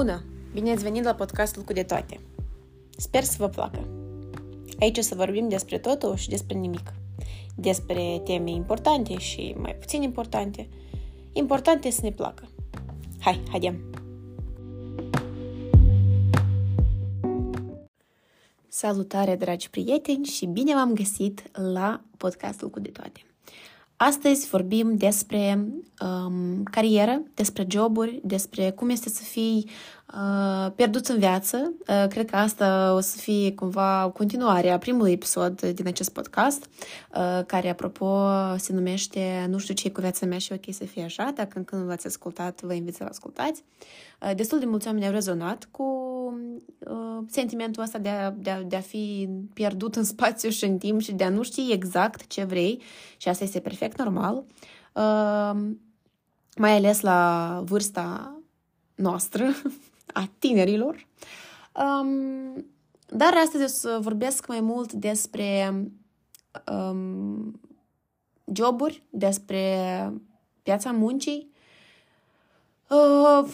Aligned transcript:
Bună! 0.00 0.24
Bine 0.52 0.70
ați 0.70 0.82
venit 0.82 1.04
la 1.04 1.14
podcastul 1.14 1.62
cu 1.62 1.72
de 1.72 1.82
toate! 1.82 2.20
Sper 2.96 3.22
să 3.22 3.34
vă 3.38 3.48
placă! 3.48 3.88
Aici 4.78 4.98
o 4.98 5.00
să 5.00 5.14
vorbim 5.14 5.48
despre 5.48 5.78
totul 5.78 6.16
și 6.16 6.28
despre 6.28 6.58
nimic. 6.58 6.92
Despre 7.56 8.20
teme 8.24 8.50
importante 8.50 9.18
și 9.18 9.54
mai 9.58 9.74
puțin 9.74 10.02
importante. 10.02 10.68
Importante 11.32 11.90
să 11.90 12.00
ne 12.02 12.10
placă. 12.12 12.48
Hai, 13.20 13.42
haidem! 13.50 13.80
Salutare, 18.68 19.36
dragi 19.36 19.70
prieteni, 19.70 20.24
și 20.24 20.46
bine 20.46 20.74
v-am 20.74 20.94
găsit 20.94 21.42
la 21.72 22.02
podcastul 22.16 22.70
cu 22.70 22.80
de 22.80 22.90
toate. 22.90 23.20
Astăzi 24.02 24.48
vorbim 24.48 24.96
despre 24.96 25.66
um, 26.00 26.62
carieră, 26.62 27.22
despre 27.34 27.66
joburi, 27.68 28.20
despre 28.24 28.70
cum 28.70 28.88
este 28.88 29.08
să 29.08 29.22
fii 29.22 29.70
uh, 30.14 30.72
pierdut 30.74 31.06
în 31.06 31.18
viață. 31.18 31.72
Uh, 31.88 32.04
cred 32.08 32.30
că 32.30 32.36
asta 32.36 32.94
o 32.94 33.00
să 33.00 33.16
fie 33.16 33.52
cumva 33.52 34.10
continuarea 34.14 34.78
primului 34.78 35.12
episod 35.12 35.60
din 35.60 35.86
acest 35.86 36.12
podcast, 36.12 36.68
uh, 37.14 37.44
care, 37.46 37.68
apropo, 37.68 38.28
se 38.56 38.72
numește 38.72 39.46
Nu 39.48 39.58
știu 39.58 39.74
ce 39.74 39.86
e 39.86 39.90
cu 39.90 40.00
viața 40.00 40.26
mea 40.26 40.38
și 40.38 40.52
ok 40.52 40.74
să 40.74 40.84
fie 40.84 41.02
așa. 41.02 41.32
Dacă 41.34 41.58
încă 41.58 41.76
nu 41.76 41.86
l-ați 41.86 42.06
ascultat, 42.06 42.62
vă 42.62 42.72
invit 42.72 42.94
să-l 42.94 43.06
ascultați. 43.06 43.64
Uh, 44.22 44.34
destul 44.36 44.58
de 44.58 44.66
mulți 44.66 44.86
oameni 44.86 45.06
au 45.06 45.12
rezonat 45.12 45.68
cu 45.70 45.84
uh, 46.78 47.24
sentimentul 47.26 47.82
ăsta 47.82 47.98
de 47.98 48.08
a, 48.08 48.30
de, 48.30 48.50
a, 48.50 48.62
de 48.62 48.76
a 48.76 48.80
fi 48.80 49.28
pierdut 49.52 49.96
în 49.96 50.04
spațiu 50.04 50.50
și 50.50 50.64
în 50.64 50.78
timp 50.78 51.00
și 51.00 51.12
de 51.12 51.24
a 51.24 51.28
nu 51.28 51.42
ști 51.42 51.72
exact 51.72 52.26
ce 52.26 52.44
vrei 52.44 52.82
și 53.16 53.28
asta 53.28 53.44
este 53.44 53.60
perfect 53.60 53.98
normal. 53.98 54.44
Uh, 54.92 55.60
mai 56.56 56.76
ales 56.76 57.00
la 57.00 57.62
vârsta 57.64 58.34
noastră, 58.94 59.44
a 60.12 60.30
tinerilor. 60.38 61.06
Um, 61.74 62.66
dar 63.08 63.34
astăzi 63.44 63.64
o 63.64 63.66
să 63.66 63.98
vorbesc 64.00 64.46
mai 64.46 64.60
mult 64.60 64.92
despre 64.92 65.74
um, 66.72 67.60
joburi, 68.52 69.02
despre 69.10 69.64
piața 70.62 70.90
muncii, 70.90 71.50
uh, 72.88 73.48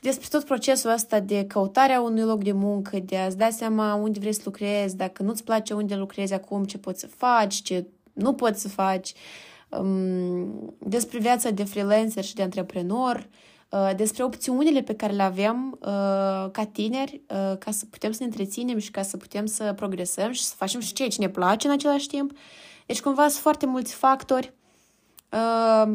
despre 0.00 0.28
tot 0.30 0.44
procesul 0.44 0.90
ăsta 0.90 1.20
de 1.20 1.46
căutarea 1.46 2.00
unui 2.00 2.22
loc 2.22 2.42
de 2.42 2.52
muncă, 2.52 2.98
de 2.98 3.16
a-ți 3.16 3.36
da 3.36 3.50
seama 3.50 3.94
unde 3.94 4.18
vrei 4.18 4.32
să 4.32 4.42
lucrezi, 4.44 4.96
dacă 4.96 5.22
nu-ți 5.22 5.44
place 5.44 5.74
unde 5.74 5.94
lucrezi 5.94 6.34
acum, 6.34 6.64
ce 6.64 6.78
poți 6.78 7.00
să 7.00 7.06
faci, 7.06 7.54
ce 7.54 7.86
nu 8.12 8.34
poți 8.34 8.60
să 8.60 8.68
faci, 8.68 9.12
um, 9.68 10.74
despre 10.78 11.18
viața 11.18 11.50
de 11.50 11.64
freelancer 11.64 12.24
și 12.24 12.34
de 12.34 12.42
antreprenor, 12.42 13.16
uh, 13.16 13.51
despre 13.96 14.24
opțiunile 14.24 14.82
pe 14.82 14.94
care 14.94 15.12
le 15.12 15.22
avem 15.22 15.78
uh, 15.80 15.88
ca 16.50 16.68
tineri 16.72 17.20
uh, 17.28 17.58
ca 17.58 17.70
să 17.70 17.86
putem 17.90 18.12
să 18.12 18.16
ne 18.20 18.26
întreținem 18.26 18.78
și 18.78 18.90
ca 18.90 19.02
să 19.02 19.16
putem 19.16 19.46
să 19.46 19.72
progresăm 19.76 20.32
și 20.32 20.42
să 20.42 20.54
facem 20.56 20.80
și 20.80 20.92
ceea 20.92 21.08
ce 21.08 21.20
ne 21.20 21.28
place 21.28 21.66
în 21.66 21.72
același 21.72 22.06
timp. 22.06 22.32
Deci, 22.86 23.00
cumva, 23.00 23.28
sunt 23.28 23.42
foarte 23.42 23.66
mulți 23.66 23.94
factori 23.94 24.52
uh, 25.32 25.92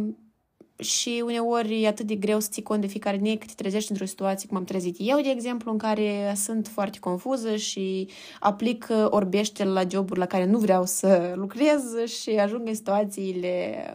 și 0.80 1.23
uneori 1.25 1.81
e 1.81 1.88
atât 1.88 2.05
de 2.05 2.16
greu 2.16 2.39
să 2.39 2.48
ții 2.52 2.64
cont 2.64 2.81
de 2.81 2.88
fiecare 2.88 3.17
dată 3.17 3.36
că 3.36 3.45
te 3.45 3.53
trezești 3.55 3.92
într-o 3.92 4.05
situație 4.05 4.48
cum 4.48 4.58
am 4.58 4.64
trezit 4.64 4.95
eu, 5.00 5.22
de 5.22 5.30
exemplu, 5.30 5.72
în 5.72 5.78
care 5.78 6.33
sunt 6.36 6.67
foarte 6.67 7.00
confuză 7.00 7.55
și 7.55 8.09
aplic 8.39 8.88
orbește 9.05 9.64
la 9.64 9.81
joburi 9.89 10.20
la 10.20 10.25
care 10.25 10.45
nu 10.45 10.58
vreau 10.58 10.86
să 10.86 11.33
lucrez 11.36 11.83
și 12.05 12.30
ajung 12.30 12.67
în 12.67 12.75
situațiile, 12.75 13.86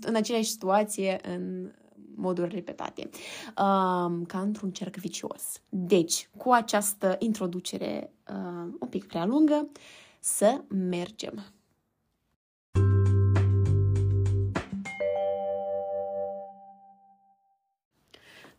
în 0.00 0.14
aceleași 0.14 0.50
situație, 0.50 1.20
în 1.34 1.70
moduri 2.16 2.54
repetate, 2.54 3.08
um, 3.48 4.24
ca 4.24 4.40
într-un 4.40 4.70
cerc 4.70 4.96
vicios. 4.96 5.60
Deci, 5.68 6.28
cu 6.36 6.50
această 6.50 7.16
introducere 7.18 8.12
uh, 8.28 8.72
un 8.80 8.88
pic 8.88 9.04
prea 9.06 9.26
lungă, 9.26 9.68
să 10.20 10.60
mergem. 10.68 11.44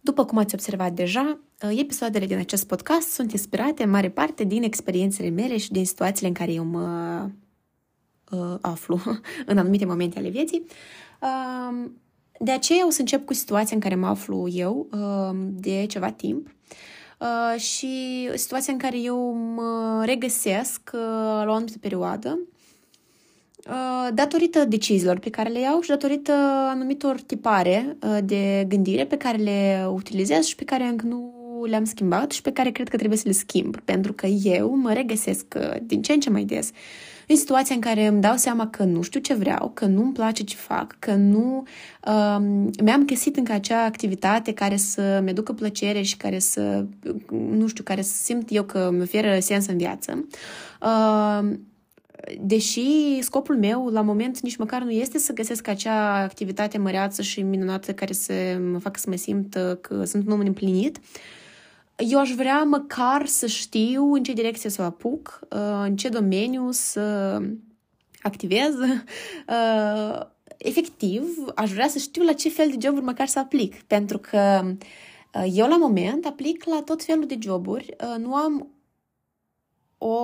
După 0.04 0.26
cum 0.26 0.38
ați 0.38 0.54
observat 0.54 0.94
deja, 0.94 1.40
uh, 1.64 1.80
episoadele 1.80 2.26
din 2.26 2.38
acest 2.38 2.68
podcast 2.68 3.10
sunt 3.10 3.32
inspirate 3.32 3.84
în 3.84 3.90
mare 3.90 4.10
parte 4.10 4.44
din 4.44 4.64
experiențele 4.64 5.30
mele 5.30 5.58
și 5.58 5.72
din 5.72 5.86
situațiile 5.86 6.28
în 6.28 6.34
care 6.34 6.54
eu 6.54 6.64
mă 6.64 7.30
uh, 8.32 8.56
aflu 8.62 9.00
în 9.46 9.58
anumite 9.58 9.86
momente 9.86 10.20
ale 10.20 10.30
vieții. 10.30 10.66
Uh, 11.22 11.90
de 12.44 12.52
aceea 12.52 12.86
o 12.86 12.90
să 12.90 13.00
încep 13.00 13.26
cu 13.26 13.34
situația 13.34 13.76
în 13.76 13.82
care 13.82 13.96
mă 13.96 14.08
aflu 14.08 14.48
eu 14.52 14.88
uh, 14.92 15.38
de 15.50 15.86
ceva 15.86 16.12
timp. 16.12 16.48
Uh, 17.20 17.60
și 17.60 18.30
situația 18.36 18.74
în 18.74 18.80
care 18.80 19.00
eu 19.00 19.34
mă 19.34 20.02
regăsesc 20.06 20.92
uh, 20.94 21.00
la 21.46 21.46
o 21.48 21.54
anumită 21.54 21.78
perioadă 21.80 22.40
Uh, 23.70 24.08
datorită 24.14 24.66
deciziilor 24.66 25.20
pe 25.20 25.30
care 25.30 25.50
le 25.50 25.60
iau 25.60 25.82
și 25.82 25.90
datorită 25.90 26.32
anumitor 26.70 27.22
tipare 27.22 27.98
uh, 28.02 28.18
de 28.24 28.66
gândire 28.68 29.06
pe 29.06 29.18
care 29.18 29.38
le 29.38 29.86
utilizez 29.94 30.46
și 30.46 30.56
pe 30.56 30.64
care 30.64 30.84
încă 30.84 31.06
nu 31.06 31.34
le-am 31.66 31.84
schimbat 31.84 32.32
și 32.32 32.42
pe 32.42 32.52
care 32.52 32.72
cred 32.72 32.90
că 32.90 32.98
trebuie 32.98 33.18
să 33.18 33.28
le 33.28 33.34
schimb, 33.34 33.78
pentru 33.80 34.14
că 34.14 34.26
eu 34.26 34.76
mă 34.76 34.94
regăsesc 34.94 35.46
uh, 35.56 35.76
din 35.82 36.02
ce 36.02 36.14
în 36.14 36.20
ce 36.20 36.30
mai 36.30 36.44
des 36.44 36.72
în 37.28 37.36
situația 37.36 37.76
în 37.76 37.82
care 37.82 38.06
îmi 38.06 38.22
dau 38.22 38.36
seama 38.36 38.68
că 38.68 38.84
nu 38.84 39.02
știu 39.02 39.20
ce 39.20 39.34
vreau, 39.34 39.72
că 39.74 39.86
nu-mi 39.86 40.14
place 40.14 40.44
ce 40.44 40.56
fac, 40.56 40.96
că 41.00 41.14
nu 41.14 41.64
um, 42.08 42.70
mi-am 42.84 43.06
găsit 43.06 43.38
încă 43.38 43.52
acea 43.52 43.84
activitate 43.84 44.54
care 44.54 44.78
să-mi 44.78 45.30
aducă 45.30 45.54
plăcere 45.54 46.02
și 46.02 46.18
care 46.18 46.40
să, 46.40 46.86
nu 47.30 47.68
știu, 47.68 47.84
care 47.84 48.02
să 48.02 48.16
simt 48.16 48.52
eu 48.52 48.64
că 48.64 48.90
mi 48.92 49.02
oferă 49.02 49.40
sens 49.40 49.68
în 49.68 49.78
viață. 49.78 50.26
Uh, 50.82 51.52
deși 52.42 53.22
scopul 53.22 53.58
meu 53.58 53.88
la 53.88 54.02
moment 54.02 54.40
nici 54.40 54.56
măcar 54.56 54.82
nu 54.82 54.92
este 54.92 55.18
să 55.18 55.34
găsesc 55.34 55.68
acea 55.68 56.22
activitate 56.22 56.78
măreață 56.78 57.22
și 57.22 57.42
minunată 57.42 57.94
care 57.94 58.14
să 58.14 58.34
mă 58.72 58.78
facă 58.78 59.00
să 59.00 59.10
mă 59.10 59.16
simt 59.16 59.56
uh, 59.56 59.78
că 59.82 60.04
sunt 60.04 60.26
un 60.26 60.32
om 60.32 60.40
împlinit, 60.40 61.00
eu 61.96 62.20
aș 62.20 62.32
vrea 62.32 62.64
măcar 62.64 63.26
să 63.26 63.48
știu 63.48 64.14
în 64.14 64.24
ce 64.24 64.34
direcție 64.34 64.70
să 64.70 64.82
o 64.82 64.86
apuc, 64.86 65.40
uh, 65.50 65.82
în 65.84 65.96
ce 65.96 66.10
domeniu 66.10 66.72
să 66.72 67.40
activez. 68.22 68.74
Uh, 69.48 70.22
efectiv, 70.58 71.24
aș 71.56 71.72
vrea 71.72 71.88
să 71.88 71.98
știu 71.98 72.24
la 72.24 72.34
ce 72.34 72.50
fel 72.50 72.70
de 72.70 72.78
joburi 72.80 73.06
măcar 73.06 73.28
să 73.28 73.40
aplic, 73.40 73.82
pentru 73.82 74.18
că 74.18 74.74
eu 75.54 75.68
la 75.68 75.78
moment 75.78 76.26
aplic 76.26 76.64
la 76.64 76.82
tot 76.86 77.04
felul 77.04 77.26
de 77.26 77.38
joburi, 77.42 77.96
nu 78.18 78.36
am 78.36 78.68
o 79.98 80.16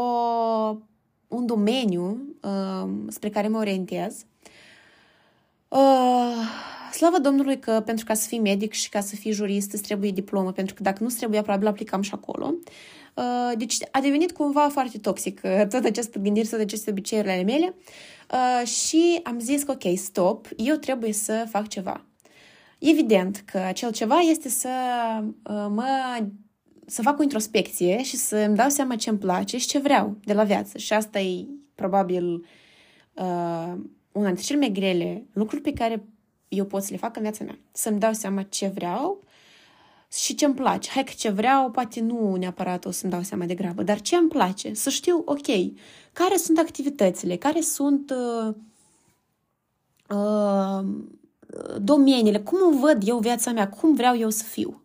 un 1.30 1.46
domeniu 1.46 2.36
uh, 2.42 2.90
spre 3.08 3.30
care 3.30 3.48
mă 3.48 3.58
orientez. 3.58 4.26
Uh, 5.68 5.80
slavă 6.94 7.20
Domnului 7.20 7.60
că 7.60 7.82
pentru 7.86 8.06
ca 8.06 8.14
să 8.14 8.28
fii 8.28 8.40
medic 8.40 8.74
și 8.74 8.90
ca 8.90 9.00
să 9.00 9.16
fii 9.16 9.32
jurist 9.32 9.74
îți 9.74 9.84
trebuie 9.84 10.12
diplomă, 10.12 10.52
pentru 10.52 10.76
că 10.76 10.84
dacă 10.84 10.98
nu 11.00 11.06
îți 11.06 11.18
trebuia, 11.18 11.42
probabil 11.42 11.68
aplicam 11.68 12.02
și 12.02 12.12
acolo. 12.14 12.54
Uh, 13.16 13.58
deci 13.58 13.78
a 13.92 14.00
devenit 14.00 14.32
cumva 14.32 14.70
foarte 14.70 14.98
toxic 14.98 15.42
uh, 15.44 15.68
tot 15.70 15.86
acest 15.86 16.18
gândiri, 16.18 16.48
toate 16.48 16.64
aceste 16.64 16.90
obiceiuri 16.90 17.30
ale 17.30 17.44
mele 17.44 17.76
uh, 18.32 18.68
și 18.68 19.20
am 19.24 19.40
zis 19.40 19.64
că 19.64 19.72
ok, 19.72 19.98
stop, 19.98 20.48
eu 20.58 20.76
trebuie 20.76 21.14
să 21.14 21.46
fac 21.50 21.68
ceva. 21.68 22.06
Evident 22.80 23.44
că 23.46 23.58
acel 23.58 23.92
ceva 23.92 24.20
este 24.20 24.50
să 24.50 24.70
uh, 25.24 25.66
mă 25.70 25.86
să 26.86 27.02
fac 27.02 27.20
o 27.20 27.24
introspecție 27.24 28.04
și 28.04 28.16
să 28.16 28.36
îmi 28.36 28.56
dau 28.56 28.70
seama 28.70 28.96
ce 28.96 29.10
îmi 29.10 29.20
place 29.20 29.58
și 29.58 29.68
ce 29.68 29.80
vreau 29.80 30.18
de 30.24 30.34
la 30.34 30.44
viață. 30.44 30.78
Și 30.78 30.94
asta 30.94 31.20
e 31.20 31.46
probabil 31.76 32.34
uh, 33.14 33.74
una 34.12 34.26
dintre 34.26 34.44
cele 34.44 34.60
mai 34.60 34.72
grele 34.72 35.26
lucruri 35.34 35.62
pe 35.62 35.74
care 35.74 36.04
eu 36.50 36.66
pot 36.66 36.84
să 36.84 36.88
le 36.92 36.98
fac 36.98 37.16
în 37.16 37.22
viața 37.22 37.44
mea. 37.44 37.58
Să-mi 37.72 38.00
dau 38.00 38.14
seama 38.14 38.44
ce 38.44 38.68
vreau 38.68 39.24
și 40.12 40.36
ce 40.36 40.46
îmi 40.46 40.56
place. 40.56 40.90
Hai 40.90 41.04
că 41.04 41.12
ce 41.18 41.30
vreau, 41.30 41.72
poate 41.72 42.00
nu 42.00 42.36
neapărat 42.36 42.86
o 42.86 42.92
să-mi 42.92 43.12
dau 43.12 43.22
seama 43.22 43.46
de 43.46 43.56
grabă, 43.56 43.84
dar 43.84 44.02
ce 44.02 44.16
îmi 44.16 44.30
place. 44.30 44.74
Să 44.74 44.90
știu, 44.90 45.22
ok, 45.26 45.48
care 46.14 46.38
sunt 46.38 46.58
activitățile, 46.58 47.36
care 47.36 47.62
sunt 47.62 48.14
uh, 48.16 48.56
uh, 50.10 50.86
domeniile, 51.82 52.40
cum 52.40 52.60
îmi 52.72 52.80
văd 52.80 53.08
eu 53.08 53.18
viața 53.18 53.52
mea, 53.52 53.70
cum 53.70 53.96
vreau 53.96 54.18
eu 54.18 54.30
să 54.30 54.44
fiu. 54.44 54.82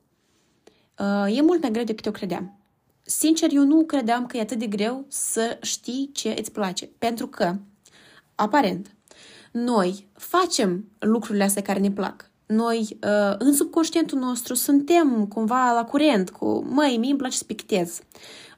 Uh, 0.99 1.37
e 1.37 1.43
mult 1.43 1.61
mai 1.63 1.71
greu 1.71 1.85
decât 1.85 2.05
eu 2.05 2.13
credeam. 2.13 2.59
Sincer, 3.03 3.53
eu 3.53 3.65
nu 3.65 3.85
credeam 3.85 4.27
că 4.27 4.37
e 4.37 4.41
atât 4.41 4.59
de 4.59 4.67
greu 4.67 5.05
să 5.09 5.59
știi 5.63 6.11
ce 6.13 6.35
îți 6.39 6.53
place. 6.53 6.87
Pentru 6.87 7.27
că, 7.27 7.57
aparent, 8.35 8.94
noi 9.55 10.09
facem 10.13 10.89
lucrurile 10.99 11.45
astea 11.45 11.63
care 11.63 11.79
ne 11.79 11.91
plac. 11.91 12.31
Noi, 12.47 12.99
uh, 13.03 13.35
în 13.39 13.55
subconștientul 13.55 14.19
nostru, 14.19 14.55
suntem 14.55 15.27
cumva 15.27 15.73
la 15.73 15.85
curent 15.85 16.31
cu, 16.31 16.65
măi, 16.69 16.97
mie 16.97 17.11
îmi 17.11 17.19
place 17.19 17.37
să 17.37 17.45
pictez, 17.45 18.01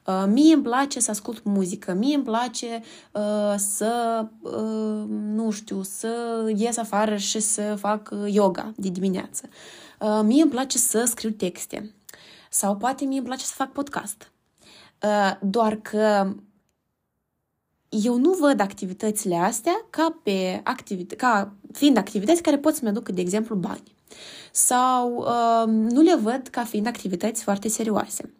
uh, 0.05 0.23
mie 0.27 0.53
îmi 0.53 0.63
place 0.63 0.99
să 0.99 1.11
ascult 1.11 1.43
muzică, 1.43 1.93
mie 1.93 2.15
îmi 2.15 2.23
place 2.23 2.81
să, 3.55 4.25
nu 5.09 5.51
știu, 5.51 5.83
să 5.83 6.43
ies 6.55 6.77
afară 6.77 7.15
și 7.15 7.39
să 7.39 7.75
fac 7.79 8.09
yoga 8.25 8.73
de 8.75 8.89
dimineață. 8.89 9.49
Mie 10.23 10.41
îmi 10.41 10.51
place 10.51 10.77
să 10.77 11.03
scriu 11.05 11.29
texte 11.29 11.95
Sau 12.49 12.75
poate 12.75 13.05
mie 13.05 13.17
îmi 13.17 13.27
place 13.27 13.45
să 13.45 13.53
fac 13.55 13.71
podcast. 13.71 14.31
Uh, 15.03 15.37
doar 15.41 15.75
că 15.75 16.33
eu 17.89 18.17
nu 18.17 18.31
văd 18.31 18.59
activitățile 18.59 19.35
astea 19.35 19.85
ca, 19.89 20.19
pe 20.23 20.61
activit- 20.63 21.15
ca 21.17 21.53
fiind 21.71 21.97
activități 21.97 22.41
care 22.41 22.57
pot 22.57 22.75
să-mi 22.75 22.89
aducă, 22.89 23.11
de 23.11 23.21
exemplu, 23.21 23.55
bani. 23.55 23.95
Sau 24.51 25.15
uh, 25.15 25.67
nu 25.67 26.01
le 26.01 26.15
văd 26.15 26.47
ca 26.51 26.63
fiind 26.63 26.87
activități 26.87 27.43
foarte 27.43 27.67
serioase. 27.67 28.33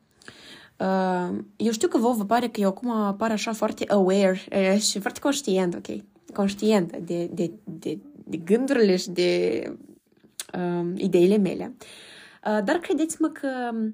Uh, 0.78 1.38
eu 1.56 1.72
știu 1.72 1.88
că 1.88 1.98
vouă 1.98 2.14
vă 2.14 2.26
pare 2.26 2.48
că 2.48 2.60
eu 2.60 2.68
acum 2.68 2.92
apar 2.92 3.32
așa 3.32 3.54
foarte 3.54 3.86
aware 3.88 4.42
uh, 4.52 4.80
și 4.82 5.00
foarte 5.00 5.20
conștient, 5.20 5.74
ok? 5.74 6.04
Conștientă 6.34 6.98
de, 7.06 7.30
de, 7.34 7.52
de, 7.64 7.98
de 8.24 8.38
gândurile 8.38 8.96
și 8.96 9.10
de 9.10 9.62
uh, 10.58 10.92
ideile 10.96 11.38
mele. 11.38 11.76
Uh, 12.46 12.64
dar 12.64 12.76
credeți-mă 12.76 13.28
că 13.28 13.50
uh, 13.74 13.90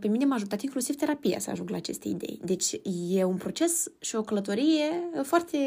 pe 0.00 0.08
mine 0.08 0.24
m-a 0.24 0.34
ajutat 0.34 0.62
inclusiv 0.62 0.96
terapia 0.96 1.38
să 1.38 1.50
ajung 1.50 1.70
la 1.70 1.76
aceste 1.76 2.08
idei. 2.08 2.40
Deci 2.44 2.80
e 3.08 3.24
un 3.24 3.36
proces 3.36 3.90
și 4.00 4.16
o 4.16 4.22
călătorie 4.22 5.10
foarte 5.22 5.58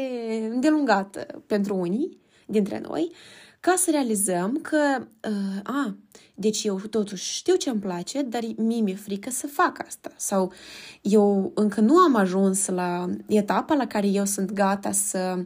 îndelungată 0.50 1.42
pentru 1.46 1.76
unii 1.76 2.18
dintre 2.46 2.80
noi, 2.88 3.12
ca 3.60 3.74
să 3.76 3.90
realizăm 3.90 4.58
că, 4.62 5.06
uh, 5.28 5.60
a, 5.62 5.96
deci 6.34 6.64
eu 6.64 6.76
totuși 6.76 7.34
știu 7.34 7.54
ce 7.54 7.70
îmi 7.70 7.80
place, 7.80 8.22
dar 8.22 8.40
mie 8.56 8.80
mi-e 8.80 8.94
frică 8.94 9.30
să 9.30 9.46
fac 9.46 9.84
asta. 9.86 10.10
Sau 10.16 10.52
eu 11.00 11.52
încă 11.54 11.80
nu 11.80 11.96
am 11.96 12.14
ajuns 12.14 12.66
la 12.66 13.08
etapa 13.26 13.74
la 13.74 13.86
care 13.86 14.06
eu 14.06 14.24
sunt 14.24 14.52
gata 14.52 14.92
să 14.92 15.44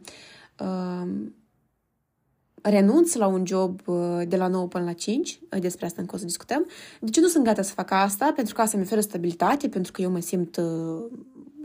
uh, 0.58 1.08
renunț 2.68 3.14
la 3.14 3.26
un 3.26 3.46
job 3.46 3.80
uh, 3.84 4.20
de 4.28 4.36
la 4.36 4.48
9 4.48 4.66
până 4.66 4.84
la 4.84 4.92
5, 4.92 5.40
uh, 5.52 5.60
despre 5.60 5.86
asta 5.86 6.00
încă 6.00 6.14
o 6.14 6.18
să 6.18 6.24
discutăm. 6.24 6.66
Deci 7.00 7.20
nu 7.20 7.26
sunt 7.26 7.44
gata 7.44 7.62
să 7.62 7.72
fac 7.72 7.90
asta, 7.90 8.32
pentru 8.36 8.54
că 8.54 8.60
asta 8.60 8.76
mi 8.76 8.82
oferă 8.82 9.00
stabilitate, 9.00 9.68
pentru 9.68 9.92
că 9.92 10.02
eu 10.02 10.10
mă 10.10 10.20
simt 10.20 10.56
uh, 10.56 11.04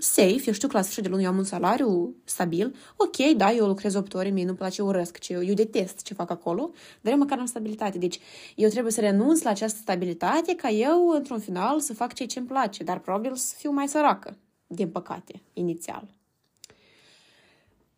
safe, 0.01 0.41
eu 0.45 0.53
știu 0.53 0.67
că 0.67 0.77
la 0.77 0.81
sfârșit 0.81 1.03
de 1.03 1.09
lună 1.09 1.21
eu 1.21 1.29
am 1.29 1.37
un 1.37 1.43
salariu 1.43 2.15
stabil, 2.23 2.75
ok, 2.95 3.35
da, 3.37 3.51
eu 3.51 3.65
lucrez 3.65 3.95
8 3.95 4.13
ore, 4.13 4.29
mie 4.29 4.45
nu-mi 4.45 4.57
place, 4.57 4.81
urăsc, 4.81 5.17
ce, 5.19 5.33
eu, 5.33 5.43
eu 5.43 5.53
detest 5.53 6.01
ce 6.01 6.13
fac 6.13 6.29
acolo, 6.29 6.71
dar 7.01 7.13
eu 7.13 7.19
măcar 7.19 7.39
am 7.39 7.45
stabilitate. 7.45 7.97
Deci 7.97 8.19
eu 8.55 8.69
trebuie 8.69 8.91
să 8.91 8.99
renunț 8.99 9.41
la 9.41 9.49
această 9.49 9.79
stabilitate 9.81 10.55
ca 10.55 10.69
eu, 10.69 11.07
într-un 11.07 11.39
final, 11.39 11.79
să 11.79 11.93
fac 11.93 12.13
ceea 12.13 12.27
ce 12.27 12.39
îmi 12.39 12.47
place, 12.47 12.83
dar 12.83 12.99
probabil 12.99 13.35
să 13.35 13.55
fiu 13.57 13.71
mai 13.71 13.87
săracă, 13.87 14.37
din 14.67 14.89
păcate, 14.89 15.41
inițial. 15.53 16.07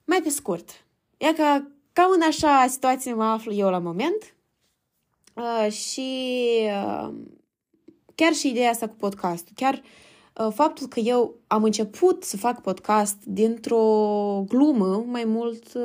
Mai 0.05 0.21
pe 0.23 0.29
scurt, 0.29 0.69
e 1.17 1.33
ca, 1.33 1.67
ca 1.93 2.09
în 2.15 2.21
așa 2.21 2.65
situație 2.67 3.13
mă 3.13 3.23
aflu 3.23 3.53
eu 3.53 3.69
la 3.69 3.79
moment. 3.79 4.35
Uh, 5.33 5.71
și 5.71 6.11
uh, 6.63 7.13
chiar 8.15 8.33
și 8.33 8.49
ideea 8.49 8.69
asta 8.69 8.87
cu 8.87 8.95
podcastul, 8.95 9.53
chiar 9.55 9.73
uh, 9.73 9.81
Uh, 10.39 10.47
faptul 10.53 10.87
că 10.87 10.99
eu 10.99 11.35
am 11.47 11.63
început 11.63 12.23
să 12.23 12.37
fac 12.37 12.61
podcast 12.61 13.23
dintr-o 13.25 14.43
glumă 14.47 15.03
mai 15.07 15.23
mult 15.23 15.73
uh, 15.73 15.83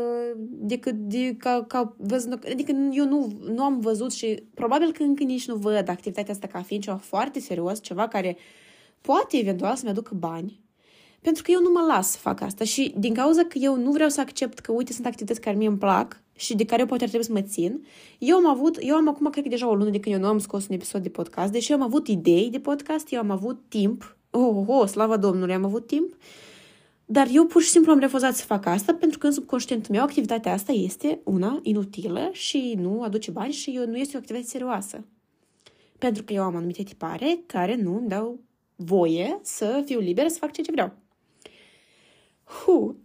decât 0.49 0.95
de, 0.95 1.35
ca, 1.39 1.65
ca 1.69 1.95
văzut, 1.97 2.45
adică 2.45 2.73
eu 2.93 3.05
nu, 3.05 3.33
nu 3.49 3.63
am 3.63 3.81
văzut 3.81 4.13
și 4.13 4.43
probabil 4.55 4.93
că 4.93 5.03
încă 5.03 5.23
nici 5.23 5.47
nu 5.47 5.55
văd 5.55 5.89
activitatea 5.89 6.33
asta 6.33 6.47
ca 6.47 6.63
fiind 6.63 6.83
ceva 6.83 6.97
foarte 6.97 7.41
serios, 7.41 7.83
ceva 7.83 8.09
care 8.09 8.37
poate 9.01 9.37
eventual 9.37 9.77
să-mi 9.77 9.91
aducă 9.91 10.15
bani, 10.15 10.61
pentru 11.21 11.43
că 11.43 11.51
eu 11.51 11.61
nu 11.61 11.71
mă 11.71 11.85
las 11.89 12.11
să 12.11 12.19
fac 12.19 12.41
asta 12.41 12.65
și 12.65 12.95
din 12.99 13.15
cauza 13.15 13.43
că 13.43 13.59
eu 13.59 13.77
nu 13.77 13.91
vreau 13.91 14.09
să 14.09 14.21
accept 14.21 14.59
că, 14.59 14.73
uite, 14.73 14.93
sunt 14.93 15.07
activități 15.07 15.41
care 15.41 15.57
mie 15.57 15.69
îmi 15.69 15.79
plac 15.79 16.23
și 16.37 16.57
de 16.57 16.65
care 16.65 16.81
eu 16.81 16.87
poate 16.87 17.03
ar 17.03 17.09
trebui 17.09 17.27
să 17.27 17.33
mă 17.33 17.41
țin, 17.41 17.87
eu 18.19 18.37
am 18.37 18.47
avut, 18.47 18.77
eu 18.81 18.95
am 18.95 19.09
acum, 19.09 19.31
cred 19.31 19.45
că 19.45 19.51
deja 19.51 19.69
o 19.69 19.75
lună 19.75 19.91
de 19.91 20.01
când 20.01 20.15
eu 20.15 20.21
nu 20.21 20.27
am 20.27 20.39
scos 20.39 20.69
un 20.69 20.75
episod 20.75 21.03
de 21.03 21.09
podcast, 21.09 21.53
deși 21.53 21.71
eu 21.71 21.77
am 21.77 21.83
avut 21.83 22.09
idei 22.09 22.49
de 22.51 22.61
podcast, 22.61 23.13
eu 23.13 23.19
am 23.19 23.31
avut 23.31 23.61
timp 23.69 24.17
oh, 24.31 24.57
oh, 24.57 24.65
oh, 24.67 24.89
slavă 24.89 25.17
Domnului, 25.17 25.55
am 25.55 25.65
avut 25.65 25.87
timp, 25.87 26.17
dar 27.05 27.29
eu 27.33 27.45
pur 27.45 27.63
și 27.63 27.69
simplu 27.69 27.93
am 27.93 27.99
refuzat 27.99 28.35
să 28.35 28.45
fac 28.45 28.67
asta 28.67 28.95
pentru 28.95 29.19
că 29.19 29.27
în 29.27 29.33
subconștientul 29.33 29.95
meu 29.95 30.03
activitatea 30.03 30.53
asta 30.53 30.73
este 30.73 31.21
una 31.25 31.61
inutilă 31.63 32.29
și 32.33 32.75
nu 32.81 33.03
aduce 33.03 33.31
bani 33.31 33.53
și 33.53 33.71
eu, 33.71 33.87
nu 33.87 33.97
este 33.97 34.17
o 34.17 34.19
activitate 34.19 34.51
serioasă. 34.51 35.05
Pentru 35.99 36.23
că 36.23 36.33
eu 36.33 36.43
am 36.43 36.57
anumite 36.57 36.83
tipare 36.83 37.43
care 37.47 37.77
nu 37.77 37.97
îmi 37.97 38.09
dau 38.09 38.41
voie 38.77 39.39
să 39.43 39.83
fiu 39.85 39.99
liberă 39.99 40.29
să 40.29 40.39
fac 40.39 40.53
ceea 40.53 40.67
ce 40.67 40.73
vreau. 40.73 40.93
Hu. 42.49 42.97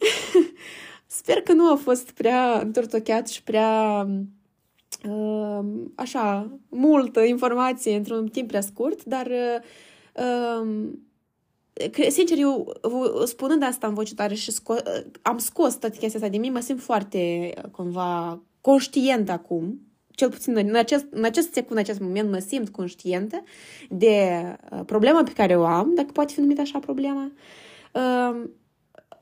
Sper 1.05 1.41
că 1.41 1.53
nu 1.53 1.71
a 1.71 1.75
fost 1.75 2.11
prea 2.11 2.59
întortocheat 2.59 3.29
și 3.29 3.43
prea 3.43 4.07
uh, 5.09 5.59
așa 5.95 6.57
multă 6.69 7.19
informație 7.21 7.95
într-un 7.95 8.27
timp 8.27 8.47
prea 8.47 8.61
scurt, 8.61 9.03
dar 9.03 9.31
uh, 10.15 10.91
sincer, 12.09 12.37
eu 12.37 12.73
spunând 13.25 13.63
asta 13.63 13.87
în 13.87 13.93
voce 13.93 14.13
tare 14.13 14.33
și 14.33 14.51
sco- 14.51 15.05
am 15.21 15.37
scos 15.37 15.75
toată 15.75 15.97
chestia 15.97 16.19
asta 16.19 16.31
de 16.31 16.37
mine, 16.37 16.53
mă 16.53 16.59
simt 16.59 16.81
foarte 16.81 17.53
cumva 17.71 18.41
conștient 18.61 19.29
acum, 19.29 19.79
cel 20.09 20.29
puțin 20.29 20.57
în 20.57 20.75
acest, 20.75 21.05
în 21.09 21.23
acest 21.23 21.53
secund, 21.53 21.71
în 21.71 21.77
acest 21.77 21.99
moment, 21.99 22.29
mă 22.29 22.37
simt 22.37 22.69
conștientă 22.69 23.43
de 23.89 24.41
uh, 24.71 24.79
problema 24.85 25.23
pe 25.23 25.31
care 25.31 25.57
o 25.57 25.65
am, 25.65 25.91
dacă 25.95 26.11
poate 26.11 26.33
fi 26.33 26.39
numită 26.39 26.61
așa 26.61 26.79
problema. 26.79 27.31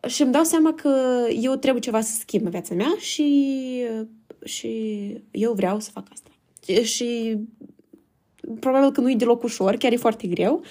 Uh, 0.03 0.09
și 0.09 0.21
îmi 0.21 0.31
dau 0.31 0.43
seama 0.43 0.73
că 0.73 1.23
eu 1.41 1.55
trebuie 1.55 1.81
ceva 1.81 2.01
să 2.01 2.15
schimb 2.19 2.43
în 2.43 2.51
viața 2.51 2.73
mea 2.73 2.95
și, 2.97 3.83
și 4.43 4.69
eu 5.31 5.53
vreau 5.53 5.79
să 5.79 5.89
fac 5.93 6.07
asta. 6.11 6.29
Și 6.83 7.37
probabil 8.59 8.91
că 8.91 9.01
nu 9.01 9.11
e 9.11 9.15
deloc 9.15 9.43
ușor, 9.43 9.75
chiar 9.75 9.91
e 9.91 9.95
foarte 9.95 10.27
greu, 10.27 10.61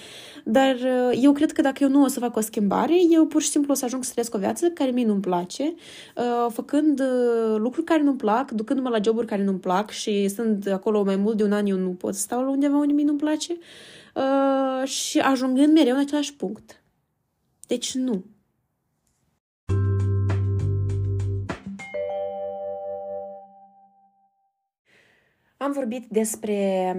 dar 0.43 0.75
uh, 0.75 1.19
eu 1.21 1.31
cred 1.31 1.51
că 1.51 1.61
dacă 1.61 1.83
eu 1.83 1.89
nu 1.89 2.03
o 2.03 2.07
să 2.07 2.19
fac 2.19 2.35
o 2.35 2.39
schimbare, 2.39 2.95
eu 3.09 3.25
pur 3.25 3.41
și 3.41 3.49
simplu 3.49 3.71
o 3.71 3.75
să 3.75 3.85
ajung 3.85 4.03
să 4.03 4.11
trăiesc 4.11 4.35
o 4.35 4.37
viață 4.37 4.69
care 4.69 4.91
mie 4.91 5.05
nu-mi 5.05 5.21
place, 5.21 5.73
uh, 6.15 6.51
făcând 6.51 6.99
uh, 6.99 7.57
lucruri 7.57 7.85
care 7.85 8.01
nu-mi 8.01 8.17
plac, 8.17 8.51
ducându-mă 8.51 8.89
la 8.89 8.97
joburi 9.03 9.27
care 9.27 9.43
nu-mi 9.43 9.59
plac 9.59 9.89
și 9.89 10.27
sunt 10.27 10.67
acolo 10.67 11.03
mai 11.03 11.15
mult 11.15 11.37
de 11.37 11.43
un 11.43 11.51
an, 11.51 11.65
eu 11.65 11.77
nu 11.77 11.89
pot 11.89 12.13
să 12.13 12.19
stau 12.19 12.43
la 12.43 12.49
undeva 12.49 12.77
unde 12.77 12.93
mie 12.93 13.05
nu-mi 13.05 13.19
place 13.19 13.57
și 14.83 15.19
ajungând 15.19 15.73
mereu 15.73 15.93
în 15.93 15.99
același 15.99 16.33
punct. 16.33 16.83
Deci 17.67 17.93
nu. 17.93 18.23
Am 25.61 25.71
vorbit 25.71 26.05
despre 26.09 26.95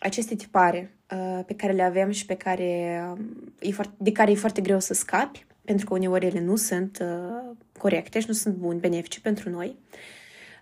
aceste 0.00 0.34
tipare 0.34 0.96
uh, 1.10 1.44
pe 1.46 1.54
care 1.54 1.72
le 1.72 1.82
avem 1.82 2.10
și 2.10 2.26
pe 2.26 2.34
care, 2.34 3.02
um, 3.10 3.52
e 3.60 3.70
foarte, 3.70 3.94
de 3.98 4.12
care 4.12 4.30
e 4.30 4.34
foarte 4.34 4.60
greu 4.60 4.80
să 4.80 4.94
scapi, 4.94 5.46
pentru 5.64 5.86
că 5.86 5.94
uneori 5.94 6.26
ele 6.26 6.40
nu 6.40 6.56
sunt 6.56 6.98
uh, 7.02 7.56
corecte 7.78 8.20
și 8.20 8.26
nu 8.28 8.34
sunt 8.34 8.54
buni, 8.54 8.80
benefice 8.80 9.20
pentru 9.20 9.50
noi. 9.50 9.76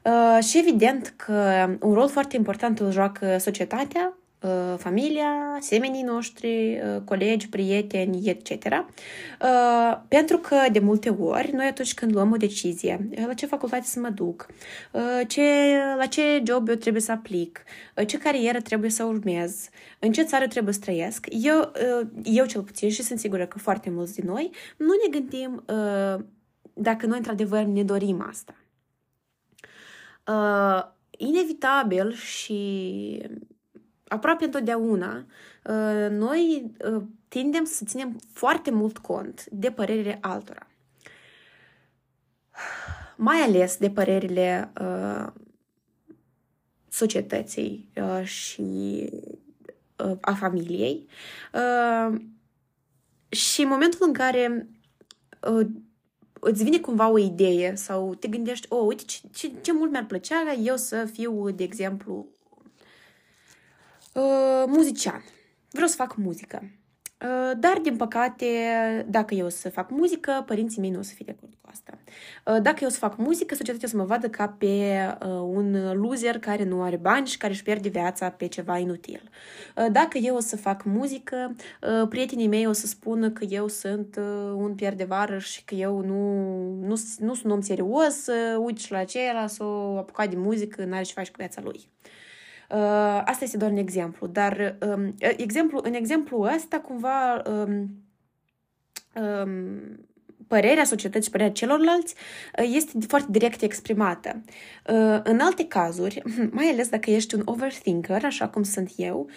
Uh, 0.04 0.44
și 0.44 0.58
evident 0.58 1.14
că 1.16 1.68
un 1.80 1.94
rol 1.94 2.08
foarte 2.08 2.36
important 2.36 2.78
îl 2.78 2.90
joacă 2.90 3.38
societatea, 3.38 4.14
Uh, 4.14 4.29
familia, 4.76 5.58
semenii 5.60 6.02
noștri, 6.02 6.80
uh, 6.80 7.02
colegi, 7.04 7.48
prieteni, 7.48 8.28
etc. 8.28 8.50
Uh, 8.50 10.00
pentru 10.08 10.38
că 10.38 10.56
de 10.72 10.78
multe 10.78 11.10
ori, 11.10 11.52
noi 11.52 11.66
atunci 11.66 11.94
când 11.94 12.12
luăm 12.12 12.32
o 12.32 12.36
decizie, 12.36 13.08
la 13.26 13.34
ce 13.34 13.46
facultate 13.46 13.84
să 13.84 14.00
mă 14.00 14.08
duc, 14.08 14.46
ce, 15.26 15.42
la 15.96 16.06
ce 16.06 16.42
job 16.46 16.68
eu 16.68 16.74
trebuie 16.74 17.02
să 17.02 17.12
aplic, 17.12 17.62
ce 18.06 18.18
carieră 18.18 18.60
trebuie 18.60 18.90
să 18.90 19.04
urmez, 19.04 19.68
în 19.98 20.12
ce 20.12 20.22
țară 20.22 20.46
trebuie 20.46 20.74
să 20.74 20.80
trăiesc, 20.80 21.26
eu, 21.30 21.72
eu 22.22 22.46
cel 22.46 22.62
puțin 22.62 22.90
și 22.90 23.02
sunt 23.02 23.18
sigură 23.18 23.46
că 23.46 23.58
foarte 23.58 23.90
mulți 23.90 24.14
din 24.14 24.24
noi, 24.26 24.50
nu 24.76 24.86
ne 24.86 25.18
gândim 25.18 25.64
dacă 26.72 27.06
noi 27.06 27.16
într-adevăr 27.16 27.62
ne 27.62 27.82
dorim 27.82 28.24
asta. 28.28 28.54
Inevitabil 31.16 32.12
și 32.12 32.58
aproape 34.10 34.44
întotdeauna, 34.44 35.26
uh, 35.64 36.06
noi 36.10 36.72
uh, 36.90 37.02
tindem 37.28 37.64
să 37.64 37.84
ținem 37.84 38.20
foarte 38.32 38.70
mult 38.70 38.98
cont 38.98 39.44
de 39.50 39.70
părerile 39.70 40.18
altora. 40.20 40.66
Mai 43.16 43.36
ales 43.36 43.76
de 43.76 43.90
părerile 43.90 44.72
uh, 44.80 45.26
societății 46.88 47.90
și 48.22 49.10
a 50.20 50.32
familiei. 50.34 51.06
Și 53.28 53.62
în 53.62 53.68
momentul 53.68 54.06
în 54.06 54.12
care 54.12 54.68
îți 56.40 56.64
vine 56.64 56.78
cumva 56.78 57.08
o 57.08 57.18
idee 57.18 57.74
sau 57.74 58.14
te 58.14 58.28
gândești, 58.28 58.66
oh, 58.68 58.86
uite 58.86 59.02
ce, 59.06 59.20
ce, 59.32 59.52
ce 59.60 59.72
mult 59.72 59.90
mi-ar 59.90 60.06
plăcea 60.06 60.52
eu 60.52 60.76
să 60.76 61.04
fiu, 61.12 61.50
de 61.50 61.62
exemplu, 61.62 62.26
uh, 64.12 64.64
muzician. 64.66 65.24
Vreau 65.70 65.88
să 65.88 65.96
fac 65.96 66.16
muzică. 66.16 66.62
Uh, 67.24 67.50
dar, 67.58 67.78
din 67.82 67.96
păcate, 67.96 68.46
dacă 69.08 69.34
eu 69.34 69.46
o 69.46 69.48
să 69.48 69.70
fac 69.70 69.90
muzică, 69.90 70.42
părinții 70.46 70.80
mei 70.80 70.90
nu 70.90 70.98
o 70.98 71.02
să 71.02 71.14
fie 71.14 71.24
de 71.24 71.34
acord 71.36 71.52
cu 71.60 71.68
asta. 71.70 71.92
Uh, 72.46 72.62
dacă 72.62 72.78
eu 72.80 72.88
o 72.88 72.90
să 72.90 72.98
fac 72.98 73.16
muzică, 73.16 73.54
societatea 73.54 73.88
o 73.88 73.90
să 73.90 73.96
mă 73.96 74.04
vadă 74.04 74.28
ca 74.28 74.48
pe 74.48 74.66
uh, 75.22 75.28
un 75.28 75.92
loser 75.92 76.38
care 76.38 76.64
nu 76.64 76.82
are 76.82 76.96
bani 76.96 77.26
și 77.26 77.36
care 77.36 77.52
își 77.52 77.62
pierde 77.62 77.88
viața 77.88 78.30
pe 78.30 78.46
ceva 78.46 78.78
inutil. 78.78 79.30
Dacă 79.92 80.18
eu 80.18 80.36
o 80.36 80.40
să 80.40 80.56
fac 80.56 80.84
muzică, 80.84 81.56
prietenii 82.08 82.48
mei 82.48 82.66
o 82.66 82.72
să 82.72 82.86
spună 82.86 83.30
că 83.30 83.44
eu 83.44 83.68
sunt 83.68 84.16
un 84.54 84.74
pierdevarăș 84.74 85.50
și 85.50 85.64
că 85.64 85.74
eu 85.74 86.00
nu, 86.00 86.44
nu, 86.86 87.00
nu 87.18 87.34
sunt 87.34 87.52
om 87.52 87.60
serios, 87.60 88.26
uite 88.58 88.80
și 88.80 88.92
la 88.92 88.98
aceea, 88.98 89.46
s-o 89.46 89.64
apucat 89.98 90.30
de 90.30 90.36
muzică, 90.36 90.84
n-are 90.84 91.02
ce 91.02 91.12
face 91.12 91.30
cu 91.30 91.36
viața 91.38 91.60
lui. 91.64 91.88
Uh, 92.70 93.22
asta 93.24 93.44
este 93.44 93.56
doar 93.56 93.70
un 93.70 93.76
exemplu, 93.76 94.26
dar 94.26 94.76
um, 94.86 95.14
exemplu, 95.18 95.80
în 95.82 95.94
exemplu 95.94 96.48
ăsta 96.54 96.80
cumva 96.80 97.42
um, 97.46 97.90
um, 99.14 100.08
părerea 100.46 100.84
societății 100.84 101.24
și 101.24 101.30
părerea 101.30 101.52
celorlalți 101.52 102.14
este 102.54 102.98
foarte 103.08 103.28
direct 103.30 103.62
exprimată. 103.62 104.42
În 105.22 105.40
alte 105.40 105.66
cazuri, 105.66 106.22
mai 106.56 106.66
ales 106.66 106.88
dacă 106.88 107.10
ești 107.10 107.34
un 107.34 107.42
overthinker, 107.44 108.24
așa 108.24 108.48
cum 108.48 108.62
sunt 108.62 108.92
eu, 108.96 109.28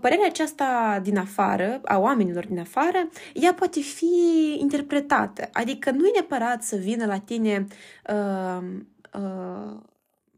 părerea 0.00 0.26
aceasta 0.26 1.00
din 1.02 1.18
afară, 1.18 1.80
a 1.84 1.98
oamenilor 1.98 2.46
din 2.46 2.58
afară, 2.58 3.08
ea 3.32 3.54
poate 3.54 3.80
fi 3.80 4.56
interpretată. 4.58 5.48
Adică 5.52 5.90
nu 5.90 6.06
e 6.06 6.10
neapărat 6.12 6.62
să 6.62 6.76
vină 6.76 7.06
la 7.06 7.18
tine 7.18 7.66
uh, 8.08 8.62
uh, 9.14 9.80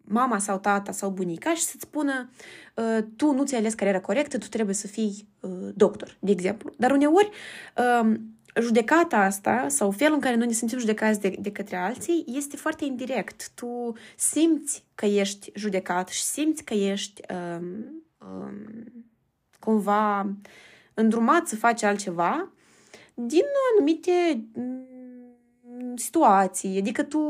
mama 0.04 0.38
sau 0.38 0.58
tata 0.58 0.92
sau 0.92 1.10
bunica 1.10 1.54
și 1.54 1.62
să-ți 1.62 1.82
spună 1.82 2.30
uh, 2.74 2.98
tu 3.16 3.32
nu 3.32 3.44
ți-ai 3.44 3.60
ales 3.60 3.74
cariera 3.74 4.00
corectă, 4.00 4.38
tu 4.38 4.48
trebuie 4.48 4.74
să 4.74 4.86
fii 4.86 5.28
uh, 5.40 5.50
doctor, 5.74 6.16
de 6.20 6.30
exemplu. 6.30 6.72
Dar 6.76 6.90
uneori 6.90 7.30
uh, 7.76 8.14
judecata 8.60 9.16
asta 9.16 9.68
sau 9.68 9.90
felul 9.90 10.14
în 10.14 10.20
care 10.20 10.36
noi 10.36 10.46
ne 10.46 10.52
simțim 10.52 10.78
judecați 10.78 11.20
de, 11.20 11.36
de 11.40 11.52
către 11.52 11.76
alții 11.76 12.24
este 12.26 12.56
foarte 12.56 12.84
indirect. 12.84 13.50
Tu 13.54 13.92
simți 14.16 14.84
că 14.94 15.06
ești 15.06 15.50
judecat 15.54 16.08
și 16.08 16.22
simți 16.22 16.64
că 16.64 16.74
ești 16.74 17.20
um, 17.32 18.02
um, 18.28 19.06
cumva 19.58 20.32
îndrumat 20.94 21.46
să 21.46 21.56
faci 21.56 21.82
altceva 21.82 22.48
din 23.14 23.44
anumite 23.72 24.44
mm, 24.54 25.96
situații. 25.96 26.78
Adică 26.78 27.02
tu, 27.02 27.20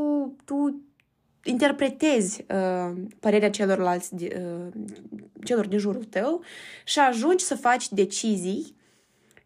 tu 0.45 0.84
interpretezi 1.45 2.45
uh, 2.49 3.01
părerea 3.19 3.49
celorlalți, 3.49 4.13
uh, 4.13 4.67
celor 5.43 5.67
din 5.67 5.77
jurul 5.77 6.03
tău 6.03 6.43
și 6.83 6.99
ajungi 6.99 7.43
să 7.43 7.55
faci 7.55 7.89
decizii 7.91 8.75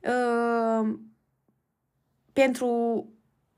uh, 0.03 0.93
pentru 2.33 2.67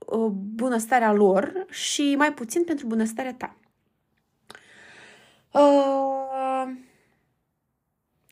uh, 0.07 0.31
bunăstarea 0.31 1.13
lor 1.13 1.65
și 1.69 2.15
mai 2.17 2.33
puțin 2.33 2.63
pentru 2.63 2.87
bunăstarea 2.87 3.33
ta. 3.33 3.55
Uh, 5.51 6.20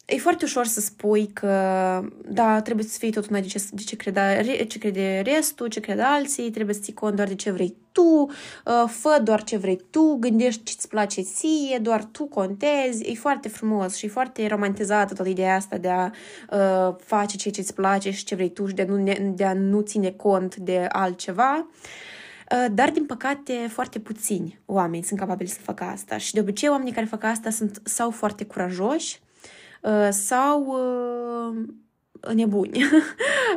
E 0.09 0.17
foarte 0.17 0.45
ușor 0.45 0.65
să 0.65 0.79
spui 0.79 1.27
că, 1.27 1.47
da, 2.27 2.61
trebuie 2.61 2.85
să 2.85 2.97
fii 2.97 3.11
tot 3.11 3.29
una 3.29 3.39
de 3.39 3.47
ce, 3.47 3.63
de 3.71 3.81
ce, 3.81 3.95
crede, 3.95 4.65
ce 4.67 4.77
crede 4.77 5.21
restul, 5.25 5.67
ce 5.67 5.79
crede 5.79 6.01
alții, 6.01 6.51
trebuie 6.51 6.75
să 6.75 6.81
ții 6.81 6.93
cont 6.93 7.15
doar 7.15 7.27
de 7.27 7.35
ce 7.35 7.51
vrei 7.51 7.75
tu, 7.91 8.01
uh, 8.01 8.83
fă 8.87 9.19
doar 9.23 9.43
ce 9.43 9.57
vrei 9.57 9.79
tu, 9.89 10.17
gândești 10.19 10.63
ce 10.63 10.73
îți 10.77 10.87
place 10.87 11.21
ție, 11.21 11.77
doar 11.81 12.03
tu 12.03 12.25
contezi. 12.25 13.03
E 13.03 13.13
foarte 13.13 13.49
frumos 13.49 13.95
și 13.95 14.07
foarte 14.07 14.47
romantizată 14.47 15.13
toată 15.13 15.29
ideea 15.29 15.55
asta 15.55 15.77
de 15.77 15.89
a 15.89 16.09
uh, 16.51 16.95
face 16.99 17.37
ceea 17.37 17.53
ce 17.53 17.59
îți 17.59 17.73
place 17.73 18.11
și 18.11 18.23
ce 18.23 18.35
vrei 18.35 18.49
tu 18.49 18.65
și 18.67 18.73
de 18.73 18.81
a 18.81 18.85
nu, 18.85 19.33
de 19.35 19.45
a 19.45 19.53
nu 19.53 19.81
ține 19.81 20.09
cont 20.09 20.55
de 20.55 20.85
altceva. 20.91 21.67
Uh, 22.51 22.65
dar, 22.71 22.89
din 22.89 23.05
păcate, 23.05 23.53
foarte 23.69 23.99
puțini 23.99 24.59
oameni 24.65 25.03
sunt 25.03 25.19
capabili 25.19 25.49
să 25.49 25.59
facă 25.61 25.83
asta 25.83 26.17
și 26.17 26.33
de 26.33 26.39
obicei 26.39 26.69
oamenii 26.69 26.93
care 26.93 27.05
fac 27.05 27.23
asta 27.23 27.49
sunt 27.49 27.81
sau 27.83 28.11
foarte 28.11 28.43
curajoși 28.43 29.19
Uh, 29.19 29.28
sau 30.09 30.65
uh, 30.65 32.33
nebuni. 32.33 32.83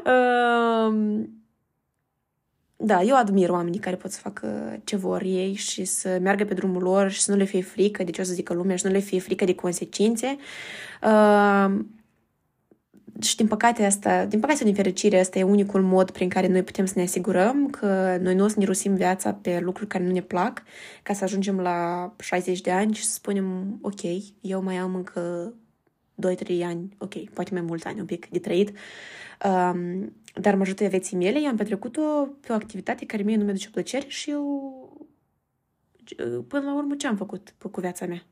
Um, 0.04 1.28
da, 2.84 3.02
eu 3.02 3.16
admir 3.16 3.50
oamenii 3.50 3.78
care 3.78 3.96
pot 3.96 4.10
să 4.10 4.20
facă 4.20 4.78
ce 4.84 4.96
vor 4.96 5.22
ei 5.22 5.54
și 5.54 5.84
să 5.84 6.18
meargă 6.22 6.44
pe 6.44 6.54
drumul 6.54 6.82
lor 6.82 7.10
și 7.10 7.20
să 7.20 7.30
nu 7.30 7.36
le 7.36 7.44
fie 7.44 7.62
frică 7.62 8.04
de 8.04 8.10
ce 8.10 8.20
o 8.20 8.24
să 8.24 8.32
zică 8.32 8.52
lumea 8.52 8.76
și 8.76 8.86
nu 8.86 8.92
le 8.92 8.98
fie 8.98 9.20
frică 9.20 9.44
de 9.44 9.54
consecințe. 9.54 10.36
Uh, 11.02 11.78
și 13.20 13.36
din 13.36 13.46
păcate 13.46 13.84
asta, 13.84 14.24
din 14.24 14.40
păcate 14.40 14.64
din 14.64 14.74
fericire, 14.74 15.20
asta 15.20 15.38
e 15.38 15.42
unicul 15.42 15.82
mod 15.82 16.10
prin 16.10 16.28
care 16.28 16.48
noi 16.48 16.62
putem 16.62 16.84
să 16.84 16.92
ne 16.96 17.02
asigurăm 17.02 17.70
că 17.70 18.18
noi 18.20 18.34
nu 18.34 18.44
o 18.44 18.48
să 18.48 18.54
ne 18.58 18.64
rusim 18.64 18.94
viața 18.94 19.32
pe 19.32 19.60
lucruri 19.60 19.88
care 19.88 20.04
nu 20.04 20.12
ne 20.12 20.22
plac, 20.22 20.62
ca 21.02 21.12
să 21.12 21.24
ajungem 21.24 21.60
la 21.60 22.12
60 22.18 22.60
de 22.60 22.70
ani 22.70 22.94
și 22.94 23.04
să 23.04 23.12
spunem, 23.12 23.78
ok, 23.82 24.00
eu 24.40 24.62
mai 24.62 24.76
am 24.76 24.94
încă 24.94 25.54
2-3 26.14 26.62
ani, 26.64 26.97
ok, 26.99 27.28
poate 27.28 27.52
mai 27.52 27.62
mulți 27.62 27.87
ani 27.87 28.00
un 28.00 28.07
pic 28.07 28.28
de 28.28 28.38
trăit, 28.38 28.69
um, 28.69 30.12
dar 30.35 30.54
majoritatea 30.54 30.88
vieții 30.88 31.16
mele 31.16 31.40
i-am 31.40 31.57
petrecut-o 31.57 32.28
pe 32.40 32.52
o 32.52 32.54
activitate 32.54 33.07
care 33.07 33.23
mie 33.23 33.37
nu 33.37 33.45
mi-aduce 33.45 33.71
plăcere 33.71 34.09
și 34.09 34.31
eu, 34.31 35.07
până 36.49 36.64
la 36.64 36.75
urmă, 36.75 36.97
ce 36.97 37.07
am 37.07 37.16
făcut 37.16 37.54
cu 37.71 37.81
viața 37.81 38.07
mea? 38.07 38.23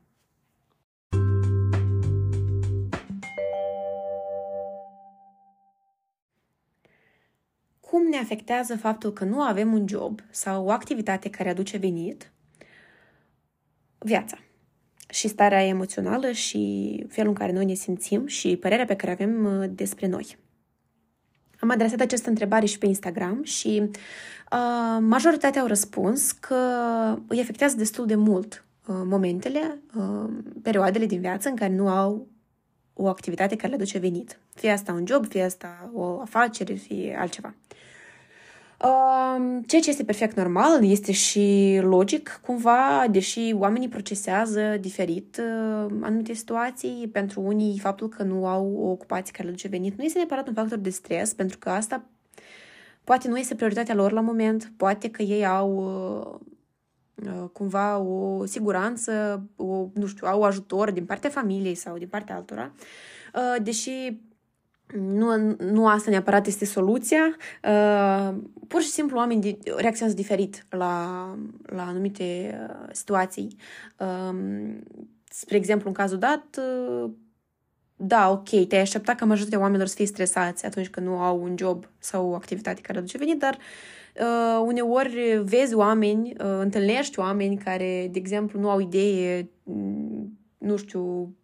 Cum 7.79 8.07
ne 8.07 8.17
afectează 8.17 8.77
faptul 8.77 9.13
că 9.13 9.23
nu 9.25 9.41
avem 9.41 9.73
un 9.73 9.87
job 9.87 10.21
sau 10.29 10.65
o 10.65 10.71
activitate 10.71 11.29
care 11.29 11.49
aduce 11.49 11.77
venit? 11.77 12.31
Viața 13.97 14.37
și 15.11 15.27
starea 15.27 15.65
emoțională 15.65 16.31
și 16.31 17.05
felul 17.09 17.29
în 17.29 17.35
care 17.35 17.51
noi 17.51 17.65
ne 17.65 17.73
simțim 17.73 18.27
și 18.27 18.57
părerea 18.57 18.85
pe 18.85 18.95
care 18.95 19.11
avem 19.11 19.45
uh, 19.45 19.69
despre 19.69 20.07
noi. 20.07 20.37
Am 21.59 21.69
adresat 21.69 21.99
această 21.99 22.29
întrebare 22.29 22.65
și 22.65 22.77
pe 22.77 22.85
Instagram 22.85 23.43
și 23.43 23.81
uh, 24.51 24.97
majoritatea 24.99 25.61
au 25.61 25.67
răspuns 25.67 26.31
că 26.31 26.55
îi 27.27 27.39
afectează 27.39 27.75
destul 27.75 28.05
de 28.05 28.15
mult 28.15 28.65
uh, 28.87 28.95
momentele, 29.05 29.81
uh, 29.95 30.29
perioadele 30.61 31.05
din 31.05 31.19
viață 31.19 31.49
în 31.49 31.55
care 31.55 31.73
nu 31.73 31.87
au 31.87 32.27
o 32.93 33.07
activitate 33.07 33.55
care 33.55 33.67
le 33.67 33.75
aduce 33.75 33.97
venit. 33.97 34.39
Fie 34.53 34.71
asta 34.71 34.93
un 34.93 35.05
job, 35.07 35.27
fie 35.27 35.43
asta 35.43 35.91
o 35.93 36.19
afacere, 36.21 36.73
fie 36.73 37.15
altceva. 37.19 37.53
Ceea 39.65 39.81
ce 39.81 39.89
este 39.89 40.03
perfect 40.03 40.35
normal, 40.35 40.83
este 40.83 41.11
și 41.11 41.79
logic 41.81 42.39
cumva, 42.45 43.05
deși 43.11 43.53
oamenii 43.53 43.87
procesează 43.87 44.77
diferit 44.79 45.41
uh, 45.41 45.91
anumite 46.01 46.33
situații. 46.33 47.09
Pentru 47.11 47.41
unii, 47.41 47.79
faptul 47.79 48.09
că 48.09 48.23
nu 48.23 48.47
au 48.47 48.75
o 48.77 48.89
ocupație 48.89 49.31
care 49.31 49.47
le 49.47 49.53
duce 49.53 49.67
venit 49.67 49.97
nu 49.97 50.03
este 50.03 50.17
neapărat 50.17 50.47
un 50.47 50.53
factor 50.53 50.77
de 50.77 50.89
stres, 50.89 51.33
pentru 51.33 51.57
că 51.57 51.69
asta 51.69 52.03
poate 53.03 53.27
nu 53.27 53.37
este 53.37 53.55
prioritatea 53.55 53.95
lor 53.95 54.11
la 54.11 54.21
moment, 54.21 54.71
poate 54.77 55.09
că 55.09 55.21
ei 55.21 55.45
au 55.45 55.75
uh, 57.15 57.27
uh, 57.27 57.49
cumva 57.53 57.97
o 57.97 58.45
siguranță, 58.45 59.43
o, 59.55 59.87
nu 59.93 60.05
știu, 60.05 60.27
au 60.27 60.43
ajutor 60.43 60.91
din 60.91 61.05
partea 61.05 61.29
familiei 61.29 61.75
sau 61.75 61.97
din 61.97 62.07
partea 62.07 62.35
altora, 62.35 62.71
deși 63.61 64.19
nu, 64.93 65.55
nu 65.59 65.87
asta 65.87 66.09
neapărat 66.09 66.47
este 66.47 66.65
soluția. 66.65 67.35
Uh, 67.63 68.35
pur 68.67 68.81
și 68.81 68.89
simplu 68.89 69.17
oamenii 69.17 69.57
reacționează 69.77 70.21
diferit 70.21 70.65
la, 70.69 71.25
la 71.61 71.87
anumite 71.87 72.59
uh, 72.69 72.87
situații. 72.91 73.55
Uh, 73.97 74.35
spre 75.29 75.57
exemplu, 75.57 75.87
în 75.87 75.93
cazul 75.93 76.17
dat, 76.17 76.59
uh, 76.59 77.09
da, 77.95 78.29
ok, 78.29 78.67
te-ai 78.67 78.81
aștepta 78.81 79.15
ca 79.15 79.25
majoritatea 79.25 79.59
oamenilor 79.59 79.87
să 79.87 79.95
fie 79.95 80.05
stresați 80.05 80.65
atunci 80.65 80.89
când 80.89 81.07
nu 81.07 81.17
au 81.17 81.43
un 81.43 81.55
job 81.57 81.85
sau 81.97 82.29
o 82.29 82.35
activitate 82.35 82.81
care 82.81 82.97
aduce 82.97 83.17
venit, 83.17 83.39
dar 83.39 83.57
uh, 84.19 84.63
uneori 84.65 85.41
vezi 85.43 85.73
oameni, 85.73 86.29
uh, 86.29 86.57
întâlnești 86.59 87.19
oameni 87.19 87.57
care, 87.57 88.07
de 88.11 88.19
exemplu, 88.19 88.59
nu 88.59 88.69
au 88.69 88.79
idee, 88.79 89.49
mm, 89.63 90.39
nu 90.57 90.77
știu, 90.77 91.35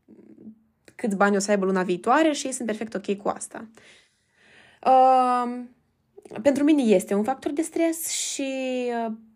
câți 0.97 1.15
bani 1.15 1.35
o 1.35 1.39
să 1.39 1.51
aibă 1.51 1.65
luna 1.65 1.83
viitoare 1.83 2.31
și 2.31 2.45
ei 2.45 2.51
sunt 2.51 2.67
perfect 2.67 2.93
ok 2.93 3.15
cu 3.15 3.27
asta. 3.27 3.67
Uh, 4.85 5.59
pentru 6.41 6.63
mine 6.63 6.81
este 6.81 7.13
un 7.13 7.23
factor 7.23 7.51
de 7.51 7.61
stres 7.61 8.09
și 8.09 8.51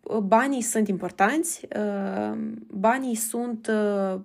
uh, 0.03 0.17
banii 0.17 0.61
sunt 0.61 0.87
importanți. 0.87 1.67
Uh, 1.77 2.37
banii 2.67 3.15
sunt 3.15 3.67
uh, 3.67 4.19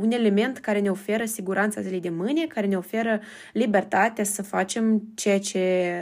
un 0.00 0.10
element 0.10 0.58
care 0.58 0.80
ne 0.80 0.90
oferă 0.90 1.24
siguranța 1.24 1.80
zilei 1.80 2.00
de 2.00 2.08
mâine, 2.08 2.46
care 2.46 2.66
ne 2.66 2.76
oferă 2.76 3.20
libertatea 3.52 4.24
să 4.24 4.42
facem 4.42 5.02
ceea 5.14 5.38
ce 5.38 5.92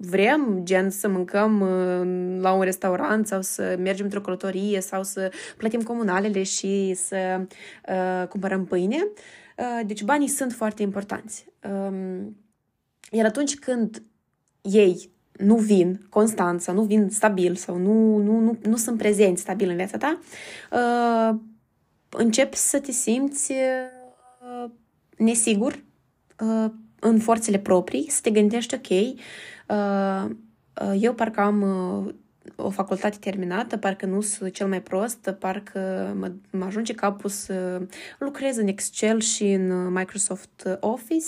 vrem, 0.00 0.60
gen 0.62 0.90
să 0.90 1.08
mâncăm 1.08 1.60
uh, 1.60 2.40
la 2.40 2.52
un 2.52 2.62
restaurant 2.62 3.26
sau 3.26 3.42
să 3.42 3.76
mergem 3.78 4.04
într-o 4.04 4.20
călătorie 4.20 4.80
sau 4.80 5.02
să 5.02 5.32
plătim 5.56 5.80
comunalele 5.82 6.42
și 6.42 6.94
să 6.94 7.40
uh, 7.88 8.28
cumpărăm 8.28 8.64
pâine. 8.64 8.96
Uh, 9.56 9.86
deci 9.86 10.02
banii 10.02 10.28
sunt 10.28 10.52
foarte 10.52 10.82
importanți. 10.82 11.46
Um, 11.70 12.36
Iar 13.10 13.26
atunci 13.26 13.58
când 13.58 14.02
ei 14.62 15.10
nu 15.32 15.56
vin 15.56 16.06
constant 16.08 16.60
sau 16.60 16.74
nu 16.74 16.82
vin 16.82 17.08
stabil 17.08 17.54
sau 17.54 17.76
nu, 17.76 18.16
nu, 18.16 18.38
nu, 18.38 18.58
nu 18.62 18.76
sunt 18.76 18.98
prezenți 18.98 19.40
stabil 19.40 19.68
în 19.68 19.76
viața 19.76 19.98
ta, 19.98 20.20
uh, 20.72 21.38
începi 22.08 22.56
să 22.56 22.80
te 22.80 22.92
simți 22.92 23.52
uh, 23.52 24.70
nesigur 25.16 25.84
uh, 26.40 26.70
în 27.00 27.18
forțele 27.18 27.58
proprii, 27.58 28.10
să 28.10 28.20
te 28.22 28.30
gândești, 28.30 28.74
ok, 28.74 28.90
uh, 28.90 28.98
uh 28.98 29.14
eu 31.00 31.14
parcă 31.14 31.40
am 31.40 31.62
uh, 31.62 32.14
o 32.56 32.70
facultate 32.70 33.16
terminată, 33.20 33.76
parcă 33.76 34.06
nu 34.06 34.20
sunt 34.20 34.52
cel 34.52 34.68
mai 34.68 34.82
prost, 34.82 35.30
parcă 35.38 36.12
mă, 36.18 36.32
mă 36.50 36.64
ajunge 36.64 36.94
capul 36.94 37.30
să 37.30 37.82
lucrez 38.18 38.56
în 38.56 38.66
Excel 38.66 39.20
și 39.20 39.52
în 39.52 39.92
Microsoft 39.92 40.78
Office, 40.80 41.26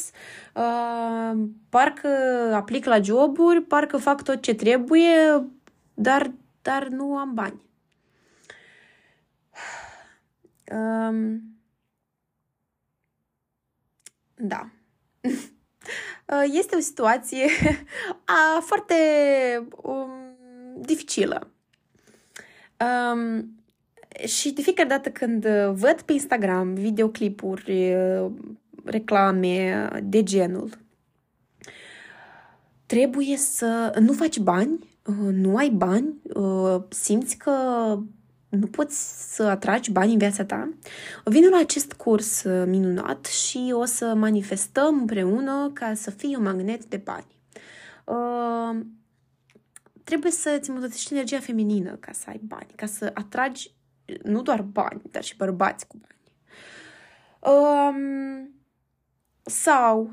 uh, 0.54 1.42
parcă 1.68 2.08
aplic 2.54 2.84
la 2.84 3.00
joburi, 3.00 3.62
parcă 3.62 3.96
fac 3.96 4.22
tot 4.22 4.42
ce 4.42 4.54
trebuie, 4.54 5.46
dar, 5.94 6.32
dar 6.62 6.88
nu 6.88 7.16
am 7.16 7.34
bani. 7.34 7.60
Um, 10.72 11.42
da. 14.34 14.70
Este 16.52 16.76
o 16.76 16.80
situație 16.80 17.46
a, 18.24 18.60
foarte 18.60 18.94
um, 19.82 20.10
dificilă. 20.80 21.50
Um, 23.12 23.54
și 24.26 24.52
de 24.52 24.62
fiecare 24.62 24.88
dată 24.88 25.10
când 25.10 25.46
văd 25.72 26.00
pe 26.00 26.12
Instagram 26.12 26.74
videoclipuri, 26.74 27.96
reclame 28.84 29.88
de 30.02 30.22
genul, 30.22 30.70
trebuie 32.86 33.36
să 33.36 33.96
nu 34.00 34.12
faci 34.12 34.38
bani, 34.38 34.78
nu 35.32 35.56
ai 35.56 35.68
bani, 35.68 36.14
simți 36.88 37.36
că 37.36 37.52
nu 38.50 38.66
poți 38.66 39.34
să 39.34 39.42
atragi 39.42 39.90
bani 39.90 40.12
în 40.12 40.18
viața 40.18 40.44
ta, 40.44 40.72
vin 41.24 41.48
la 41.48 41.58
acest 41.58 41.92
curs 41.92 42.42
minunat 42.66 43.24
și 43.26 43.70
o 43.72 43.84
să 43.84 44.14
manifestăm 44.14 44.98
împreună 44.98 45.70
ca 45.74 45.94
să 45.94 46.10
fii 46.10 46.36
un 46.36 46.42
magnet 46.42 46.84
de 46.84 46.96
bani 46.96 47.26
trebuie 50.10 50.32
să-ți 50.32 50.68
îmbunătățești 50.68 51.12
energia 51.12 51.38
feminină 51.38 51.96
ca 51.96 52.12
să 52.12 52.24
ai 52.28 52.40
bani, 52.42 52.72
ca 52.74 52.86
să 52.86 53.10
atragi 53.14 53.74
nu 54.22 54.42
doar 54.42 54.62
bani, 54.62 55.02
dar 55.10 55.22
și 55.22 55.36
bărbați 55.36 55.86
cu 55.86 55.96
bani. 56.00 56.18
Um, 57.56 58.50
sau 59.42 60.02
uh, 60.02 60.10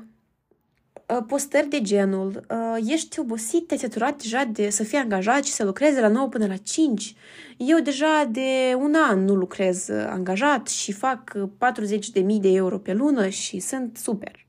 postări 1.26 1.68
de 1.68 1.80
genul, 1.80 2.44
uh, 2.50 2.90
ești 2.92 3.20
obosit, 3.20 3.66
te-ai 3.66 3.78
săturat 3.78 4.22
deja 4.22 4.44
de 4.44 4.70
să 4.70 4.82
fii 4.82 4.98
angajat 4.98 5.44
și 5.44 5.52
să 5.52 5.64
lucrezi 5.64 5.94
de 5.94 6.00
la 6.00 6.08
9 6.08 6.28
până 6.28 6.46
la 6.46 6.56
5. 6.56 7.14
Eu 7.56 7.78
deja 7.78 8.28
de 8.30 8.74
un 8.76 8.94
an 9.10 9.24
nu 9.24 9.34
lucrez 9.34 9.88
uh, 9.88 10.06
angajat 10.08 10.68
și 10.68 10.92
fac 10.92 11.32
40.000 11.36 12.22
de 12.40 12.48
euro 12.48 12.78
pe 12.78 12.92
lună 12.92 13.28
și 13.28 13.58
sunt 13.58 13.96
super. 13.96 14.46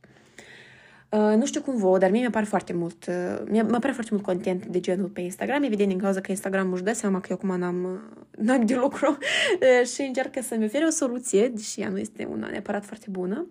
Uh, 1.10 1.36
nu 1.36 1.46
știu 1.46 1.62
cum 1.62 1.78
vă, 1.78 1.98
dar 1.98 2.12
mie 2.12 2.26
mi 2.26 2.32
pare 2.32 2.46
foarte 2.46 2.74
mult, 2.74 3.06
uh, 3.08 3.62
mă 3.68 3.78
pare 3.80 3.92
foarte 3.92 4.12
mult 4.12 4.24
content 4.24 4.66
de 4.66 4.80
genul 4.80 5.08
pe 5.08 5.22
Instagram, 5.22 5.64
evident 5.64 5.90
din 5.90 5.98
cauza 5.98 6.22
că 6.22 6.32
Instagram 6.32 6.74
își 6.74 6.84
dă 6.84 6.94
seama 6.94 7.20
că 7.20 7.28
eu 7.30 7.36
acum 7.36 7.60
n-am, 7.60 7.84
uh, 7.84 8.46
n-am 8.46 8.66
de 8.66 8.76
lucru 8.76 9.18
uh, 9.18 9.88
și 9.94 10.02
încearcă 10.02 10.42
să-mi 10.42 10.66
ofere 10.66 10.86
o 10.86 10.90
soluție, 10.90 11.48
deși 11.48 11.82
ea 11.82 11.90
nu 11.90 11.98
este 11.98 12.28
una 12.32 12.48
neapărat 12.48 12.86
foarte 12.86 13.06
bună. 13.10 13.48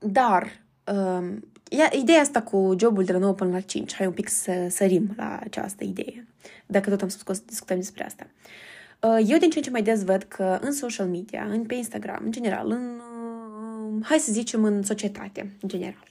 Uh, 0.00 0.10
dar, 0.10 0.60
uh, 0.92 1.36
ia, 1.70 1.90
ideea 1.98 2.20
asta 2.20 2.42
cu 2.42 2.74
jobul 2.78 3.04
de 3.04 3.12
la 3.12 3.18
9 3.18 3.32
până 3.32 3.50
la 3.50 3.60
5, 3.60 3.94
hai 3.94 4.06
un 4.06 4.12
pic 4.12 4.28
să 4.28 4.66
sărim 4.70 5.12
la 5.16 5.38
această 5.42 5.84
idee, 5.84 6.26
dacă 6.66 6.90
tot 6.90 7.02
am 7.02 7.08
spus 7.08 7.22
că 7.22 7.42
discutăm 7.46 7.76
despre 7.76 8.04
asta. 8.04 8.26
Uh, 9.00 9.24
eu 9.26 9.38
din 9.38 9.50
ce 9.50 9.56
în 9.56 9.64
ce 9.64 9.70
mai 9.70 9.82
des 9.82 10.04
văd 10.04 10.22
că 10.22 10.58
în 10.60 10.72
social 10.72 11.06
media, 11.06 11.44
în, 11.44 11.64
pe 11.64 11.74
Instagram, 11.74 12.20
în 12.24 12.32
general, 12.32 12.70
în 12.70 13.00
hai 14.02 14.18
să 14.18 14.32
zicem, 14.32 14.64
în 14.64 14.82
societate, 14.82 15.56
în 15.60 15.68
general. 15.68 16.08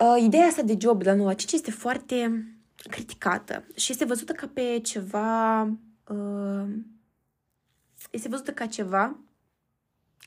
Uh, 0.00 0.22
ideea 0.22 0.46
asta 0.46 0.62
de 0.62 0.76
job 0.80 1.02
la 1.02 1.14
noua 1.14 1.34
cici 1.34 1.52
este 1.52 1.70
foarte 1.70 2.44
criticată 2.90 3.64
și 3.74 3.92
este 3.92 4.04
văzută 4.04 4.32
ca 4.32 4.50
pe 4.52 4.80
ceva 4.82 5.62
uh, 6.08 6.68
este 8.10 8.28
văzută 8.28 8.52
ca 8.52 8.66
ceva 8.66 9.16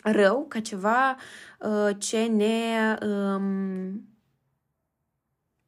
rău, 0.03 0.45
ca 0.49 0.59
ceva 0.59 1.17
uh, 1.59 1.95
ce 1.97 2.25
ne 2.25 2.97
um, 3.07 4.07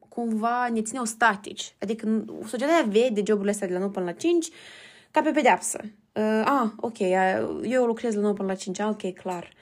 cumva 0.09 0.67
ne 0.67 0.81
ține 0.81 0.99
statici. 1.03 1.75
Adică 1.79 2.25
societatea 2.45 2.91
vede 2.91 3.21
joburile 3.25 3.51
astea 3.51 3.67
de 3.67 3.73
la 3.73 3.79
9 3.79 3.91
până 3.91 4.05
la 4.05 4.11
5 4.11 4.47
ca 5.11 5.21
pe 5.21 5.31
pedeapsă. 5.31 5.79
Uh, 6.13 6.41
ah, 6.45 6.69
ok, 6.77 6.99
eu 7.63 7.85
lucrez 7.85 8.15
la 8.15 8.21
9 8.21 8.33
până 8.33 8.47
la 8.47 8.55
5, 8.55 8.79
ah, 8.79 8.87
ok, 8.89 9.13
clar. 9.13 9.53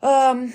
Uh, 0.00 0.48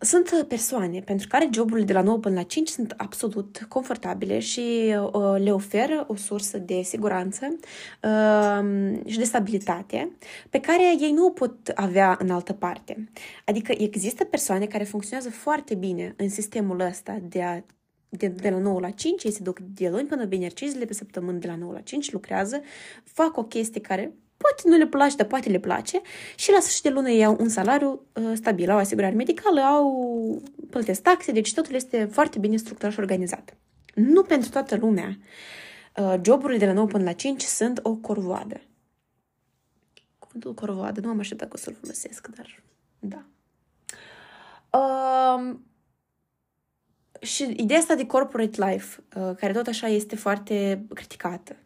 sunt 0.00 0.44
persoane 0.48 1.00
pentru 1.00 1.26
care 1.28 1.48
joburile 1.52 1.86
de 1.86 1.92
la 1.92 2.02
9 2.02 2.18
până 2.18 2.34
la 2.34 2.42
5 2.42 2.68
sunt 2.68 2.94
absolut 2.96 3.66
confortabile 3.68 4.38
și 4.38 4.94
uh, 5.12 5.34
le 5.38 5.52
oferă 5.52 6.04
o 6.08 6.14
sursă 6.14 6.58
de 6.58 6.82
siguranță 6.82 7.56
uh, 8.02 8.98
și 9.06 9.18
de 9.18 9.24
stabilitate 9.24 10.10
pe 10.50 10.60
care 10.60 10.82
ei 11.00 11.12
nu 11.12 11.26
o 11.26 11.30
pot 11.30 11.68
avea 11.74 12.16
în 12.20 12.30
altă 12.30 12.52
parte. 12.52 13.08
Adică 13.44 13.74
există 13.78 14.24
persoane 14.24 14.66
care 14.66 14.84
funcționează 14.84 15.30
foarte 15.30 15.74
bine 15.74 16.14
în 16.16 16.28
sistemul 16.28 16.80
ăsta 16.80 17.18
de 17.22 17.42
a 17.42 17.60
de, 18.08 18.28
de 18.28 18.50
la 18.50 18.58
9 18.58 18.80
la 18.80 18.90
5, 18.90 19.22
ei 19.22 19.30
se 19.30 19.42
duc 19.42 19.58
de 19.58 19.88
luni 19.88 20.06
până 20.06 20.24
vineri, 20.24 20.54
5 20.54 20.70
zile 20.70 20.84
pe 20.84 20.92
săptămână 20.92 21.38
de 21.38 21.46
la 21.46 21.56
9 21.56 21.72
la 21.72 21.80
5, 21.80 22.12
lucrează, 22.12 22.60
fac 23.04 23.36
o 23.36 23.44
chestie 23.44 23.80
care 23.80 24.14
Poate 24.36 24.62
nu 24.64 24.76
le 24.76 24.86
place, 24.86 25.16
dar 25.16 25.26
poate 25.26 25.48
le 25.48 25.58
place 25.58 26.00
și 26.36 26.50
la 26.50 26.60
sfârșit 26.60 26.82
de 26.82 26.88
lună 26.88 27.10
iau 27.10 27.36
un 27.40 27.48
salariu 27.48 28.06
uh, 28.12 28.32
stabil, 28.34 28.70
au 28.70 28.78
asigurare 28.78 29.14
medicală, 29.14 29.60
au 29.60 30.42
plătesc 30.70 31.02
taxe, 31.02 31.32
deci 31.32 31.54
totul 31.54 31.74
este 31.74 32.04
foarte 32.04 32.38
bine 32.38 32.56
structurat 32.56 32.92
și 32.92 33.00
organizat. 33.00 33.56
Nu 33.94 34.22
pentru 34.22 34.50
toată 34.50 34.76
lumea. 34.76 35.18
Uh, 35.96 36.14
joburile 36.22 36.58
de 36.58 36.66
la 36.66 36.72
9 36.72 36.86
până 36.86 37.04
la 37.04 37.12
5 37.12 37.42
sunt 37.42 37.80
o 37.82 37.94
corvoadă. 37.94 38.60
Cuvântul 40.18 40.54
corvoadă, 40.54 41.00
nu 41.00 41.08
am 41.08 41.18
așteptat 41.18 41.48
că 41.48 41.54
o 41.56 41.60
să-l 41.60 41.76
folosesc, 41.80 42.26
dar 42.26 42.62
da. 42.98 43.24
Uh, 44.78 45.56
și 47.20 47.54
ideea 47.56 47.78
asta 47.78 47.94
de 47.94 48.06
corporate 48.06 48.64
life, 48.64 49.02
uh, 49.16 49.34
care 49.36 49.52
tot 49.52 49.66
așa 49.66 49.86
este 49.86 50.16
foarte 50.16 50.86
criticată, 50.94 51.56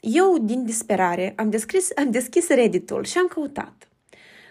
eu, 0.00 0.38
din 0.38 0.64
disperare, 0.64 1.32
am, 1.36 1.50
descris, 1.50 1.88
am 1.96 2.10
deschis 2.10 2.48
Reddit-ul 2.48 3.04
și 3.04 3.18
am 3.18 3.26
căutat 3.26 3.88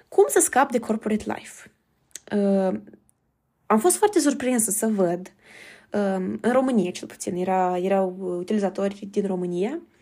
cum 0.08 0.26
să 0.28 0.40
scap 0.40 0.72
de 0.72 0.80
corporate 0.80 1.24
life. 1.28 1.72
Uh, 2.36 2.80
am 3.66 3.80
fost 3.80 3.96
foarte 3.96 4.20
surprinsă 4.20 4.72
să 4.72 4.88
văd, 4.88 5.34
uh, 5.92 6.38
în 6.42 6.52
România 6.52 6.92
cel 6.92 7.08
puțin, 7.08 7.36
era, 7.36 7.78
erau 7.78 8.16
utilizatori 8.40 9.08
din 9.12 9.28
România 9.28 9.70
Ehm, 9.70 9.97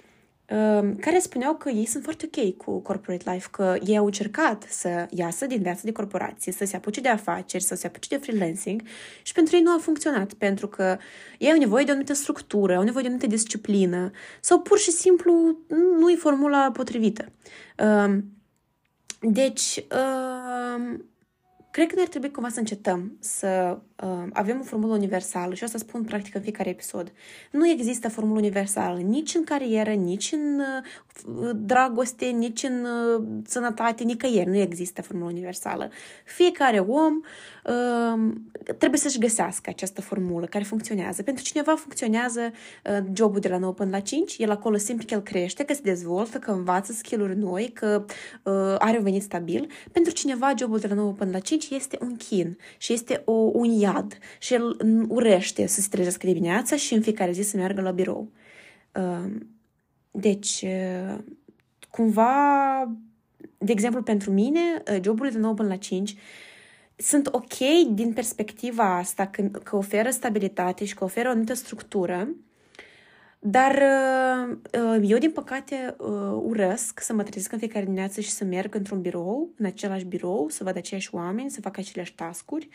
care 0.99 1.19
spuneau 1.19 1.55
că 1.55 1.69
ei 1.69 1.85
sunt 1.85 2.03
foarte 2.03 2.29
ok 2.33 2.57
cu 2.57 2.79
corporate 2.79 3.31
life, 3.31 3.47
că 3.51 3.77
ei 3.85 3.97
au 3.97 4.05
încercat 4.05 4.65
să 4.69 5.07
iasă 5.09 5.45
din 5.45 5.61
viața 5.61 5.81
de 5.83 5.91
corporație, 5.91 6.51
să 6.51 6.65
se 6.65 6.75
apuce 6.75 7.01
de 7.01 7.09
afaceri, 7.09 7.63
să 7.63 7.75
se 7.75 7.87
apuce 7.87 8.17
de 8.17 8.23
freelancing 8.25 8.81
și 9.21 9.33
pentru 9.33 9.55
ei 9.55 9.61
nu 9.61 9.71
a 9.71 9.77
funcționat, 9.77 10.33
pentru 10.33 10.67
că 10.67 10.97
ei 11.37 11.51
au 11.51 11.57
nevoie 11.57 11.83
de 11.83 11.89
o 11.89 11.93
anumită 11.93 12.13
structură, 12.13 12.75
au 12.75 12.83
nevoie 12.83 13.03
de 13.03 13.09
o 13.09 13.11
anumită 13.11 13.35
disciplină 13.35 14.11
sau 14.41 14.59
pur 14.61 14.77
și 14.77 14.91
simplu 14.91 15.57
nu 15.99 16.11
e 16.11 16.15
formula 16.15 16.71
potrivită. 16.71 17.31
Ehm, 17.75 18.23
deci, 19.19 19.77
ehm, 19.77 21.05
Cred 21.75 21.87
că 21.87 21.95
ne 21.95 22.01
ar 22.01 22.07
trebui 22.07 22.31
cumva 22.31 22.49
să 22.49 22.59
încetăm 22.59 23.17
să 23.19 23.77
uh, 23.77 23.94
avem 24.33 24.59
o 24.59 24.63
formulă 24.63 24.93
universală 24.93 25.53
și 25.53 25.63
asta 25.63 25.77
spun 25.77 26.03
practic 26.03 26.35
în 26.35 26.41
fiecare 26.41 26.69
episod. 26.69 27.11
Nu 27.51 27.69
există 27.69 28.09
formulă 28.09 28.39
universală 28.39 28.99
nici 28.99 29.35
în 29.35 29.43
carieră, 29.43 29.91
nici 29.91 30.31
în 30.31 30.59
uh, 30.59 31.51
dragoste, 31.55 32.25
nici 32.25 32.63
în 32.63 32.85
uh, 32.85 33.23
sănătate, 33.45 34.03
nicăieri. 34.03 34.49
Nu 34.49 34.57
există 34.57 35.01
formulă 35.01 35.31
universală. 35.31 35.89
Fiecare 36.25 36.79
om 36.79 37.13
uh, 37.65 38.33
trebuie 38.77 38.99
să-și 38.99 39.19
găsească 39.19 39.69
această 39.69 40.01
formulă 40.01 40.45
care 40.45 40.63
funcționează. 40.63 41.23
Pentru 41.23 41.43
cineva 41.43 41.75
funcționează 41.75 42.39
uh, 42.41 42.97
jobul 43.13 43.39
de 43.39 43.47
la 43.47 43.57
9 43.57 43.73
până 43.73 43.89
la 43.89 43.99
5, 43.99 44.35
el 44.37 44.51
acolo 44.51 44.77
simt 44.77 45.05
că 45.05 45.13
el 45.13 45.21
crește, 45.21 45.63
că 45.63 45.73
se 45.73 45.81
dezvoltă, 45.83 46.37
că 46.37 46.51
învață 46.51 46.91
skill-uri 46.91 47.37
noi, 47.37 47.71
că 47.73 48.05
uh, 48.43 48.53
are 48.77 48.97
un 48.97 49.03
venit 49.03 49.21
stabil. 49.21 49.69
Pentru 49.91 50.13
cineva 50.13 50.53
jobul 50.57 50.79
de 50.79 50.87
la 50.87 50.93
9 50.93 51.11
până 51.11 51.31
la 51.31 51.39
5 51.39 51.65
atunci 51.65 51.83
este 51.83 51.97
un 52.01 52.15
chin 52.15 52.57
și 52.77 52.93
este 52.93 53.21
o, 53.25 53.31
un 53.31 53.79
iad 53.85 54.17
și 54.39 54.53
el 54.53 54.77
urește 55.07 55.65
să 55.67 55.81
se 55.81 55.87
trezească 55.91 56.27
dimineața 56.27 56.75
și 56.75 56.93
în 56.93 57.01
fiecare 57.01 57.31
zi 57.31 57.41
să 57.41 57.57
meargă 57.57 57.81
la 57.81 57.91
birou. 57.91 58.31
Um, 58.93 59.47
deci, 60.11 60.65
uh, 60.65 61.17
cumva, 61.89 62.33
de 63.57 63.71
exemplu, 63.71 64.01
pentru 64.01 64.31
mine, 64.31 64.59
uh, 64.91 64.97
joburile 65.03 65.33
de 65.33 65.39
9 65.41 65.53
până 65.53 65.67
la 65.67 65.75
5 65.75 66.15
sunt 66.95 67.27
ok 67.31 67.57
din 67.91 68.13
perspectiva 68.13 68.97
asta 68.97 69.27
că, 69.27 69.41
că 69.41 69.75
oferă 69.75 70.09
stabilitate 70.09 70.85
și 70.85 70.95
că 70.95 71.03
oferă 71.03 71.27
o 71.27 71.31
anumită 71.31 71.53
structură, 71.53 72.27
dar 73.39 73.71
uh, 73.71 74.57
uh, 74.81 75.09
eu, 75.09 75.17
din 75.17 75.31
păcate, 75.31 75.95
uh, 75.97 76.41
urăsc 76.43 76.99
să 76.99 77.13
mă 77.13 77.23
trezesc 77.23 77.51
în 77.51 77.57
fiecare 77.57 77.85
dimineață 77.85 78.21
și 78.21 78.29
să 78.29 78.43
merg 78.43 78.75
într-un 78.75 79.01
birou, 79.01 79.49
în 79.57 79.65
același 79.65 80.05
birou, 80.05 80.49
să 80.49 80.63
văd 80.63 80.75
aceiași 80.77 81.09
oameni, 81.11 81.49
să 81.49 81.61
fac 81.61 81.77
aceleași 81.77 82.15
tascuri. 82.15 82.69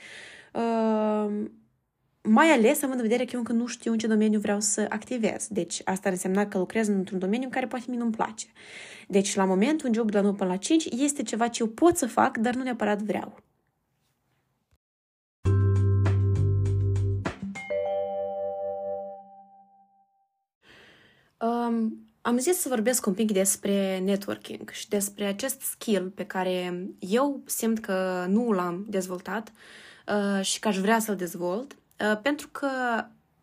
Mai 2.23 2.49
ales 2.51 2.83
având 2.83 3.01
în 3.01 3.07
vedere 3.07 3.25
că 3.25 3.31
eu 3.33 3.39
încă 3.39 3.53
nu 3.53 3.67
știu 3.67 3.93
în 3.93 3.99
ce 3.99 4.07
domeniu 4.07 4.41
vreau 4.41 4.61
să 4.61 4.87
activez. 4.89 5.47
Deci 5.49 5.81
asta 5.85 6.07
ar 6.09 6.13
însemna 6.13 6.47
că 6.47 6.59
lucrez 6.59 6.89
într-un 6.89 7.19
domeniu 7.19 7.45
în 7.45 7.51
care 7.51 7.67
poate 7.67 7.85
mie 7.89 7.99
nu-mi 7.99 8.13
place. 8.13 8.47
Deci 9.09 9.35
la 9.35 9.45
moment 9.45 9.83
un 9.83 9.93
job 9.93 10.11
de 10.11 10.17
la 10.17 10.23
9 10.23 10.35
până 10.35 10.51
la 10.51 10.57
5 10.57 10.85
este 10.85 11.23
ceva 11.23 11.49
ce 11.49 11.63
eu 11.63 11.69
pot 11.69 11.97
să 11.97 12.07
fac, 12.07 12.37
dar 12.37 12.55
nu 12.55 12.63
neapărat 12.63 13.03
vreau. 13.03 13.37
Um, 21.39 22.05
am 22.21 22.39
zis 22.39 22.57
să 22.57 22.69
vorbesc 22.69 23.07
un 23.07 23.15
pic 23.15 23.33
despre 23.33 23.99
networking 23.99 24.71
și 24.71 24.89
despre 24.89 25.25
acest 25.25 25.61
skill 25.61 26.11
pe 26.15 26.25
care 26.25 26.87
eu 26.99 27.43
simt 27.45 27.79
că 27.79 28.27
nu 28.29 28.53
l-am 28.53 28.87
dezvoltat 28.89 29.49
uh, 29.49 29.55
și 30.41 30.59
că 30.59 30.69
aș 30.69 30.79
vrea 30.79 30.99
să-l 30.99 31.17
dezvolt, 31.17 31.73
uh, 31.73 32.19
pentru 32.23 32.49
că 32.53 32.69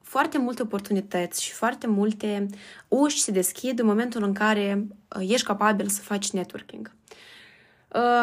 foarte 0.02 0.38
multe 0.38 0.62
oportunități 0.62 1.44
și 1.44 1.54
foarte 1.54 1.88
multe 1.88 2.46
uși 2.88 3.22
se 3.22 3.32
deschid 3.32 3.80
în 3.80 3.86
momentul 3.86 4.24
în 4.24 4.34
care 4.34 4.88
uh, 5.20 5.30
ești 5.30 5.46
capabil 5.46 5.88
să 5.88 6.02
faci 6.02 6.32
networking. 6.32 6.92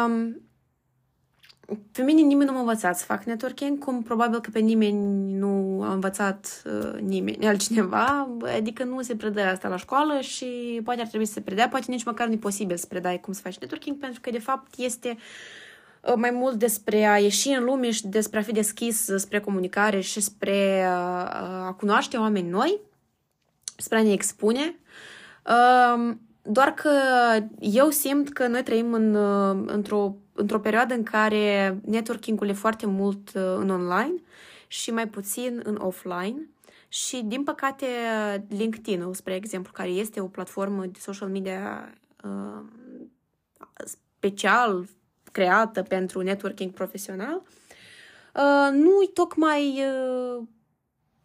Um, 0.06 0.40
pe 1.92 2.02
mine 2.02 2.20
nimeni 2.20 2.48
nu 2.48 2.54
m-a 2.54 2.60
învățat 2.60 2.98
să 2.98 3.04
fac 3.04 3.24
networking, 3.24 3.78
cum 3.78 4.02
probabil 4.02 4.40
că 4.40 4.50
pe 4.50 4.58
nimeni 4.58 5.32
nu 5.32 5.82
a 5.82 5.92
învățat 5.92 6.62
uh, 6.64 7.00
nimeni 7.00 7.46
altcineva, 7.48 8.28
adică 8.56 8.84
nu 8.84 9.02
se 9.02 9.16
predă 9.16 9.40
asta 9.40 9.68
la 9.68 9.76
școală 9.76 10.20
și 10.20 10.80
poate 10.84 11.00
ar 11.00 11.06
trebui 11.06 11.26
să 11.26 11.32
se 11.32 11.40
predea, 11.40 11.68
poate 11.68 11.90
nici 11.90 12.04
măcar 12.04 12.26
nu 12.26 12.32
e 12.32 12.36
posibil 12.36 12.76
să 12.76 12.86
predai 12.86 13.20
cum 13.20 13.32
să 13.32 13.40
faci 13.40 13.58
networking, 13.58 13.96
pentru 13.96 14.20
că 14.20 14.30
de 14.30 14.38
fapt 14.38 14.78
este 14.78 15.08
uh, 15.08 15.22
mai 16.16 16.30
mult 16.30 16.54
despre 16.54 17.04
a 17.04 17.18
ieși 17.18 17.48
în 17.48 17.64
lume 17.64 17.90
și 17.90 18.06
despre 18.06 18.38
a 18.38 18.42
fi 18.42 18.52
deschis 18.52 19.10
spre 19.16 19.40
comunicare 19.40 20.00
și 20.00 20.20
spre 20.20 20.84
uh, 20.86 21.66
a 21.66 21.74
cunoaște 21.78 22.16
oameni 22.16 22.48
noi, 22.48 22.80
spre 23.76 23.98
a 23.98 24.02
ne 24.02 24.12
expune. 24.12 24.78
Uh, 25.46 26.14
doar 26.42 26.74
că 26.74 26.90
eu 27.58 27.90
simt 27.90 28.32
că 28.32 28.46
noi 28.46 28.62
trăim 28.62 28.92
în, 28.92 29.14
uh, 29.14 29.64
într-o 29.66 30.14
într-o 30.34 30.60
perioadă 30.60 30.94
în 30.94 31.02
care 31.02 31.78
networking-ul 31.84 32.48
e 32.48 32.52
foarte 32.52 32.86
mult 32.86 33.28
uh, 33.34 33.42
în 33.56 33.70
online 33.70 34.14
și 34.66 34.90
mai 34.90 35.08
puțin 35.08 35.60
în 35.64 35.76
offline. 35.76 36.48
Și, 36.88 37.22
din 37.24 37.44
păcate, 37.44 37.86
LinkedIn-ul, 38.48 39.14
spre 39.14 39.34
exemplu, 39.34 39.72
care 39.72 39.88
este 39.88 40.20
o 40.20 40.26
platformă 40.26 40.84
de 40.86 40.98
social 41.00 41.28
media 41.28 41.94
uh, 42.24 42.64
special 43.84 44.86
creată 45.34 45.82
pentru 45.82 46.20
networking 46.20 46.70
profesional, 46.70 47.42
uh, 48.34 48.72
nu 48.72 49.02
i 49.02 49.10
tocmai 49.14 49.82
uh, 49.82 50.42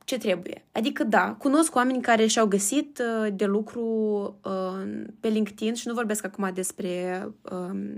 ce 0.06 0.17
trebuie. 0.17 0.65
Adică, 0.72 1.04
da, 1.04 1.36
cunosc 1.39 1.76
oameni 1.76 2.02
care 2.02 2.26
și-au 2.26 2.48
găsit 2.48 3.02
uh, 3.02 3.34
de 3.34 3.45
lucru 3.45 3.84
uh, 4.43 5.04
pe 5.19 5.28
LinkedIn 5.28 5.74
și 5.74 5.88
nu 5.88 5.93
vorbesc 5.93 6.26
acum 6.26 6.52
despre 6.54 7.28
uh, 7.41 7.95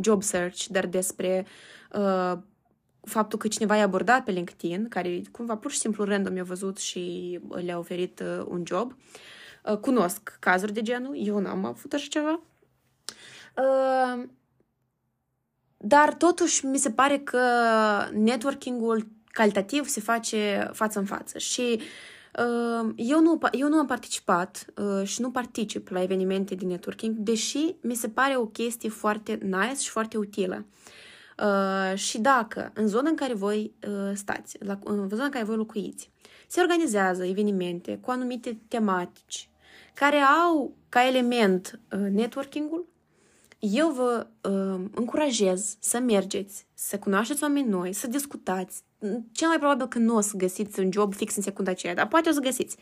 job 0.00 0.22
search, 0.22 0.64
dar 0.66 0.86
despre 0.86 1.46
uh, 1.92 2.32
faptul 3.00 3.38
că 3.38 3.48
cineva 3.48 3.76
i-a 3.76 3.84
abordat 3.84 4.24
pe 4.24 4.30
LinkedIn, 4.30 4.88
care 4.88 5.22
cumva 5.32 5.56
pur 5.56 5.70
și 5.70 5.78
simplu 5.78 6.04
random 6.04 6.36
i-a 6.36 6.44
văzut 6.44 6.78
și 6.78 7.38
le-a 7.48 7.78
oferit 7.78 8.20
uh, 8.20 8.44
un 8.48 8.62
job. 8.66 8.96
Uh, 9.64 9.76
cunosc 9.76 10.36
cazuri 10.40 10.72
de 10.72 10.82
genul, 10.82 11.26
eu 11.26 11.38
n-am 11.38 11.64
avut 11.64 11.92
așa 11.92 12.06
ceva. 12.10 12.40
Uh, 15.82 15.88
dar 15.88 16.14
totuși 16.14 16.66
mi 16.66 16.78
se 16.78 16.90
pare 16.90 17.18
că 17.18 17.40
networking-ul 18.12 19.06
calitativ 19.32 19.86
se 19.86 20.00
face 20.00 20.70
față 20.72 20.98
în 20.98 21.04
față 21.04 21.38
și 21.38 21.80
uh, 22.38 22.92
eu 22.96 23.20
nu, 23.20 23.38
eu 23.52 23.68
nu 23.68 23.76
am 23.76 23.86
participat 23.86 24.66
uh, 24.76 25.06
și 25.06 25.20
nu 25.20 25.30
particip 25.30 25.88
la 25.88 26.02
evenimente 26.02 26.54
de 26.54 26.66
networking, 26.66 27.16
deși 27.16 27.74
mi 27.80 27.94
se 27.94 28.08
pare 28.08 28.36
o 28.36 28.46
chestie 28.46 28.88
foarte 28.88 29.38
nice 29.42 29.80
și 29.80 29.90
foarte 29.90 30.16
utilă. 30.16 30.66
Uh, 31.38 31.98
și 31.98 32.18
dacă 32.18 32.70
în 32.74 32.86
zona 32.86 33.08
în 33.08 33.14
care 33.14 33.34
voi 33.34 33.74
stați, 34.14 34.56
la, 34.60 34.78
în 34.84 35.08
zona 35.08 35.24
în 35.24 35.30
care 35.30 35.44
voi 35.44 35.56
locuiți, 35.56 36.10
se 36.48 36.60
organizează 36.60 37.24
evenimente 37.24 37.98
cu 38.00 38.10
anumite 38.10 38.60
tematici 38.68 39.50
care 39.94 40.16
au 40.16 40.76
ca 40.88 41.06
element 41.06 41.80
networking-ul, 42.10 42.91
eu 43.64 43.90
vă 43.90 44.26
uh, 44.48 44.84
încurajez 44.94 45.76
să 45.80 45.98
mergeți, 45.98 46.66
să 46.74 46.98
cunoașteți 46.98 47.42
oameni 47.42 47.68
noi, 47.68 47.92
să 47.92 48.06
discutați. 48.06 48.82
Cel 49.32 49.48
mai 49.48 49.58
probabil 49.58 49.86
că 49.86 49.98
nu 49.98 50.16
o 50.16 50.20
să 50.20 50.36
găsiți 50.36 50.80
un 50.80 50.92
job 50.92 51.14
fix 51.14 51.36
în 51.36 51.42
secunda 51.42 51.70
aceea, 51.70 51.94
dar 51.94 52.08
poate 52.08 52.28
o 52.28 52.32
să 52.32 52.40
găsiți. 52.40 52.76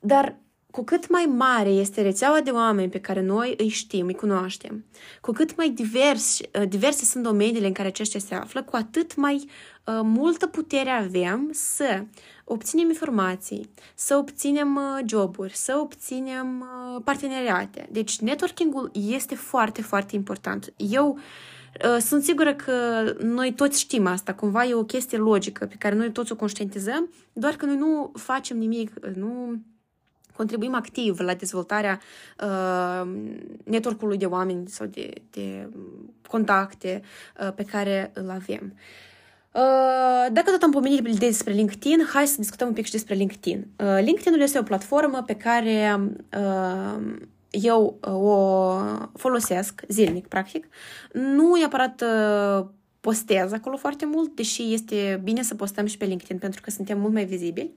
Dar 0.00 0.38
cu 0.70 0.84
cât 0.84 1.10
mai 1.10 1.24
mare 1.24 1.68
este 1.68 2.02
rețeaua 2.02 2.40
de 2.40 2.50
oameni 2.50 2.90
pe 2.90 3.00
care 3.00 3.20
noi 3.20 3.54
îi 3.56 3.68
știm, 3.68 4.06
îi 4.06 4.14
cunoaștem, 4.14 4.84
cu 5.20 5.32
cât 5.32 5.56
mai 5.56 5.68
divers, 5.68 6.38
uh, 6.38 6.68
diverse 6.68 7.04
sunt 7.04 7.22
domeniile 7.22 7.66
în 7.66 7.72
care 7.72 7.88
aceștia 7.88 8.20
se 8.20 8.34
află, 8.34 8.62
cu 8.62 8.76
atât 8.76 9.14
mai 9.14 9.34
uh, 9.34 10.00
multă 10.02 10.46
putere 10.46 10.90
avem 10.90 11.50
să 11.52 12.04
obținem 12.44 12.88
informații, 12.88 13.70
să 13.94 14.16
obținem 14.16 14.76
uh, 14.76 15.04
joburi, 15.06 15.56
să 15.56 15.78
obținem 15.80 16.60
uh, 16.60 17.00
parteneriate. 17.04 17.88
Deci 17.90 18.18
networking-ul 18.18 18.90
este 18.92 19.34
foarte, 19.34 19.82
foarte 19.82 20.16
important. 20.16 20.72
Eu 20.76 21.18
uh, 21.84 21.96
sunt 22.00 22.22
sigură 22.22 22.54
că 22.54 23.04
noi 23.20 23.52
toți 23.52 23.80
știm 23.80 24.06
asta, 24.06 24.34
cumva 24.34 24.64
e 24.64 24.74
o 24.74 24.84
chestie 24.84 25.18
logică 25.18 25.66
pe 25.66 25.76
care 25.78 25.94
noi 25.94 26.12
toți 26.12 26.32
o 26.32 26.36
conștientizăm, 26.36 27.10
doar 27.32 27.54
că 27.54 27.66
noi 27.66 27.76
nu 27.76 28.12
facem 28.14 28.58
nimic, 28.58 29.06
nu 29.14 29.62
contribuim 30.36 30.74
activ 30.74 31.18
la 31.20 31.34
dezvoltarea 31.34 32.00
uh, 32.40 33.12
network-ului 33.64 34.16
de 34.16 34.26
oameni 34.26 34.68
sau 34.68 34.86
de, 34.86 35.10
de 35.30 35.68
contacte 36.28 37.02
uh, 37.40 37.52
pe 37.54 37.64
care 37.64 38.10
îl 38.14 38.30
avem. 38.30 38.74
Uh, 38.74 38.80
Uh, 38.82 39.13
dacă 40.32 40.50
tot 40.50 40.62
am 40.62 40.70
pomenit 40.70 41.18
despre 41.18 41.52
LinkedIn, 41.52 42.04
hai 42.12 42.26
să 42.26 42.34
discutăm 42.38 42.68
un 42.68 42.74
pic 42.74 42.84
și 42.84 42.90
despre 42.90 43.14
LinkedIn. 43.14 43.66
Uh, 43.76 43.98
LinkedIn-ul 44.00 44.40
este 44.40 44.58
o 44.58 44.62
platformă 44.62 45.22
pe 45.26 45.36
care 45.36 46.00
uh, 46.36 47.02
eu 47.50 47.98
o 48.00 48.78
folosesc 49.18 49.82
zilnic, 49.88 50.26
practic. 50.26 50.68
Nu 51.12 51.54
neapărat 51.54 52.04
postez 53.00 53.52
acolo 53.52 53.76
foarte 53.76 54.06
mult, 54.06 54.36
deși 54.36 54.72
este 54.72 55.20
bine 55.24 55.42
să 55.42 55.54
postăm 55.54 55.86
și 55.86 55.96
pe 55.96 56.04
LinkedIn 56.04 56.38
pentru 56.38 56.60
că 56.60 56.70
suntem 56.70 57.00
mult 57.00 57.12
mai 57.12 57.24
vizibili. 57.24 57.74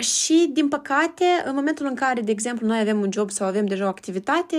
Și, 0.00 0.50
din 0.52 0.68
păcate, 0.68 1.24
în 1.44 1.54
momentul 1.54 1.86
în 1.86 1.94
care, 1.94 2.20
de 2.20 2.30
exemplu, 2.30 2.66
noi 2.66 2.80
avem 2.80 3.00
un 3.00 3.12
job 3.12 3.30
sau 3.30 3.46
avem 3.46 3.66
deja 3.66 3.84
o 3.84 3.88
activitate 3.88 4.56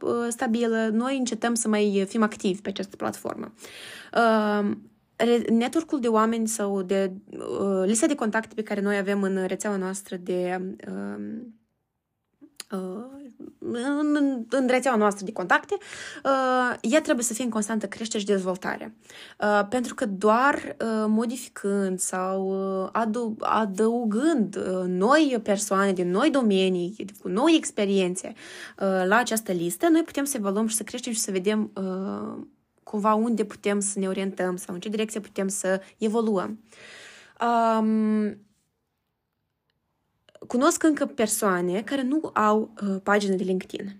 uh, 0.00 0.26
stabilă, 0.28 0.88
noi 0.92 1.18
încetăm 1.18 1.54
să 1.54 1.68
mai 1.68 2.04
fim 2.08 2.22
activi 2.22 2.60
pe 2.60 2.68
această 2.68 2.96
platformă. 2.96 3.52
Uh, 4.14 4.70
network-ul 5.50 6.00
de 6.00 6.08
oameni 6.08 6.48
sau 6.48 6.82
de 6.82 7.12
uh, 7.30 7.82
lista 7.84 8.06
de 8.06 8.14
contacte 8.14 8.54
pe 8.54 8.62
care 8.62 8.80
noi 8.80 8.96
avem 8.96 9.22
în 9.22 9.46
rețeaua 9.46 9.76
noastră 9.76 10.16
de 10.16 10.60
uh, 12.74 13.14
Uh, 13.58 13.80
în, 14.14 14.44
în 14.48 14.66
rețeaua 14.66 14.96
noastră 14.96 15.24
de 15.24 15.32
contacte, 15.32 15.76
uh, 16.24 16.76
ea 16.80 17.00
trebuie 17.00 17.24
să 17.24 17.34
fie 17.34 17.44
în 17.44 17.50
constantă 17.50 17.86
creștere 17.86 18.18
și 18.18 18.26
dezvoltare. 18.26 18.94
Uh, 19.40 19.66
pentru 19.68 19.94
că 19.94 20.06
doar 20.06 20.76
modificând 21.06 21.98
sau 21.98 22.52
adăugând 23.40 24.56
noi 24.86 25.40
persoane 25.42 25.92
din 25.92 26.10
noi 26.10 26.30
domenii, 26.30 27.06
cu 27.20 27.28
noi 27.28 27.54
experiențe 27.56 28.32
la 29.04 29.16
această 29.16 29.52
listă, 29.52 29.88
noi 29.88 30.02
putem 30.02 30.24
să 30.24 30.36
evaluăm 30.36 30.66
și 30.66 30.76
să 30.76 30.82
creștem 30.82 31.12
și 31.12 31.18
să 31.18 31.30
vedem 31.30 31.72
cumva 32.82 33.14
unde 33.14 33.44
putem 33.44 33.80
să 33.80 33.98
ne 33.98 34.08
orientăm 34.08 34.56
sau 34.56 34.74
în 34.74 34.80
ce 34.80 34.88
direcție 34.88 35.20
putem 35.20 35.48
să 35.48 35.80
evoluăm. 35.98 36.58
Um, 37.40 38.38
cunosc 40.46 40.82
încă 40.82 41.06
persoane 41.06 41.82
care 41.82 42.02
nu 42.02 42.30
au 42.32 42.70
uh, 42.82 42.96
pagină 43.02 43.34
de 43.34 43.42
LinkedIn. 43.42 43.96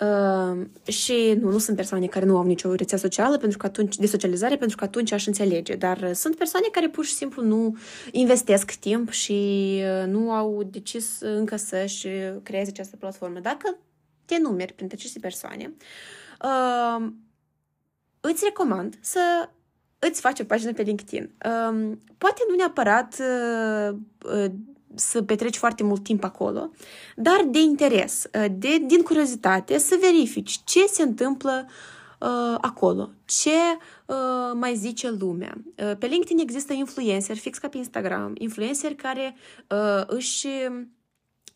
Uh, 0.00 0.92
și 0.92 1.36
nu, 1.40 1.50
nu 1.50 1.58
sunt 1.58 1.76
persoane 1.76 2.06
care 2.06 2.24
nu 2.24 2.36
au 2.36 2.44
nicio 2.44 2.74
rețea 2.74 2.98
socială 2.98 3.36
pentru 3.38 3.58
că 3.58 3.66
atunci, 3.66 3.96
de 3.96 4.06
socializare 4.06 4.56
pentru 4.56 4.76
că 4.76 4.84
atunci 4.84 5.12
aș 5.12 5.26
înțelege, 5.26 5.74
dar 5.74 5.98
uh, 6.02 6.10
sunt 6.14 6.36
persoane 6.36 6.66
care 6.72 6.88
pur 6.88 7.04
și 7.04 7.14
simplu 7.14 7.42
nu 7.42 7.76
investesc 8.10 8.72
timp 8.72 9.10
și 9.10 9.80
uh, 9.82 10.06
nu 10.06 10.30
au 10.30 10.62
decis 10.62 11.20
încă 11.20 11.56
să-și 11.56 12.08
creeze 12.42 12.70
această 12.70 12.96
platformă. 12.96 13.38
Dacă 13.38 13.76
te 14.24 14.38
numeri 14.38 14.72
printre 14.72 14.96
aceste 14.98 15.18
persoane, 15.18 15.74
uh, 16.42 17.06
îți 18.20 18.44
recomand 18.44 18.98
să 19.00 19.48
îți 19.98 20.20
faci 20.20 20.40
o 20.40 20.44
pagină 20.44 20.72
pe 20.72 20.82
LinkedIn. 20.82 21.22
Um, 21.22 22.00
poate 22.18 22.42
nu 22.48 22.54
neapărat 22.54 23.16
uh, 23.20 23.96
uh, 24.34 24.50
să 24.96 25.22
petreci 25.22 25.56
foarte 25.56 25.82
mult 25.82 26.02
timp 26.02 26.24
acolo, 26.24 26.70
dar 27.16 27.44
de 27.48 27.58
interes, 27.58 28.24
uh, 28.24 28.44
de, 28.50 28.78
din 28.86 29.02
curiozitate, 29.02 29.78
să 29.78 29.98
verifici 30.00 30.60
ce 30.64 30.86
se 30.86 31.02
întâmplă 31.02 31.66
uh, 32.20 32.54
acolo, 32.60 33.10
ce 33.24 33.50
uh, 34.06 34.16
mai 34.54 34.74
zice 34.76 35.10
lumea. 35.18 35.54
Uh, 35.56 35.96
pe 35.98 36.06
LinkedIn 36.06 36.38
există 36.38 36.72
influencer, 36.72 37.36
fix 37.36 37.58
ca 37.58 37.68
pe 37.68 37.76
Instagram, 37.76 38.32
influencer 38.38 38.94
care 38.94 39.36
uh, 39.68 40.02
își 40.06 40.46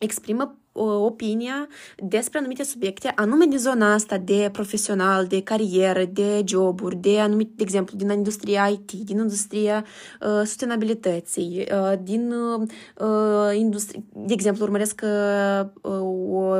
exprimă 0.03 0.55
opinia 0.73 1.67
despre 1.97 2.37
anumite 2.37 2.63
subiecte, 2.63 3.11
anume 3.15 3.45
de 3.45 3.57
zona 3.57 3.93
asta 3.93 4.17
de 4.17 4.49
profesional, 4.51 5.25
de 5.25 5.41
carieră, 5.41 6.05
de 6.05 6.41
joburi, 6.45 6.95
de 6.95 7.19
anumite, 7.19 7.51
de 7.55 7.63
exemplu, 7.63 7.97
din 7.97 8.09
industria 8.09 8.67
IT, 8.67 8.91
din 8.91 9.17
industria 9.17 9.85
uh, 10.21 10.27
sustenabilității, 10.27 11.67
uh, 11.71 11.93
din 12.03 12.31
uh, 12.31 13.55
industrie, 13.55 14.03
de 14.13 14.33
exemplu, 14.33 14.63
urmăresc 14.63 15.01
uh, 15.03 15.91
o 16.31 16.55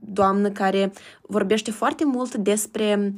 doamnă 0.00 0.50
care 0.50 0.92
vorbește 1.22 1.70
foarte 1.70 2.04
mult 2.04 2.34
despre 2.34 3.14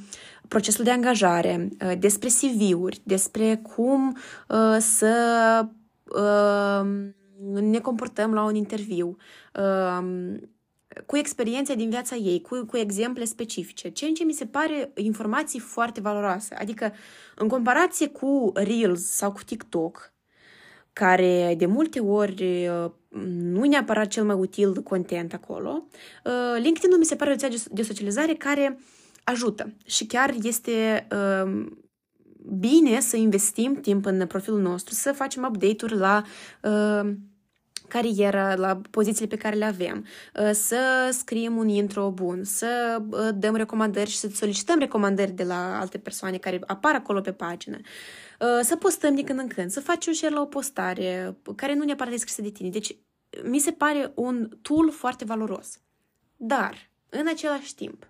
procesul 0.48 0.84
de 0.84 0.90
angajare, 0.90 1.68
uh, 1.84 1.92
despre 1.98 2.28
CV-uri, 2.28 3.00
despre 3.02 3.62
cum 3.76 4.16
uh, 4.48 4.76
să 4.78 5.66
uh, 6.04 7.12
ne 7.50 7.78
comportăm 7.78 8.34
la 8.34 8.44
un 8.44 8.54
interviu, 8.54 9.16
um, 9.98 10.40
cu 11.06 11.16
experiențe 11.16 11.74
din 11.74 11.90
viața 11.90 12.16
ei, 12.16 12.40
cu, 12.40 12.64
cu 12.64 12.76
exemple 12.76 13.24
specifice, 13.24 13.88
ceea 13.88 14.12
ce 14.12 14.24
mi 14.24 14.32
se 14.32 14.46
pare 14.46 14.92
informații 14.94 15.58
foarte 15.58 16.00
valoroase. 16.00 16.54
Adică, 16.54 16.92
în 17.36 17.48
comparație 17.48 18.08
cu 18.08 18.52
Reels 18.54 19.06
sau 19.06 19.32
cu 19.32 19.42
TikTok, 19.44 20.12
care 20.92 21.54
de 21.58 21.66
multe 21.66 22.00
ori 22.00 22.68
uh, 22.68 22.90
nu 23.32 23.64
neapărat 23.64 24.06
cel 24.06 24.24
mai 24.24 24.36
util 24.36 24.82
content 24.82 25.32
acolo, 25.32 25.84
uh, 26.24 26.62
LinkedIn 26.62 26.98
mi 26.98 27.04
se 27.04 27.16
pare 27.16 27.30
o 27.30 27.32
rețea 27.32 27.48
de 27.70 27.82
socializare 27.82 28.34
care 28.34 28.78
ajută 29.24 29.72
și 29.84 30.06
chiar 30.06 30.34
este 30.42 31.06
um, 31.44 31.78
bine 32.58 33.00
să 33.00 33.16
investim 33.16 33.74
timp 33.74 34.04
în 34.06 34.26
profilul 34.26 34.60
nostru, 34.60 34.94
să 34.94 35.12
facem 35.12 35.42
update-uri 35.42 35.96
la 35.96 36.22
uh, 36.62 37.12
carieră, 37.92 38.54
la 38.56 38.80
pozițiile 38.90 39.26
pe 39.26 39.42
care 39.42 39.56
le 39.56 39.64
avem, 39.64 40.06
uh, 40.40 40.50
să 40.52 41.08
scriem 41.10 41.56
un 41.56 41.68
intro 41.68 42.10
bun, 42.10 42.44
să 42.44 43.02
uh, 43.10 43.28
dăm 43.34 43.54
recomandări 43.54 44.10
și 44.10 44.16
să 44.16 44.28
solicităm 44.28 44.78
recomandări 44.78 45.30
de 45.30 45.44
la 45.44 45.78
alte 45.80 45.98
persoane 45.98 46.36
care 46.36 46.60
apar 46.66 46.94
acolo 46.94 47.20
pe 47.20 47.32
pagină, 47.32 47.76
uh, 47.76 48.60
să 48.62 48.76
postăm 48.76 49.14
din 49.14 49.24
când 49.24 49.38
în 49.38 49.46
când, 49.46 49.70
să 49.70 49.80
faci 49.80 50.06
un 50.06 50.12
share 50.12 50.34
la 50.34 50.40
o 50.40 50.44
postare 50.44 51.36
care 51.56 51.74
nu 51.74 51.84
neapărat 51.84 52.12
e 52.12 52.16
scrisă 52.16 52.42
de 52.42 52.50
tine. 52.50 52.68
Deci, 52.68 52.96
mi 53.44 53.58
se 53.58 53.70
pare 53.70 54.12
un 54.14 54.48
tool 54.62 54.90
foarte 54.90 55.24
valoros. 55.24 55.80
Dar, 56.36 56.90
în 57.08 57.26
același 57.28 57.74
timp, 57.74 58.08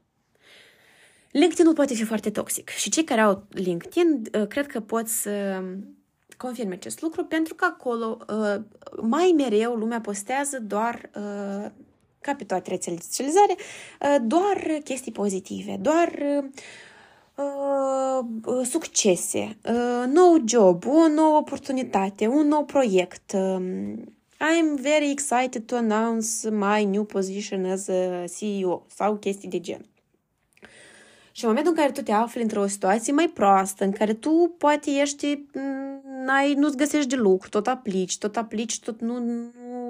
LinkedIn-ul 1.30 1.74
poate 1.74 1.94
fi 1.94 2.04
foarte 2.04 2.30
toxic 2.30 2.68
și 2.68 2.90
cei 2.90 3.04
care 3.04 3.20
au 3.20 3.46
LinkedIn 3.50 4.22
cred 4.48 4.66
că 4.66 4.80
pot 4.80 5.08
să 5.08 5.62
confirme 6.42 6.74
acest 6.74 7.00
lucru 7.00 7.24
pentru 7.24 7.54
că 7.54 7.64
acolo 7.64 8.18
uh, 8.28 8.62
mai 9.02 9.34
mereu 9.36 9.74
lumea 9.74 10.00
postează 10.00 10.60
doar 10.60 11.10
uh, 11.16 11.70
ca 12.20 12.34
pe 12.34 12.44
toate 12.44 12.70
rețelele 12.70 13.00
de 13.00 13.06
socializare, 13.10 13.56
uh, 13.56 14.16
doar 14.22 14.80
chestii 14.84 15.12
pozitive, 15.12 15.76
doar 15.80 16.12
uh, 17.34 18.66
succese, 18.66 19.56
uh, 19.64 20.04
nou 20.06 20.42
job, 20.44 20.86
o 20.86 21.08
nouă 21.08 21.36
oportunitate, 21.36 22.26
un 22.26 22.48
nou 22.48 22.64
proiect. 22.64 23.32
Uh, 23.34 23.94
I'm 24.42 24.80
very 24.80 25.10
excited 25.10 25.66
to 25.66 25.76
announce 25.76 26.50
my 26.50 26.84
new 26.84 27.04
position 27.04 27.64
as 27.64 27.88
a 27.88 28.24
CEO 28.38 28.86
sau 28.94 29.16
chestii 29.16 29.48
de 29.48 29.60
gen. 29.60 29.86
Și 31.32 31.44
în 31.44 31.48
momentul 31.48 31.72
în 31.72 31.78
care 31.78 31.92
tu 31.92 32.02
te 32.02 32.12
afli 32.12 32.42
într-o 32.42 32.66
situație 32.66 33.12
mai 33.12 33.28
proastă, 33.28 33.84
în 33.84 33.92
care 33.92 34.14
tu 34.14 34.54
poate 34.58 34.90
ești, 34.90 35.38
n-ai, 36.24 36.54
nu-ți 36.54 36.76
găsești 36.76 37.08
de 37.08 37.16
lucru, 37.16 37.48
tot 37.48 37.66
aplici, 37.66 38.18
tot 38.18 38.36
aplici, 38.36 38.80
tot 38.80 39.00
nu, 39.00 39.18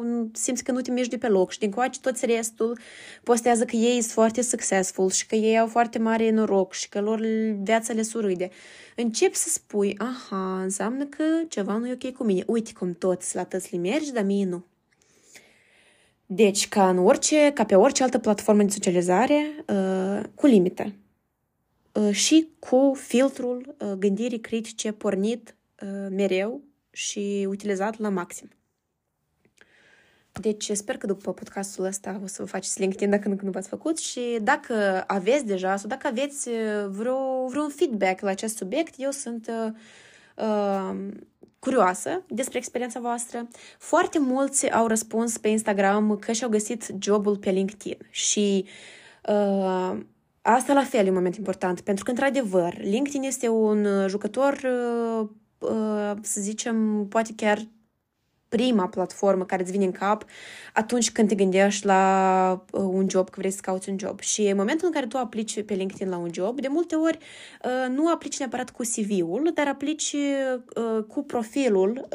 nu 0.02 0.30
simți 0.32 0.64
că 0.64 0.72
nu 0.72 0.80
te 0.80 0.90
mergi 0.90 1.10
de 1.10 1.18
pe 1.18 1.28
loc 1.28 1.50
și 1.50 1.58
din 1.58 1.70
coace 1.70 2.00
toți 2.00 2.26
restul 2.26 2.78
postează 3.22 3.64
că 3.64 3.76
ei 3.76 4.00
sunt 4.00 4.12
foarte 4.12 4.42
successful 4.42 5.10
și 5.10 5.26
că 5.26 5.34
ei 5.34 5.58
au 5.58 5.66
foarte 5.66 5.98
mare 5.98 6.30
noroc 6.30 6.72
și 6.72 6.88
că 6.88 7.00
lor 7.00 7.20
viața 7.62 7.92
le 7.92 8.02
surâde. 8.02 8.50
Încep 8.96 9.34
să 9.34 9.48
spui, 9.48 9.98
aha, 9.98 10.62
înseamnă 10.62 11.04
că 11.04 11.24
ceva 11.48 11.76
nu 11.76 11.88
e 11.88 11.98
ok 12.02 12.12
cu 12.12 12.24
mine. 12.24 12.42
Uite 12.46 12.72
cum 12.78 12.92
toți 12.92 13.36
la 13.36 13.44
tăți 13.44 13.74
le 13.74 13.80
mergi, 13.80 14.12
dar 14.12 14.24
mie 14.24 14.44
nu. 14.44 14.64
Deci, 16.26 16.68
ca 16.68 16.88
în 16.88 16.98
orice, 16.98 17.50
ca 17.54 17.64
pe 17.64 17.74
orice 17.74 18.02
altă 18.02 18.18
platformă 18.18 18.62
de 18.62 18.70
socializare, 18.70 19.64
uh, 19.68 20.20
cu 20.34 20.46
limită. 20.46 20.92
Uh, 21.92 22.10
și 22.10 22.48
cu 22.58 22.92
filtrul 23.00 23.74
uh, 23.78 23.92
gândirii 23.98 24.40
critice 24.40 24.92
pornit 24.92 25.48
uh, 25.48 25.61
mereu 26.10 26.62
și 26.90 27.46
utilizat 27.48 27.98
la 27.98 28.08
maxim. 28.08 28.48
Deci 30.40 30.70
sper 30.72 30.96
că 30.96 31.06
după 31.06 31.32
podcastul 31.32 31.84
ăsta 31.84 32.20
o 32.22 32.26
să 32.26 32.42
vă 32.42 32.48
faceți 32.48 32.80
LinkedIn 32.80 33.10
dacă 33.10 33.28
încă 33.28 33.44
nu 33.44 33.50
v-ați 33.50 33.68
făcut 33.68 33.98
și 33.98 34.38
dacă 34.42 35.04
aveți 35.06 35.44
deja 35.44 35.76
sau 35.76 35.88
dacă 35.88 36.06
aveți 36.06 36.48
vreo, 36.88 37.46
vreun 37.48 37.68
feedback 37.68 38.20
la 38.20 38.30
acest 38.30 38.56
subiect, 38.56 38.94
eu 38.96 39.10
sunt 39.10 39.50
uh, 40.36 40.94
curioasă 41.58 42.22
despre 42.28 42.58
experiența 42.58 43.00
voastră. 43.00 43.48
Foarte 43.78 44.18
mulți 44.18 44.70
au 44.70 44.86
răspuns 44.86 45.38
pe 45.38 45.48
Instagram 45.48 46.16
că 46.16 46.32
și-au 46.32 46.50
găsit 46.50 46.94
jobul 46.98 47.36
pe 47.36 47.50
LinkedIn 47.50 47.98
și 48.10 48.66
uh, 49.28 49.98
Asta 50.44 50.72
la 50.72 50.84
fel 50.84 51.04
e 51.04 51.08
un 51.08 51.14
moment 51.14 51.36
important, 51.36 51.80
pentru 51.80 52.04
că, 52.04 52.10
într-adevăr, 52.10 52.78
LinkedIn 52.78 53.22
este 53.22 53.48
un 53.48 53.84
uh, 53.84 54.08
jucător, 54.08 54.52
uh, 54.52 55.20
uh, 55.20 55.28
să 56.20 56.40
zicem, 56.40 57.06
poate 57.08 57.32
chiar 57.36 57.66
prima 58.48 58.88
platformă 58.88 59.44
care 59.44 59.62
îți 59.62 59.70
vine 59.70 59.84
în 59.84 59.92
cap 59.92 60.24
atunci 60.72 61.12
când 61.12 61.28
te 61.28 61.34
gândești 61.34 61.86
la 61.86 62.64
un 62.72 63.08
job, 63.08 63.30
că 63.30 63.34
vrei 63.38 63.50
să 63.50 63.60
cauți 63.62 63.88
un 63.88 63.98
job. 63.98 64.20
Și 64.20 64.42
în 64.42 64.56
momentul 64.56 64.86
în 64.86 64.92
care 64.92 65.06
tu 65.06 65.16
aplici 65.16 65.62
pe 65.62 65.74
LinkedIn 65.74 66.08
la 66.08 66.16
un 66.16 66.28
job, 66.32 66.60
de 66.60 66.68
multe 66.68 66.94
ori 66.94 67.18
nu 67.88 68.08
aplici 68.08 68.38
neapărat 68.38 68.70
cu 68.70 68.82
CV-ul, 68.82 69.50
dar 69.54 69.68
aplici 69.68 70.16
cu 71.08 71.22
profilul 71.22 72.08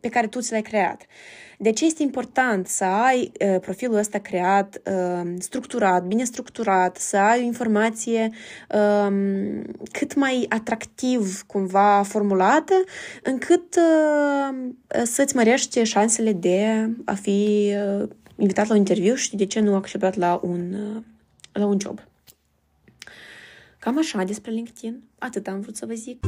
pe 0.00 0.08
care 0.08 0.26
tu 0.26 0.40
ți 0.40 0.52
l-ai 0.52 0.62
creat. 0.62 1.06
De 1.62 1.70
ce 1.70 1.84
este 1.84 2.02
important 2.02 2.66
să 2.66 2.84
ai 2.84 3.32
uh, 3.40 3.60
profilul 3.60 3.96
ăsta 3.96 4.18
creat, 4.18 4.80
uh, 4.86 5.32
structurat, 5.38 6.04
bine 6.06 6.24
structurat, 6.24 6.96
să 6.96 7.16
ai 7.16 7.40
o 7.40 7.44
informație 7.44 8.30
uh, 8.74 9.12
cât 9.92 10.14
mai 10.14 10.46
atractiv 10.48 11.42
cumva 11.46 12.02
formulată, 12.02 12.74
încât 13.22 13.76
uh, 13.76 14.68
să-ți 15.04 15.36
mărești 15.36 15.82
șansele 15.82 16.32
de 16.32 16.88
a 17.04 17.14
fi 17.14 17.72
uh, 18.00 18.08
invitat 18.36 18.66
la 18.66 18.72
un 18.72 18.78
interviu 18.78 19.14
și 19.14 19.36
de 19.36 19.46
ce 19.46 19.60
nu 19.60 19.74
acceptat 19.74 20.16
la 20.16 20.40
un, 20.42 20.72
uh, 20.72 21.02
la 21.52 21.66
un 21.66 21.78
job. 21.80 22.00
Cam 23.78 23.98
așa 23.98 24.22
despre 24.24 24.50
LinkedIn. 24.50 25.02
Atât 25.18 25.46
am 25.46 25.60
vrut 25.60 25.76
să 25.76 25.86
vă 25.86 25.94
zic. 25.94 26.26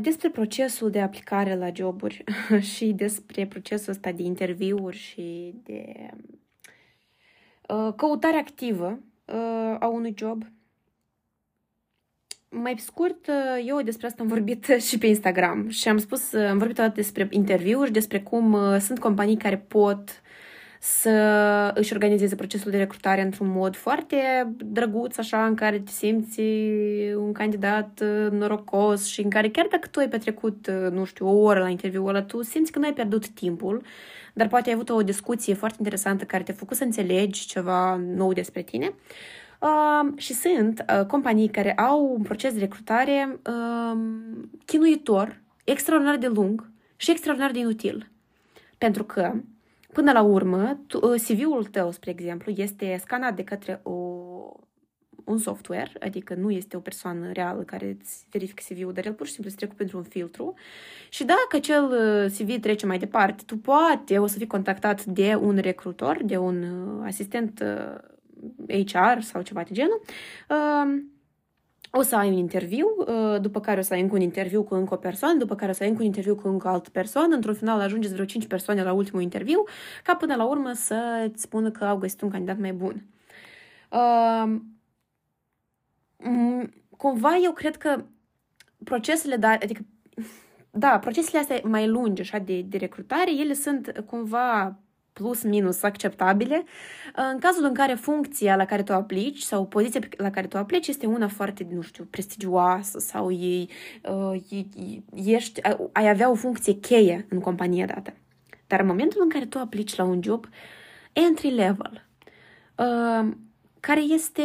Despre 0.00 0.30
procesul 0.30 0.90
de 0.90 1.00
aplicare 1.00 1.56
la 1.56 1.70
joburi 1.74 2.24
și 2.74 2.86
despre 2.86 3.46
procesul 3.46 3.92
ăsta 3.92 4.12
de 4.12 4.22
interviuri 4.22 4.96
și 4.96 5.54
de 5.62 6.10
uh, 7.68 7.92
căutare 7.96 8.36
activă 8.36 8.98
uh, 9.24 9.76
a 9.78 9.86
unui 9.86 10.14
job. 10.16 10.44
Mai 12.50 12.74
scurt, 12.78 13.30
eu 13.66 13.82
despre 13.82 14.06
asta 14.06 14.22
am 14.22 14.28
vorbit 14.28 14.64
și 14.88 14.98
pe 14.98 15.06
Instagram 15.06 15.68
și 15.68 15.88
am 15.88 15.98
spus, 15.98 16.32
am 16.32 16.58
vorbit 16.58 16.78
odată 16.78 16.94
despre 16.94 17.26
interviuri, 17.30 17.92
despre 17.92 18.20
cum 18.20 18.78
sunt 18.78 18.98
companii 18.98 19.36
care 19.36 19.58
pot 19.58 20.20
să 20.88 21.72
își 21.74 21.92
organizeze 21.92 22.34
procesul 22.34 22.70
de 22.70 22.76
recrutare 22.76 23.22
într-un 23.22 23.48
mod 23.48 23.76
foarte 23.76 24.16
drăguț, 24.58 25.18
așa, 25.18 25.46
în 25.46 25.54
care 25.54 25.78
te 25.78 25.90
simți 25.90 26.40
un 27.16 27.32
candidat 27.32 28.02
uh, 28.02 28.30
norocos 28.30 29.06
și 29.06 29.22
în 29.22 29.30
care 29.30 29.48
chiar 29.48 29.66
dacă 29.70 29.88
tu 29.88 29.98
ai 29.98 30.08
petrecut, 30.08 30.66
uh, 30.66 30.90
nu 30.90 31.04
știu, 31.04 31.26
o 31.26 31.42
oră 31.42 31.60
la 31.60 31.68
interviul 31.68 32.08
ăla, 32.08 32.22
tu 32.22 32.42
simți 32.42 32.72
că 32.72 32.78
nu 32.78 32.84
ai 32.84 32.92
pierdut 32.92 33.28
timpul, 33.28 33.82
dar 34.34 34.48
poate 34.48 34.68
ai 34.68 34.74
avut 34.74 34.88
o 34.88 35.02
discuție 35.02 35.54
foarte 35.54 35.76
interesantă 35.78 36.24
care 36.24 36.42
te-a 36.42 36.54
făcut 36.54 36.76
să 36.76 36.84
înțelegi 36.84 37.46
ceva 37.46 37.96
nou 37.96 38.32
despre 38.32 38.62
tine. 38.62 38.94
Uh, 39.60 40.12
și 40.16 40.32
sunt 40.32 40.84
uh, 40.98 41.06
companii 41.06 41.48
care 41.48 41.72
au 41.72 42.14
un 42.16 42.22
proces 42.22 42.52
de 42.52 42.58
recrutare 42.58 43.40
uh, 43.46 43.98
chinuitor, 44.64 45.40
extraordinar 45.64 46.16
de 46.16 46.26
lung 46.26 46.70
și 46.96 47.10
extraordinar 47.10 47.50
de 47.50 47.58
inutil. 47.58 48.10
Pentru 48.78 49.04
că 49.04 49.32
până 49.96 50.12
la 50.12 50.22
urmă, 50.22 50.78
tu, 50.86 50.98
CV-ul 50.98 51.64
tău, 51.64 51.90
spre 51.90 52.10
exemplu, 52.10 52.52
este 52.56 52.96
scanat 53.00 53.36
de 53.36 53.44
către 53.44 53.80
o, 53.82 53.92
un 55.24 55.38
software, 55.38 55.92
adică 56.00 56.34
nu 56.34 56.50
este 56.50 56.76
o 56.76 56.80
persoană 56.80 57.32
reală 57.32 57.62
care 57.62 57.96
îți 58.00 58.26
verifică 58.30 58.62
CV-ul, 58.68 58.92
dar 58.92 59.06
el 59.06 59.12
pur 59.12 59.26
și 59.26 59.32
simplu 59.32 59.50
se 59.50 59.56
trecut 59.56 59.76
pentru 59.76 59.96
un 59.96 60.02
filtru. 60.02 60.54
Și 61.08 61.24
dacă 61.24 61.56
acel 61.56 61.88
CV 62.28 62.60
trece 62.60 62.86
mai 62.86 62.98
departe, 62.98 63.42
tu 63.46 63.56
poate 63.56 64.18
o 64.18 64.26
să 64.26 64.38
fii 64.38 64.46
contactat 64.46 65.04
de 65.04 65.34
un 65.40 65.56
recrutor, 65.56 66.22
de 66.24 66.36
un 66.36 66.64
asistent 67.04 67.64
HR 68.66 69.20
sau 69.20 69.42
ceva 69.42 69.62
de 69.62 69.74
genul, 69.74 70.02
o 71.96 72.02
să 72.02 72.16
ai 72.16 72.28
un 72.28 72.36
interviu, 72.36 72.86
uh, 72.98 73.40
după 73.40 73.60
care 73.60 73.80
o 73.80 73.82
să 73.82 73.94
ai 73.94 74.00
încă 74.00 74.14
un 74.14 74.20
interviu 74.20 74.62
cu 74.62 74.74
încă 74.74 74.94
o 74.94 74.96
persoană, 74.96 75.38
după 75.38 75.54
care 75.54 75.70
o 75.70 75.74
să 75.74 75.82
ai 75.82 75.88
încă 75.88 76.00
un 76.00 76.06
interviu 76.06 76.34
cu 76.34 76.48
încă 76.48 76.68
o 76.68 76.70
altă 76.70 76.90
persoană, 76.90 77.34
într-un 77.34 77.54
final 77.54 77.80
ajungeți 77.80 78.12
vreo 78.12 78.24
5 78.26 78.46
persoane 78.46 78.82
la 78.82 78.92
ultimul 78.92 79.22
interviu, 79.22 79.64
ca 80.02 80.14
până 80.14 80.34
la 80.34 80.44
urmă 80.44 80.72
să-ți 80.72 81.42
spună 81.42 81.70
că 81.70 81.84
au 81.84 81.96
găsit 81.96 82.20
un 82.20 82.30
candidat 82.30 82.58
mai 82.58 82.72
bun. 82.72 83.06
Uh, 83.90 84.60
cumva 86.96 87.36
eu 87.42 87.52
cred 87.52 87.76
că 87.76 88.04
procesele, 88.84 89.36
da, 89.36 89.48
adică, 89.48 89.80
da, 90.70 90.98
procesele 90.98 91.38
astea 91.38 91.60
mai 91.64 91.88
lungi, 91.88 92.20
așa, 92.20 92.38
de, 92.38 92.62
de 92.62 92.76
recrutare, 92.76 93.34
ele 93.34 93.52
sunt 93.52 94.04
cumva 94.06 94.78
plus-minus 95.20 95.82
acceptabile, 95.82 96.64
în 97.32 97.38
cazul 97.38 97.64
în 97.64 97.74
care 97.74 97.94
funcția 97.94 98.56
la 98.56 98.64
care 98.64 98.82
tu 98.82 98.92
aplici 98.92 99.40
sau 99.40 99.66
poziția 99.66 100.00
la 100.16 100.30
care 100.30 100.46
tu 100.46 100.56
aplici 100.56 100.86
este 100.86 101.06
una 101.06 101.28
foarte, 101.28 101.66
nu 101.70 101.80
știu, 101.80 102.04
prestigioasă 102.04 102.98
sau 102.98 103.30
ei, 103.30 103.70
uh, 104.10 104.40
ești, 105.14 105.60
ai 105.92 106.08
avea 106.08 106.30
o 106.30 106.34
funcție 106.34 106.72
cheie 106.72 107.26
în 107.28 107.40
compania 107.40 107.86
dată. 107.86 108.12
Dar 108.66 108.80
în 108.80 108.86
momentul 108.86 109.20
în 109.22 109.28
care 109.28 109.46
tu 109.46 109.58
aplici 109.58 109.96
la 109.96 110.04
un 110.04 110.22
job 110.22 110.46
entry 111.12 111.50
level, 111.50 112.06
uh, 112.76 113.28
care 113.80 114.00
este, 114.00 114.42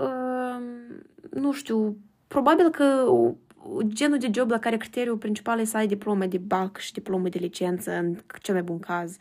uh, 0.00 0.62
nu 1.30 1.52
știu, 1.52 1.96
probabil 2.26 2.70
că 2.70 2.84
genul 3.86 4.18
de 4.18 4.30
job 4.32 4.50
la 4.50 4.58
care 4.58 4.76
criteriul 4.76 5.16
principal 5.16 5.60
e 5.60 5.64
să 5.64 5.76
ai 5.76 5.86
diplome 5.86 6.26
de 6.26 6.38
BAC 6.38 6.76
și 6.78 6.92
diplome 6.92 7.28
de 7.28 7.38
licență, 7.38 7.92
în 7.92 8.16
cel 8.42 8.54
mai 8.54 8.62
bun 8.62 8.78
caz, 8.78 9.16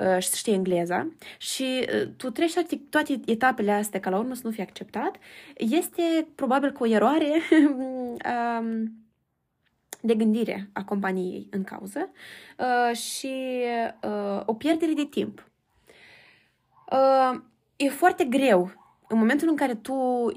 uh, 0.00 0.22
și 0.22 0.28
să 0.28 0.36
știi 0.36 0.52
engleza 0.52 1.08
și 1.38 1.86
uh, 1.94 2.08
tu 2.16 2.30
treci 2.30 2.52
toate, 2.52 2.80
toate 2.90 3.20
etapele 3.26 3.72
astea 3.72 4.00
ca 4.00 4.10
la 4.10 4.18
urmă 4.18 4.34
să 4.34 4.40
nu 4.44 4.50
fie 4.50 4.62
acceptat, 4.62 5.16
este 5.56 6.26
probabil 6.34 6.70
că 6.70 6.82
o 6.82 6.86
eroare 6.86 7.32
um, 8.60 8.92
de 10.00 10.14
gândire 10.14 10.70
a 10.72 10.84
companiei 10.84 11.46
în 11.50 11.64
cauză 11.64 12.10
uh, 12.58 12.96
și 12.96 13.34
o 14.44 14.54
pierdere 14.54 14.92
de 14.92 15.04
timp. 15.04 15.44
E 17.76 17.88
foarte 17.88 18.24
greu 18.24 18.79
în 19.12 19.18
momentul 19.18 19.48
în 19.48 19.56
care 19.56 19.74
tu 19.74 19.94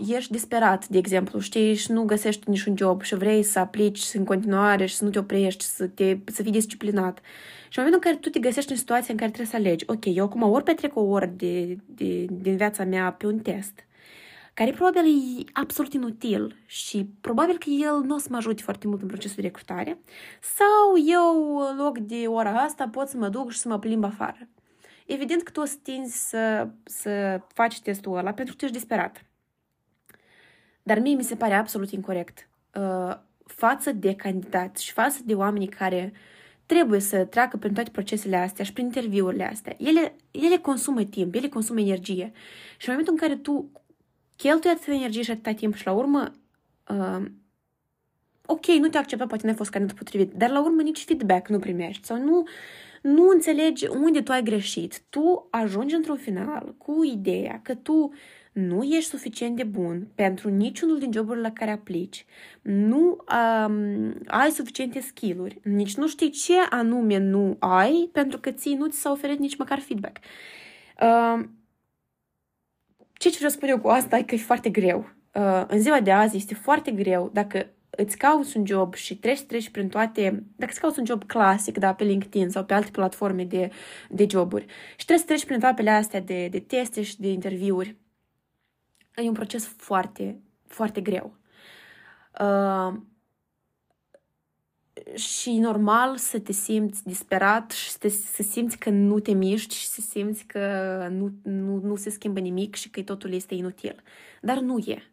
ești 0.08 0.32
disperat, 0.32 0.88
de 0.88 0.98
exemplu, 0.98 1.40
știi, 1.40 1.74
și 1.74 1.92
nu 1.92 2.04
găsești 2.04 2.50
niciun 2.50 2.78
job 2.78 3.02
și 3.02 3.16
vrei 3.16 3.44
să 3.44 3.60
aplici 3.60 4.14
în 4.14 4.24
continuare 4.26 4.86
și 4.86 4.96
să 4.96 5.04
nu 5.04 5.10
te 5.10 5.20
oprești, 5.20 5.64
să, 5.64 5.88
te, 5.88 6.18
să 6.26 6.42
fii 6.42 6.52
disciplinat. 6.52 7.20
Și 7.70 7.80
în 7.80 7.84
momentul 7.84 7.94
în 7.94 8.00
care 8.00 8.16
tu 8.16 8.30
te 8.30 8.40
găsești 8.40 8.72
în 8.72 8.78
situația 8.78 9.14
în 9.14 9.18
care 9.18 9.32
trebuie 9.32 9.52
să 9.52 9.68
alegi, 9.68 9.86
ok, 9.88 10.06
eu 10.06 10.26
acum 10.26 10.42
ori 10.42 10.64
petrec 10.64 10.96
o 10.96 11.02
oră 11.02 11.26
de, 11.26 11.78
de, 11.86 12.26
din 12.30 12.56
viața 12.56 12.84
mea 12.84 13.12
pe 13.12 13.26
un 13.26 13.40
test, 13.40 13.86
care 14.54 14.72
probabil 14.72 15.02
e 15.40 15.44
absolut 15.54 15.94
inutil 15.94 16.56
și 16.66 17.08
probabil 17.22 17.58
că 17.58 17.70
el 17.70 18.02
nu 18.06 18.16
o 18.16 18.18
să 18.18 18.28
mă 18.30 18.38
ajute 18.38 18.62
foarte 18.62 18.88
mult 18.88 19.02
în 19.02 19.08
procesul 19.08 19.36
de 19.36 19.42
recrutare, 19.42 20.00
sau 20.42 21.06
eu, 21.06 21.58
în 21.70 21.78
loc 21.78 21.98
de 21.98 22.26
ora 22.28 22.52
asta, 22.52 22.88
pot 22.92 23.08
să 23.08 23.18
mă 23.18 23.30
duc 23.30 23.52
și 23.52 23.58
să 23.58 23.68
mă 23.68 23.80
plimb 23.80 24.04
afară 24.04 24.48
evident 25.06 25.44
că 25.44 25.52
tu 25.52 25.62
o 25.62 25.66
să 25.66 25.76
tinzi 25.82 26.30
să, 26.30 26.68
să 26.84 27.42
faci 27.54 27.82
testul 27.82 28.18
ăla 28.18 28.34
pentru 28.34 28.54
că 28.54 28.60
tu 28.60 28.66
ești 28.66 28.78
disperat. 28.78 29.26
Dar 30.84 31.00
mie 31.00 31.16
mi 31.16 31.24
se 31.24 31.36
pare 31.36 31.54
absolut 31.54 31.92
incorrect 31.92 32.50
uh, 32.74 33.18
față 33.46 33.92
de 33.92 34.16
candidați 34.16 34.84
și 34.84 34.92
față 34.92 35.20
de 35.26 35.34
oamenii 35.34 35.68
care 35.68 36.14
trebuie 36.66 37.00
să 37.00 37.26
treacă 37.26 37.58
prin 37.58 37.74
toate 37.74 37.90
procesele 37.90 38.36
astea 38.36 38.66
și 38.66 38.74
prin 38.74 38.86
interviurile 38.86 39.44
astea. 39.44 39.76
Ele, 39.78 40.16
ele 40.32 40.58
consumă 40.58 41.04
timp, 41.04 41.36
ele 41.36 41.48
consumă 41.48 41.80
energie. 41.80 42.32
Și 42.78 42.90
în 42.90 42.96
momentul 42.96 43.14
în 43.14 43.28
care 43.28 43.36
tu 43.40 43.72
cheltui 44.36 44.70
atâta 44.70 44.94
energie 44.94 45.22
și 45.22 45.32
atâta 45.32 45.52
timp 45.52 45.76
și 45.76 45.86
la 45.86 45.92
urmă 45.92 46.32
uh, 46.88 47.26
ok, 48.46 48.66
nu 48.66 48.88
te 48.88 48.98
acceptă, 48.98 49.26
poate 49.26 49.44
nu 49.44 49.50
ai 49.50 49.56
fost 49.56 49.70
candidat 49.70 49.98
potrivit, 49.98 50.34
dar 50.34 50.50
la 50.50 50.62
urmă 50.62 50.82
nici 50.82 51.04
feedback 51.04 51.48
nu 51.48 51.60
primești 51.60 52.06
sau 52.06 52.18
nu, 52.18 52.44
nu 53.04 53.30
înțelegi 53.30 53.88
unde 53.88 54.22
tu 54.22 54.32
ai 54.32 54.44
greșit. 54.44 55.02
Tu 55.10 55.48
ajungi 55.52 55.96
într-un 55.96 56.18
final 56.18 56.76
cu 56.78 57.04
ideea 57.04 57.60
că 57.64 57.76
tu 57.76 58.14
nu 58.52 58.84
ești 58.84 59.10
suficient 59.10 59.56
de 59.56 59.64
bun 59.64 60.08
pentru 60.16 60.50
niciunul 60.50 61.00
din 61.00 61.12
joburile 61.12 61.48
la 61.48 61.54
care 61.54 61.72
aplici, 61.72 62.26
nu 62.62 63.18
um, 63.68 64.14
ai 64.28 64.50
suficiente 64.52 65.00
skill-uri, 65.00 65.60
nici 65.64 65.96
nu 65.96 66.08
știi 66.08 66.30
ce 66.30 66.54
anume 66.70 67.18
nu 67.18 67.56
ai, 67.60 68.10
pentru 68.12 68.40
că 68.40 68.52
ții 68.52 68.76
nu 68.76 68.88
ți 68.88 69.00
s-a 69.00 69.12
oferit 69.12 69.40
nici 69.40 69.58
măcar 69.58 69.80
feedback. 69.80 70.18
Um, 71.02 71.58
ce 73.14 73.30
vreau 73.30 73.50
să 73.50 73.56
spun 73.56 73.70
eu 73.70 73.80
cu 73.80 73.88
asta 73.88 74.18
e 74.18 74.24
că 74.24 74.36
e 74.36 74.38
foarte 74.38 74.70
greu. 74.70 75.10
Uh, 75.34 75.64
în 75.68 75.80
ziua 75.80 76.00
de 76.02 76.12
azi 76.12 76.36
este 76.36 76.54
foarte 76.54 76.92
greu 76.92 77.30
dacă 77.34 77.68
îți 77.98 78.18
cauți 78.18 78.58
un 78.58 78.66
job 78.66 78.94
și 78.94 79.18
treci, 79.18 79.42
treci 79.42 79.70
prin 79.70 79.90
toate, 79.90 80.44
dacă 80.56 80.72
îți 80.72 80.82
cauți 80.82 81.00
un 81.00 81.06
job 81.06 81.24
clasic, 81.26 81.78
da, 81.78 81.94
pe 81.94 82.04
LinkedIn 82.04 82.50
sau 82.50 82.66
pe 82.66 82.74
alte 82.74 82.92
platforme 82.92 83.44
de, 83.44 83.72
de 84.10 84.28
joburi 84.30 84.66
și 84.90 85.06
trebuie 85.06 85.18
să 85.18 85.26
treci 85.26 85.46
prin 85.46 85.56
etapele 85.56 85.90
astea 85.90 86.22
de, 86.22 86.48
de 86.48 86.60
teste 86.60 87.02
și 87.02 87.20
de 87.20 87.28
interviuri, 87.28 87.98
e 89.16 89.28
un 89.28 89.34
proces 89.34 89.66
foarte, 89.66 90.42
foarte 90.68 91.02
greu. 91.02 91.38
Uh, 92.40 92.94
și 95.16 95.58
normal 95.58 96.18
să 96.18 96.40
te 96.40 96.52
simți 96.52 97.04
disperat 97.04 97.72
și 97.72 97.90
să, 97.90 97.98
te, 97.98 98.10
să 98.10 98.44
simți 98.44 98.78
că 98.78 98.90
nu 98.90 99.20
te 99.20 99.32
miști 99.32 99.76
și 99.76 99.88
să 99.88 100.02
simți 100.02 100.46
că 100.46 101.08
nu, 101.12 101.32
nu, 101.44 101.80
nu 101.80 101.96
se 101.96 102.10
schimbă 102.10 102.40
nimic 102.40 102.76
și 102.76 102.90
că 102.90 103.02
totul 103.02 103.34
este 103.34 103.56
inutil. 103.56 104.04
Dar 104.42 104.60
nu 104.60 104.78
e. 104.78 105.13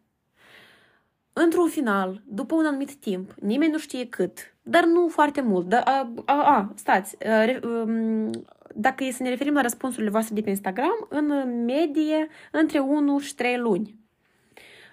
Într-un 1.43 1.69
final, 1.69 2.21
după 2.25 2.55
un 2.55 2.65
anumit 2.65 2.95
timp, 2.95 3.33
nimeni 3.39 3.71
nu 3.71 3.77
știe 3.77 4.07
cât, 4.07 4.55
dar 4.61 4.83
nu 4.83 5.07
foarte 5.07 5.41
mult. 5.41 5.67
Da, 5.67 5.79
a, 5.79 6.13
a, 6.25 6.33
a, 6.33 6.71
stați, 6.75 7.25
a, 7.25 7.45
re, 7.45 7.59
um, 7.63 8.29
dacă 8.75 9.03
e 9.03 9.11
să 9.11 9.23
ne 9.23 9.29
referim 9.29 9.53
la 9.53 9.61
răspunsurile 9.61 10.09
voastre 10.09 10.35
de 10.35 10.41
pe 10.41 10.49
Instagram, 10.49 11.07
în 11.09 11.25
medie, 11.65 12.27
între 12.51 12.79
1 12.79 13.19
și 13.19 13.35
3 13.35 13.57
luni 13.57 13.95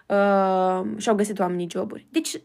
uh, 0.07 0.83
și-au 0.97 1.15
găsit 1.15 1.39
oamenii 1.39 1.71
joburi. 1.71 2.07
Deci, 2.11 2.41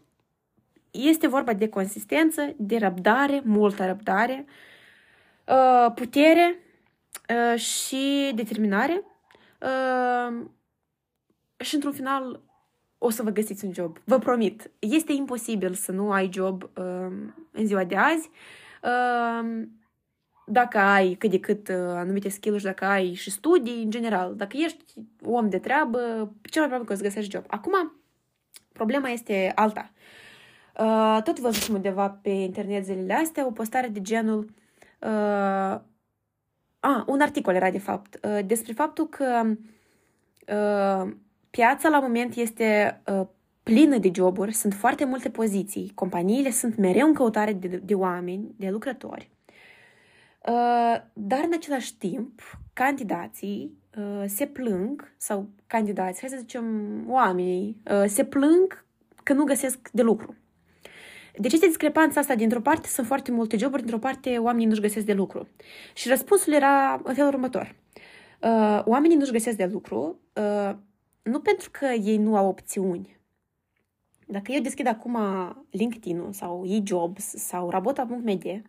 este 0.90 1.26
vorba 1.26 1.52
de 1.52 1.68
consistență, 1.68 2.54
de 2.56 2.78
răbdare, 2.78 3.42
multă 3.44 3.86
răbdare, 3.86 4.44
uh, 5.46 5.92
putere 5.94 6.58
uh, 7.28 7.60
și 7.60 8.32
determinare 8.34 9.02
uh, 9.60 10.44
și, 11.56 11.74
într-un 11.74 11.92
final, 11.92 12.40
o 13.04 13.10
să 13.10 13.22
vă 13.22 13.30
găsiți 13.30 13.64
un 13.64 13.72
job. 13.72 13.98
Vă 14.04 14.18
promit. 14.18 14.70
Este 14.78 15.12
imposibil 15.12 15.74
să 15.74 15.92
nu 15.92 16.12
ai 16.12 16.30
job 16.32 16.62
um, 16.62 17.34
în 17.50 17.66
ziua 17.66 17.84
de 17.84 17.96
azi. 17.96 18.30
Um, 18.82 19.70
dacă 20.46 20.78
ai 20.78 21.14
cât 21.14 21.30
de 21.30 21.40
cât 21.40 21.68
uh, 21.68 21.74
anumite 21.74 22.28
skill 22.28 22.58
și 22.58 22.64
dacă 22.64 22.84
ai 22.84 23.14
și 23.14 23.30
studii, 23.30 23.82
în 23.82 23.90
general, 23.90 24.34
dacă 24.36 24.56
ești 24.56 24.84
om 25.22 25.48
de 25.48 25.58
treabă, 25.58 25.98
cel 26.42 26.60
mai 26.60 26.70
probabil 26.70 26.86
că 26.86 26.92
o 26.92 26.96
să 26.96 27.02
găsești 27.02 27.30
job. 27.30 27.44
Acum, 27.46 27.92
problema 28.72 29.08
este 29.08 29.52
alta. 29.54 29.90
Uh, 30.78 31.20
tot 31.24 31.40
văzut 31.40 31.74
undeva 31.74 32.08
pe 32.08 32.30
internet 32.30 32.84
zilele 32.84 33.14
astea 33.14 33.46
o 33.46 33.50
postare 33.50 33.88
de 33.88 34.00
genul 34.00 34.54
uh, 34.98 35.80
ah, 36.80 37.02
un 37.06 37.20
articol 37.20 37.54
era 37.54 37.70
de 37.70 37.78
fapt 37.78 38.18
uh, 38.22 38.46
despre 38.46 38.72
faptul 38.72 39.08
că 39.08 39.42
uh, 40.46 41.14
Piața 41.56 41.88
la 41.88 42.00
moment 42.00 42.34
este 42.34 43.00
uh, 43.06 43.26
plină 43.62 43.98
de 43.98 44.10
joburi, 44.14 44.52
sunt 44.52 44.74
foarte 44.74 45.04
multe 45.04 45.30
poziții, 45.30 45.92
companiile 45.94 46.50
sunt 46.50 46.76
mereu 46.76 47.06
în 47.06 47.14
căutare 47.14 47.52
de, 47.52 47.68
de 47.68 47.94
oameni, 47.94 48.54
de 48.56 48.68
lucrători. 48.70 49.30
Uh, 50.48 51.00
dar 51.12 51.44
în 51.44 51.52
același 51.54 51.96
timp, 51.96 52.40
candidații 52.72 53.78
uh, 53.96 54.24
se 54.26 54.46
plâng, 54.46 55.14
sau 55.16 55.48
candidați, 55.66 56.20
hai 56.20 56.28
să 56.28 56.36
zicem 56.38 56.64
oamenii, 57.08 57.80
uh, 57.90 58.04
se 58.06 58.24
plâng 58.24 58.84
că 59.22 59.32
nu 59.32 59.44
găsesc 59.44 59.88
de 59.92 60.02
lucru. 60.02 60.34
Deci 61.38 61.52
este 61.52 61.66
discrepanța 61.66 62.20
asta, 62.20 62.34
dintr-o 62.34 62.60
parte 62.60 62.88
sunt 62.88 63.06
foarte 63.06 63.30
multe 63.30 63.56
joburi, 63.56 63.82
dintr-o 63.82 64.08
parte 64.08 64.38
oamenii 64.38 64.66
nu-și 64.66 64.80
găsesc 64.80 65.06
de 65.06 65.12
lucru. 65.12 65.48
Și 65.94 66.08
răspunsul 66.08 66.52
era 66.52 67.00
în 67.04 67.14
felul 67.14 67.32
următor. 67.32 67.74
Uh, 68.42 68.82
oamenii 68.84 69.16
nu-și 69.16 69.32
găsesc 69.32 69.56
de 69.56 69.68
lucru 69.72 70.18
uh, 70.32 70.76
nu 71.24 71.40
pentru 71.40 71.70
că 71.70 71.86
ei 71.86 72.16
nu 72.16 72.36
au 72.36 72.48
opțiuni. 72.48 73.16
Dacă 74.26 74.52
eu 74.52 74.60
deschid 74.60 74.86
acum 74.86 75.16
LinkedIn-ul 75.70 76.32
sau 76.32 76.64
e-jobs 76.64 77.24
sau 77.24 77.70
rabota.media, 77.70 78.62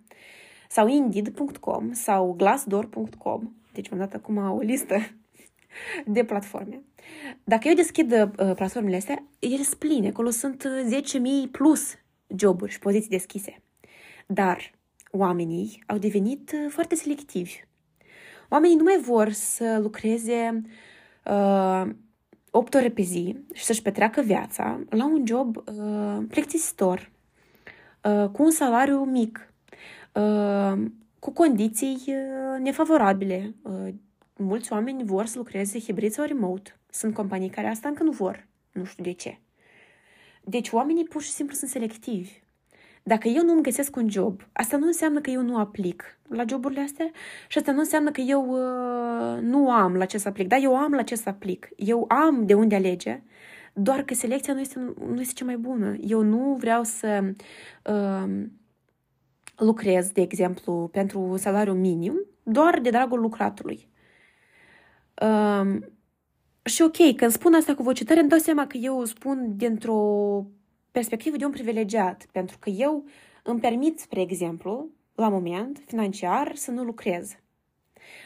sau 0.69 0.87
Indeed.com 0.87 1.93
sau 1.93 2.33
Glassdoor.com. 2.33 3.51
Deci 3.73 3.91
am 3.91 3.97
dat 3.97 4.13
acum 4.13 4.37
o 4.37 4.59
listă 4.59 4.95
de 6.05 6.23
platforme. 6.23 6.81
Dacă 7.43 7.67
eu 7.67 7.73
deschid 7.73 8.11
uh, 8.11 8.53
platformele 8.55 8.95
astea, 8.95 9.23
ele 9.39 9.63
sunt 9.63 9.79
pline. 9.79 10.07
Acolo 10.07 10.29
sunt 10.29 10.63
10.000 11.45 11.51
plus 11.51 11.93
joburi 12.35 12.71
și 12.71 12.79
poziții 12.79 13.09
deschise. 13.09 13.61
Dar 14.27 14.71
oamenii 15.11 15.83
au 15.87 15.97
devenit 15.97 16.51
uh, 16.51 16.71
foarte 16.71 16.95
selectivi. 16.95 17.63
Oamenii 18.49 18.75
nu 18.75 18.83
mai 18.83 18.99
vor 19.01 19.29
să 19.29 19.79
lucreze 19.81 20.61
uh, 21.25 21.89
8 22.57 22.73
ore 22.73 22.89
pe 22.89 23.01
zi 23.01 23.35
și 23.53 23.63
să-și 23.63 23.81
petreacă 23.81 24.21
viața 24.21 24.79
la 24.89 25.05
un 25.05 25.25
job 25.25 25.57
uh, 25.57 26.23
plictisitor, 26.27 27.11
uh, 28.03 28.29
cu 28.29 28.43
un 28.43 28.51
salariu 28.51 29.03
mic, 29.03 29.53
uh, 30.13 30.85
cu 31.19 31.31
condiții 31.31 32.03
uh, 32.07 32.59
nefavorabile. 32.59 33.55
Uh, 33.61 33.93
mulți 34.37 34.71
oameni 34.71 35.03
vor 35.03 35.25
să 35.25 35.37
lucreze 35.37 35.79
hibrid 35.79 36.11
sau 36.11 36.25
remote. 36.25 36.79
Sunt 36.89 37.13
companii 37.13 37.49
care 37.49 37.67
asta 37.67 37.87
încă 37.87 38.03
nu 38.03 38.11
vor. 38.11 38.47
Nu 38.71 38.83
știu 38.83 39.03
de 39.03 39.11
ce. 39.11 39.39
Deci 40.43 40.71
oamenii 40.71 41.03
pur 41.03 41.21
și 41.21 41.31
simplu 41.31 41.55
sunt 41.55 41.69
selectivi. 41.69 42.43
Dacă 43.07 43.27
eu 43.27 43.43
nu 43.43 43.51
îmi 43.53 43.61
găsesc 43.61 43.95
un 43.95 44.09
job, 44.09 44.41
asta 44.53 44.77
nu 44.77 44.85
înseamnă 44.85 45.21
că 45.21 45.29
eu 45.29 45.41
nu 45.41 45.57
aplic 45.57 46.19
la 46.27 46.43
joburile 46.47 46.81
astea 46.81 47.11
și 47.47 47.57
asta 47.57 47.71
nu 47.71 47.79
înseamnă 47.79 48.11
că 48.11 48.21
eu 48.21 48.47
uh, 48.49 49.41
nu 49.41 49.71
am 49.71 49.95
la 49.95 50.05
ce 50.05 50.17
să 50.17 50.27
aplic. 50.27 50.47
Da, 50.47 50.55
eu 50.55 50.75
am 50.75 50.91
la 50.91 51.01
ce 51.01 51.15
să 51.15 51.29
aplic. 51.29 51.69
Eu 51.75 52.05
am 52.07 52.45
de 52.45 52.53
unde 52.53 52.75
alege, 52.75 53.23
doar 53.73 54.03
că 54.03 54.13
selecția 54.13 54.53
nu 54.53 54.59
este, 54.59 54.93
nu 55.07 55.21
este 55.21 55.33
cea 55.33 55.45
mai 55.45 55.57
bună. 55.57 55.95
Eu 56.01 56.21
nu 56.21 56.55
vreau 56.59 56.83
să 56.83 57.33
uh, 57.83 58.43
lucrez, 59.57 60.11
de 60.11 60.21
exemplu, 60.21 60.89
pentru 60.91 61.35
salariu 61.37 61.73
minim, 61.73 62.25
doar 62.43 62.79
de 62.79 62.89
dragul 62.89 63.19
lucratului. 63.19 63.89
Uh, 65.21 65.79
și 66.63 66.81
ok, 66.81 67.15
când 67.15 67.31
spun 67.31 67.53
asta 67.53 67.75
cu 67.75 67.83
voce 67.83 68.03
tare, 68.03 68.19
îmi 68.19 68.29
dau 68.29 68.39
seama 68.39 68.67
că 68.67 68.77
eu 68.77 69.03
spun 69.03 69.53
dintr-o 69.55 70.45
perspectivă 70.95 71.37
de 71.37 71.45
un 71.45 71.51
privilegiat, 71.51 72.25
pentru 72.31 72.57
că 72.59 72.69
eu 72.69 73.05
îmi 73.43 73.59
permit, 73.59 73.99
spre 73.99 74.21
exemplu, 74.21 74.89
la 75.15 75.29
moment, 75.29 75.83
financiar, 75.85 76.51
să 76.55 76.71
nu 76.71 76.83
lucrez. 76.83 77.35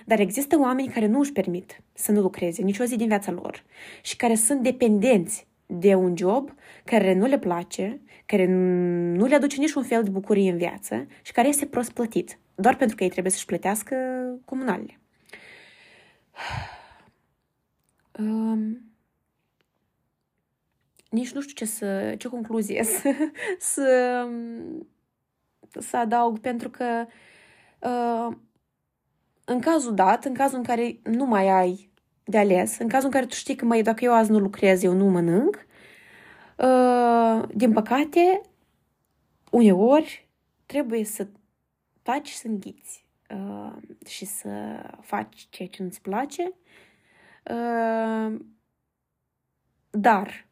Dar 0.05 0.19
există 0.19 0.59
oameni 0.59 0.87
care 0.87 1.05
nu 1.05 1.19
își 1.19 1.31
permit 1.31 1.81
să 1.93 2.11
nu 2.11 2.21
lucreze 2.21 2.61
nicio 2.61 2.83
zi 2.83 2.95
din 2.95 3.07
viața 3.07 3.31
lor 3.31 3.63
și 4.01 4.15
care 4.15 4.35
sunt 4.35 4.61
dependenți 4.63 5.47
de 5.65 5.95
un 5.95 6.17
job 6.17 6.53
care 6.83 7.13
nu 7.13 7.25
le 7.25 7.39
place, 7.39 8.01
care 8.25 8.45
nu 9.15 9.25
le 9.25 9.35
aduce 9.35 9.59
niciun 9.59 9.83
fel 9.83 10.03
de 10.03 10.09
bucurie 10.09 10.51
în 10.51 10.57
viață 10.57 11.07
și 11.21 11.31
care 11.31 11.47
este 11.47 11.65
prost 11.65 11.91
plătit, 11.91 12.39
doar 12.55 12.75
pentru 12.75 12.95
că 12.95 13.03
ei 13.03 13.09
trebuie 13.09 13.31
să-și 13.31 13.45
plătească 13.45 13.95
comunalele. 14.45 14.99
Um, 18.19 18.83
nici 21.09 21.31
nu 21.31 21.41
știu 21.41 21.53
ce, 21.53 21.65
să, 21.65 22.15
ce 22.17 22.27
concluzie 22.27 22.83
să, 22.99 23.13
să, 23.59 24.27
să 25.79 25.97
adaug, 25.97 26.39
pentru 26.39 26.69
că 26.69 27.05
uh, 27.79 28.35
în 29.45 29.59
cazul 29.59 29.93
dat, 29.93 30.25
în 30.25 30.33
cazul 30.33 30.57
în 30.57 30.63
care 30.63 30.99
nu 31.03 31.25
mai 31.25 31.49
ai 31.49 31.89
de 32.23 32.37
ales, 32.37 32.77
în 32.79 32.87
cazul 32.87 33.05
în 33.05 33.11
care 33.11 33.25
tu 33.25 33.33
știi 33.33 33.55
că, 33.55 33.65
mai 33.65 33.81
dacă 33.81 34.03
eu 34.03 34.13
azi 34.13 34.31
nu 34.31 34.39
lucrez, 34.39 34.83
eu 34.83 34.93
nu 34.93 35.05
mănânc, 35.05 35.65
uh, 36.57 37.43
din 37.53 37.73
păcate, 37.73 38.41
uneori 39.51 40.27
trebuie 40.65 41.03
să 41.03 41.27
taci 42.01 42.27
și 42.27 42.37
să 42.37 42.47
înghiți 42.47 43.05
uh, 43.29 43.73
și 44.07 44.25
să 44.25 44.83
faci 45.01 45.47
ceea 45.49 45.67
ce 45.67 45.83
nu-ți 45.83 46.01
place, 46.01 46.53
uh, 47.43 48.39
dar 49.89 50.47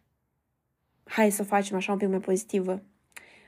hai 1.08 1.32
să 1.32 1.44
facem 1.44 1.76
așa 1.76 1.92
un 1.92 1.98
pic 1.98 2.08
mai 2.08 2.20
pozitivă, 2.20 2.82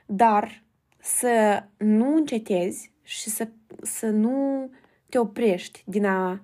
dar 0.06 0.62
să 0.98 1.62
nu 1.76 2.16
încetezi 2.16 2.92
și 3.02 3.28
să, 3.28 3.48
să 3.82 4.06
nu 4.06 4.70
te 5.08 5.18
oprești 5.18 5.82
din 5.86 6.04
a 6.04 6.40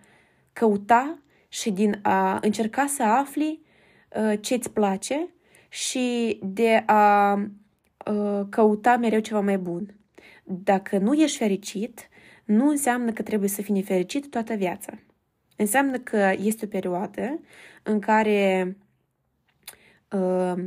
căuta 0.52 1.22
și 1.48 1.70
din 1.70 1.98
a 2.02 2.38
încerca 2.42 2.86
să 2.86 3.02
afli 3.02 3.60
uh, 4.16 4.38
ce 4.40 4.54
îți 4.54 4.70
place 4.70 5.28
și 5.68 6.38
de 6.42 6.82
a 6.86 7.32
uh, 8.06 8.46
căuta 8.48 8.96
mereu 8.96 9.20
ceva 9.20 9.40
mai 9.40 9.58
bun. 9.58 9.94
Dacă 10.44 10.98
nu 10.98 11.14
ești 11.14 11.38
fericit, 11.38 12.08
nu 12.44 12.68
înseamnă 12.68 13.12
că 13.12 13.22
trebuie 13.22 13.48
să 13.48 13.62
fii 13.62 13.74
nefericit 13.74 14.30
toată 14.30 14.54
viața. 14.54 14.92
Înseamnă 15.56 15.98
că 15.98 16.34
este 16.38 16.64
o 16.64 16.68
perioadă 16.68 17.40
în 17.82 18.00
care 18.00 18.76
uh, 20.10 20.64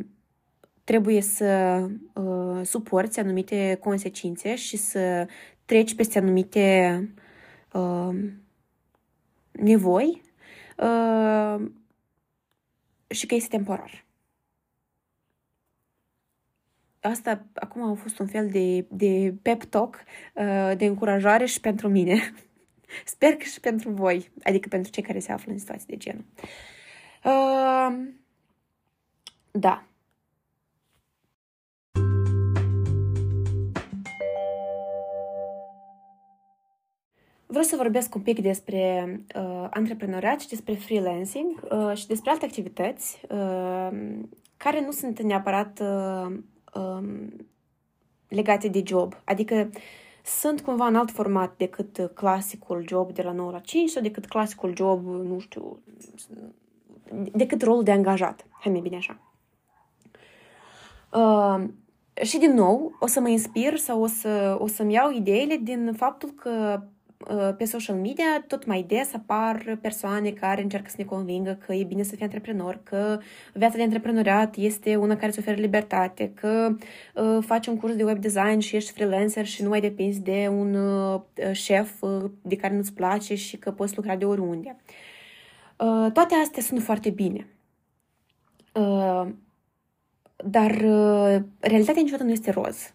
trebuie 0.89 1.21
să 1.21 1.85
uh, 2.13 2.65
suporți 2.65 3.19
anumite 3.19 3.77
consecințe 3.81 4.55
și 4.55 4.77
să 4.77 5.27
treci 5.65 5.95
peste 5.95 6.17
anumite 6.17 7.09
uh, 7.73 8.09
nevoi 9.51 10.21
uh, 10.77 11.65
și 13.07 13.25
că 13.25 13.35
este 13.35 13.55
temporar. 13.55 14.05
Asta 16.99 17.45
acum 17.53 17.81
a 17.81 17.93
fost 17.93 18.19
un 18.19 18.27
fel 18.27 18.49
de, 18.49 18.85
de 18.89 19.33
pep 19.41 19.63
talk, 19.63 20.03
uh, 20.33 20.71
de 20.77 20.85
încurajare 20.85 21.45
și 21.45 21.59
pentru 21.59 21.87
mine. 21.87 22.33
Sper 23.13 23.35
că 23.35 23.43
și 23.43 23.59
pentru 23.59 23.89
voi, 23.89 24.31
adică 24.43 24.67
pentru 24.67 24.91
cei 24.91 25.03
care 25.03 25.19
se 25.19 25.31
află 25.31 25.51
în 25.51 25.59
situații 25.59 25.87
de 25.87 25.97
genul. 25.97 26.25
Uh, 27.23 28.07
da. 29.51 29.88
Vreau 37.51 37.63
să 37.63 37.75
vorbesc 37.75 38.15
un 38.15 38.21
pic 38.21 38.41
despre 38.41 39.05
uh, 39.35 39.67
antreprenoriat 39.69 40.39
și 40.39 40.47
despre 40.47 40.73
freelancing 40.73 41.67
uh, 41.71 41.91
și 41.95 42.07
despre 42.07 42.31
alte 42.31 42.45
activități 42.45 43.21
uh, 43.29 43.89
care 44.57 44.81
nu 44.85 44.91
sunt 44.91 45.21
neapărat 45.21 45.79
uh, 45.81 46.37
um, 46.73 47.47
legate 48.27 48.67
de 48.67 48.83
job. 48.85 49.21
Adică 49.23 49.69
sunt 50.23 50.61
cumva 50.61 50.85
în 50.85 50.95
alt 50.95 51.11
format 51.11 51.57
decât 51.57 52.11
clasicul 52.13 52.85
job 52.87 53.11
de 53.13 53.21
la 53.21 53.31
9 53.31 53.51
la 53.51 53.59
5 53.59 53.89
sau 53.89 54.01
decât 54.01 54.25
clasicul 54.25 54.75
job, 54.75 55.05
nu 55.05 55.39
știu, 55.39 55.79
decât 57.31 57.61
rolul 57.61 57.83
de 57.83 57.91
angajat. 57.91 58.45
Hai 58.49 58.71
mai 58.71 58.81
bine 58.81 58.95
așa. 58.95 59.19
Uh, 61.13 61.69
și 62.23 62.37
din 62.37 62.53
nou, 62.53 62.95
o 62.99 63.07
să 63.07 63.19
mă 63.19 63.29
inspir 63.29 63.77
sau 63.77 64.01
o, 64.01 64.07
să, 64.07 64.57
o 64.59 64.67
să-mi 64.67 64.93
iau 64.93 65.11
ideile 65.11 65.55
din 65.55 65.93
faptul 65.97 66.29
că 66.29 66.81
Uh, 66.81 66.85
pe 67.57 67.65
social 67.65 67.95
media 67.95 68.43
tot 68.47 68.65
mai 68.65 68.83
des 68.87 69.13
apar 69.13 69.77
persoane 69.81 70.29
care 70.29 70.61
încearcă 70.61 70.89
să 70.89 70.95
ne 70.97 71.03
convingă 71.03 71.57
că 71.65 71.73
e 71.73 71.83
bine 71.83 72.03
să 72.03 72.15
fii 72.15 72.23
antreprenor, 72.23 72.79
că 72.83 73.19
viața 73.53 73.75
de 73.75 73.83
antreprenoriat 73.83 74.55
este 74.55 74.95
una 74.95 75.15
care 75.15 75.27
îți 75.27 75.39
oferă 75.39 75.59
libertate, 75.59 76.31
că 76.33 76.75
uh, 77.15 77.37
faci 77.45 77.67
un 77.67 77.77
curs 77.77 77.95
de 77.95 78.03
web 78.03 78.17
design 78.17 78.59
și 78.59 78.75
ești 78.75 78.91
freelancer 78.91 79.45
și 79.45 79.63
nu 79.63 79.69
mai 79.69 79.81
depinzi 79.81 80.21
de 80.21 80.47
un 80.51 80.73
uh, 80.73 81.21
șef 81.51 82.01
uh, 82.01 82.23
de 82.41 82.55
care 82.55 82.75
nu-ți 82.75 82.93
place 82.93 83.35
și 83.35 83.57
că 83.57 83.71
poți 83.71 83.95
lucra 83.95 84.15
de 84.15 84.25
oriunde. 84.25 84.75
Uh, 85.77 86.11
toate 86.11 86.35
astea 86.35 86.61
sunt 86.61 86.81
foarte 86.81 87.09
bine. 87.09 87.47
Uh, 88.73 89.27
dar 90.35 90.71
uh, 90.71 91.41
realitatea 91.59 92.01
niciodată 92.01 92.23
nu 92.23 92.31
este 92.31 92.51
roz. 92.51 92.93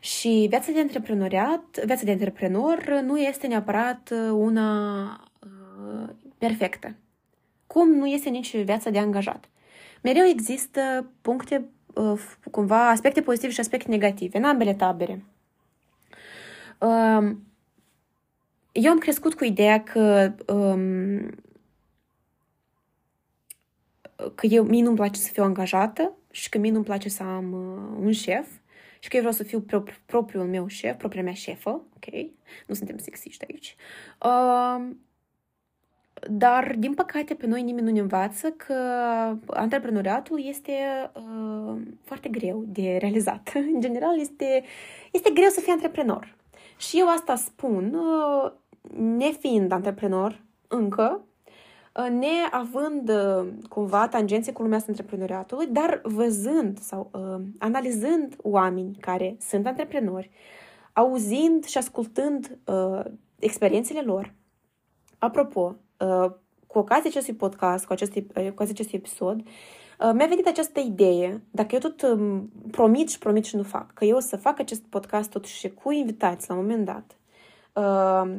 Și 0.00 0.46
viața 0.48 0.72
de 0.72 0.80
antreprenoriat, 0.80 1.84
viața 1.84 2.04
de 2.04 2.10
antreprenor 2.10 3.00
nu 3.04 3.18
este 3.18 3.46
neapărat 3.46 4.10
uh, 4.12 4.30
una 4.32 5.10
uh, 5.40 6.08
perfectă. 6.38 6.94
Cum 7.66 7.88
nu 7.88 8.06
este 8.06 8.28
nici 8.28 8.56
viața 8.56 8.90
de 8.90 8.98
angajat. 8.98 9.48
Mereu 10.02 10.24
există 10.24 11.10
puncte, 11.20 11.68
uh, 11.94 12.20
cumva, 12.50 12.88
aspecte 12.88 13.22
pozitive 13.22 13.52
și 13.52 13.60
aspecte 13.60 13.90
negative 13.90 14.38
în 14.38 14.44
ambele 14.44 14.74
tabere. 14.74 15.24
Uh, 16.78 17.36
eu 18.72 18.90
am 18.90 18.98
crescut 18.98 19.34
cu 19.34 19.44
ideea 19.44 19.82
că 19.82 20.34
um, 20.46 21.30
că 24.34 24.46
eu, 24.46 24.64
mie 24.64 24.82
nu-mi 24.82 24.96
place 24.96 25.20
să 25.20 25.32
fiu 25.32 25.42
angajată 25.42 26.12
și 26.30 26.48
că 26.48 26.58
mie 26.58 26.70
nu-mi 26.70 26.84
place 26.84 27.08
să 27.08 27.22
am 27.22 27.52
uh, 27.52 28.04
un 28.04 28.12
șef 28.12 28.48
și 28.98 29.08
că 29.08 29.16
eu 29.16 29.22
vreau 29.22 29.36
să 29.36 29.42
fiu 29.42 29.60
pro- 29.60 29.82
propriul 30.06 30.44
meu 30.44 30.66
șef, 30.66 30.96
propria 30.96 31.22
mea 31.22 31.32
șefă, 31.32 31.70
ok? 31.70 32.14
Nu 32.66 32.74
suntem 32.74 32.98
sexiști 32.98 33.44
aici. 33.48 33.76
Uh, 34.22 34.90
dar, 36.26 36.74
din 36.78 36.94
păcate, 36.94 37.34
pe 37.34 37.46
noi 37.46 37.62
nimeni 37.62 37.86
nu 37.86 37.92
ne 37.92 38.00
învață 38.00 38.50
că 38.50 38.74
antreprenoriatul 39.46 40.46
este 40.46 40.72
uh, 41.14 41.80
foarte 42.04 42.28
greu 42.28 42.64
de 42.66 42.96
realizat. 43.00 43.52
În 43.74 43.80
general, 43.80 44.20
este, 44.20 44.64
este 45.12 45.30
greu 45.30 45.48
să 45.48 45.60
fii 45.60 45.72
antreprenor. 45.72 46.36
Și 46.76 46.98
eu 46.98 47.08
asta 47.08 47.34
spun, 47.34 47.94
uh, 47.94 48.52
nefiind 48.96 49.72
antreprenor 49.72 50.42
încă, 50.68 51.20
uh, 51.22 51.26
neavând 52.06 53.08
uh, 53.08 53.48
cumva 53.68 54.08
tangențe 54.08 54.52
cu 54.52 54.62
lumea 54.62 54.76
asta 54.76 54.90
antreprenoriatului, 54.90 55.66
dar 55.66 56.00
văzând 56.02 56.78
sau 56.78 57.10
uh, 57.12 57.44
analizând 57.58 58.36
oameni 58.42 58.96
care 59.00 59.36
sunt 59.40 59.66
antreprenori, 59.66 60.30
auzind 60.92 61.64
și 61.64 61.78
ascultând 61.78 62.58
uh, 62.64 63.00
experiențele 63.38 64.00
lor. 64.00 64.34
Apropo, 65.18 65.76
uh, 65.98 66.30
cu 66.66 66.78
ocazia 66.78 67.10
acestui 67.10 67.34
podcast, 67.34 67.86
cu, 67.86 67.92
acest, 67.92 68.12
cu 68.12 68.20
ocazia 68.34 68.72
acestui 68.72 68.98
episod, 68.98 69.38
uh, 69.38 70.10
mi-a 70.12 70.26
venit 70.26 70.46
această 70.46 70.80
idee, 70.80 71.42
dacă 71.50 71.74
eu 71.74 71.80
tot 71.80 72.02
um, 72.02 72.50
promit 72.70 73.10
și 73.10 73.18
promit 73.18 73.44
și 73.44 73.56
nu 73.56 73.62
fac, 73.62 73.92
că 73.92 74.04
eu 74.04 74.16
o 74.16 74.20
să 74.20 74.36
fac 74.36 74.58
acest 74.58 74.82
podcast 74.82 75.30
totuși 75.30 75.68
cu 75.68 75.90
invitați 75.90 76.48
la 76.48 76.54
un 76.54 76.60
moment 76.60 76.84
dat. 76.84 77.16
Uh, 77.72 78.38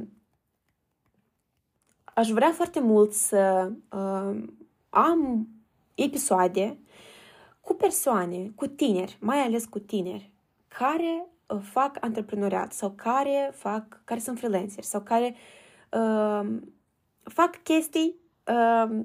aș 2.19 2.29
vrea 2.29 2.51
foarte 2.51 2.79
mult 2.79 3.13
să 3.13 3.71
uh, 3.89 4.43
am 4.89 5.47
episoade 5.95 6.77
cu 7.61 7.73
persoane, 7.73 8.51
cu 8.55 8.67
tineri, 8.67 9.17
mai 9.19 9.37
ales 9.37 9.65
cu 9.65 9.79
tineri, 9.79 10.31
care 10.67 11.25
uh, 11.47 11.59
fac 11.61 11.97
antreprenoriat 11.99 12.73
sau 12.73 12.91
care 12.91 13.51
fac, 13.53 14.01
care 14.03 14.19
sunt 14.19 14.37
freelanceri 14.37 14.85
sau 14.85 15.01
care 15.01 15.35
uh, 15.91 16.49
fac 17.23 17.63
chestii 17.63 18.15
uh, 18.47 18.99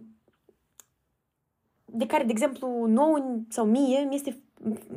de 1.84 2.06
care, 2.06 2.24
de 2.24 2.32
exemplu, 2.32 2.86
nouă 2.86 3.38
sau 3.48 3.64
mie, 3.64 4.06
mi 4.08 4.14
este, 4.14 4.42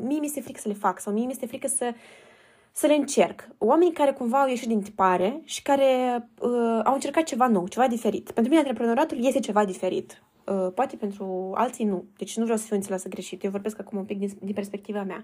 mie 0.02 0.20
mi 0.20 0.26
este 0.26 0.42
frică 0.42 0.60
să 0.60 0.68
le 0.68 0.74
fac 0.74 1.00
sau 1.00 1.14
mie 1.14 1.26
mi 1.26 1.32
este 1.32 1.46
frică 1.46 1.68
să, 1.68 1.94
să 2.78 2.88
le 2.88 2.94
încerc. 2.94 3.48
Oamenii 3.58 3.94
care 3.94 4.12
cumva 4.12 4.42
au 4.42 4.48
ieșit 4.48 4.68
din 4.68 4.82
tipare 4.82 5.42
și 5.44 5.62
care 5.62 6.22
uh, 6.42 6.80
au 6.84 6.94
încercat 6.94 7.24
ceva 7.24 7.48
nou, 7.48 7.68
ceva 7.68 7.88
diferit. 7.88 8.32
Pentru 8.32 8.54
mine, 8.54 8.58
antreprenoriatul 8.58 9.26
este 9.26 9.40
ceva 9.40 9.66
diferit. 9.66 10.24
Uh, 10.46 10.68
poate 10.76 10.96
pentru 10.96 11.52
alții 11.56 11.86
nu. 11.86 12.06
Deci 12.18 12.38
nu 12.38 12.44
vreau 12.44 12.58
să 12.58 12.66
fiu 12.66 12.76
înțeleasă 12.76 13.08
greșit. 13.08 13.44
Eu 13.44 13.52
vorbesc 13.52 13.80
acum 13.80 13.98
un 13.98 14.06
pic 14.06 14.18
din, 14.20 14.30
din 14.42 14.54
perspectiva 14.54 15.04
mea. 15.04 15.24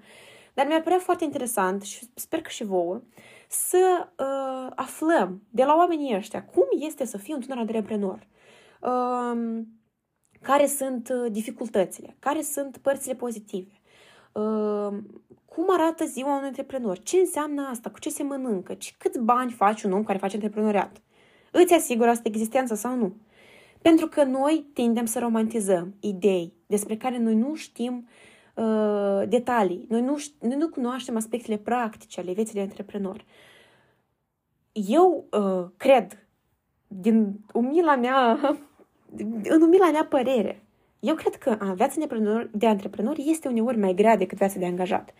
Dar 0.53 0.67
mi-a 0.67 0.81
părea 0.81 0.99
foarte 0.99 1.23
interesant 1.23 1.81
și 1.81 2.09
sper 2.13 2.41
că 2.41 2.49
și 2.49 2.63
vouă 2.63 3.01
să 3.47 4.07
uh, 4.19 4.71
aflăm 4.75 5.41
de 5.49 5.63
la 5.63 5.75
oamenii 5.75 6.15
ăștia 6.15 6.43
cum 6.43 6.65
este 6.79 7.05
să 7.05 7.17
fii 7.17 7.33
un 7.33 7.39
tânăr 7.39 7.57
antreprenor. 7.57 8.27
Uh, 8.81 9.61
care 10.41 10.65
sunt 10.65 11.09
uh, 11.09 11.31
dificultățile, 11.31 12.15
care 12.19 12.41
sunt 12.41 12.77
părțile 12.77 13.15
pozitive, 13.15 13.71
uh, 13.71 13.82
cum 15.45 15.65
arată 15.67 16.05
ziua 16.05 16.35
unui 16.35 16.47
antreprenor, 16.47 16.99
ce 16.99 17.17
înseamnă 17.17 17.67
asta, 17.71 17.89
cu 17.89 17.99
ce 17.99 18.09
se 18.09 18.23
mănâncă, 18.23 18.73
ce, 18.73 18.91
câți 18.97 19.19
bani 19.19 19.51
face 19.51 19.87
un 19.87 19.93
om 19.93 20.03
care 20.03 20.17
face 20.17 20.35
antreprenoriat. 20.35 21.01
Îți 21.51 21.73
asigură 21.73 22.09
asta 22.09 22.23
existența 22.25 22.75
sau 22.75 22.95
nu? 22.95 23.15
Pentru 23.81 24.07
că 24.07 24.23
noi 24.23 24.65
tindem 24.73 25.05
să 25.05 25.19
romantizăm 25.19 25.95
idei 25.99 26.53
despre 26.67 26.97
care 26.97 27.17
noi 27.17 27.35
nu 27.35 27.55
știm 27.55 28.07
uh, 28.55 29.23
detalii, 29.27 29.85
noi 29.89 30.01
nu, 30.01 30.15
noi 30.39 30.57
nu 30.57 30.69
cunoaștem 30.69 31.15
aspectele 31.15 31.57
practice 31.57 32.19
ale 32.19 32.33
vieții 32.33 32.53
de 32.53 32.61
antreprenor. 32.61 33.25
Eu 34.71 35.27
uh, 35.31 35.69
cred, 35.77 36.27
din 36.87 37.39
umila 37.53 37.95
mea, 37.95 38.39
în 39.55 39.61
umila 39.61 39.91
mea 39.91 40.05
părere, 40.05 40.62
eu 41.03 41.15
cred 41.15 41.35
că 41.35 41.49
a, 41.59 41.73
viața 41.73 41.93
de 41.95 42.01
antreprenor, 42.01 42.49
de 42.53 42.67
antreprenor 42.67 43.15
este 43.17 43.47
uneori 43.47 43.77
mai 43.77 43.93
grea 43.93 44.17
decât 44.17 44.37
viața 44.37 44.59
de 44.59 44.65
angajat. 44.65 45.13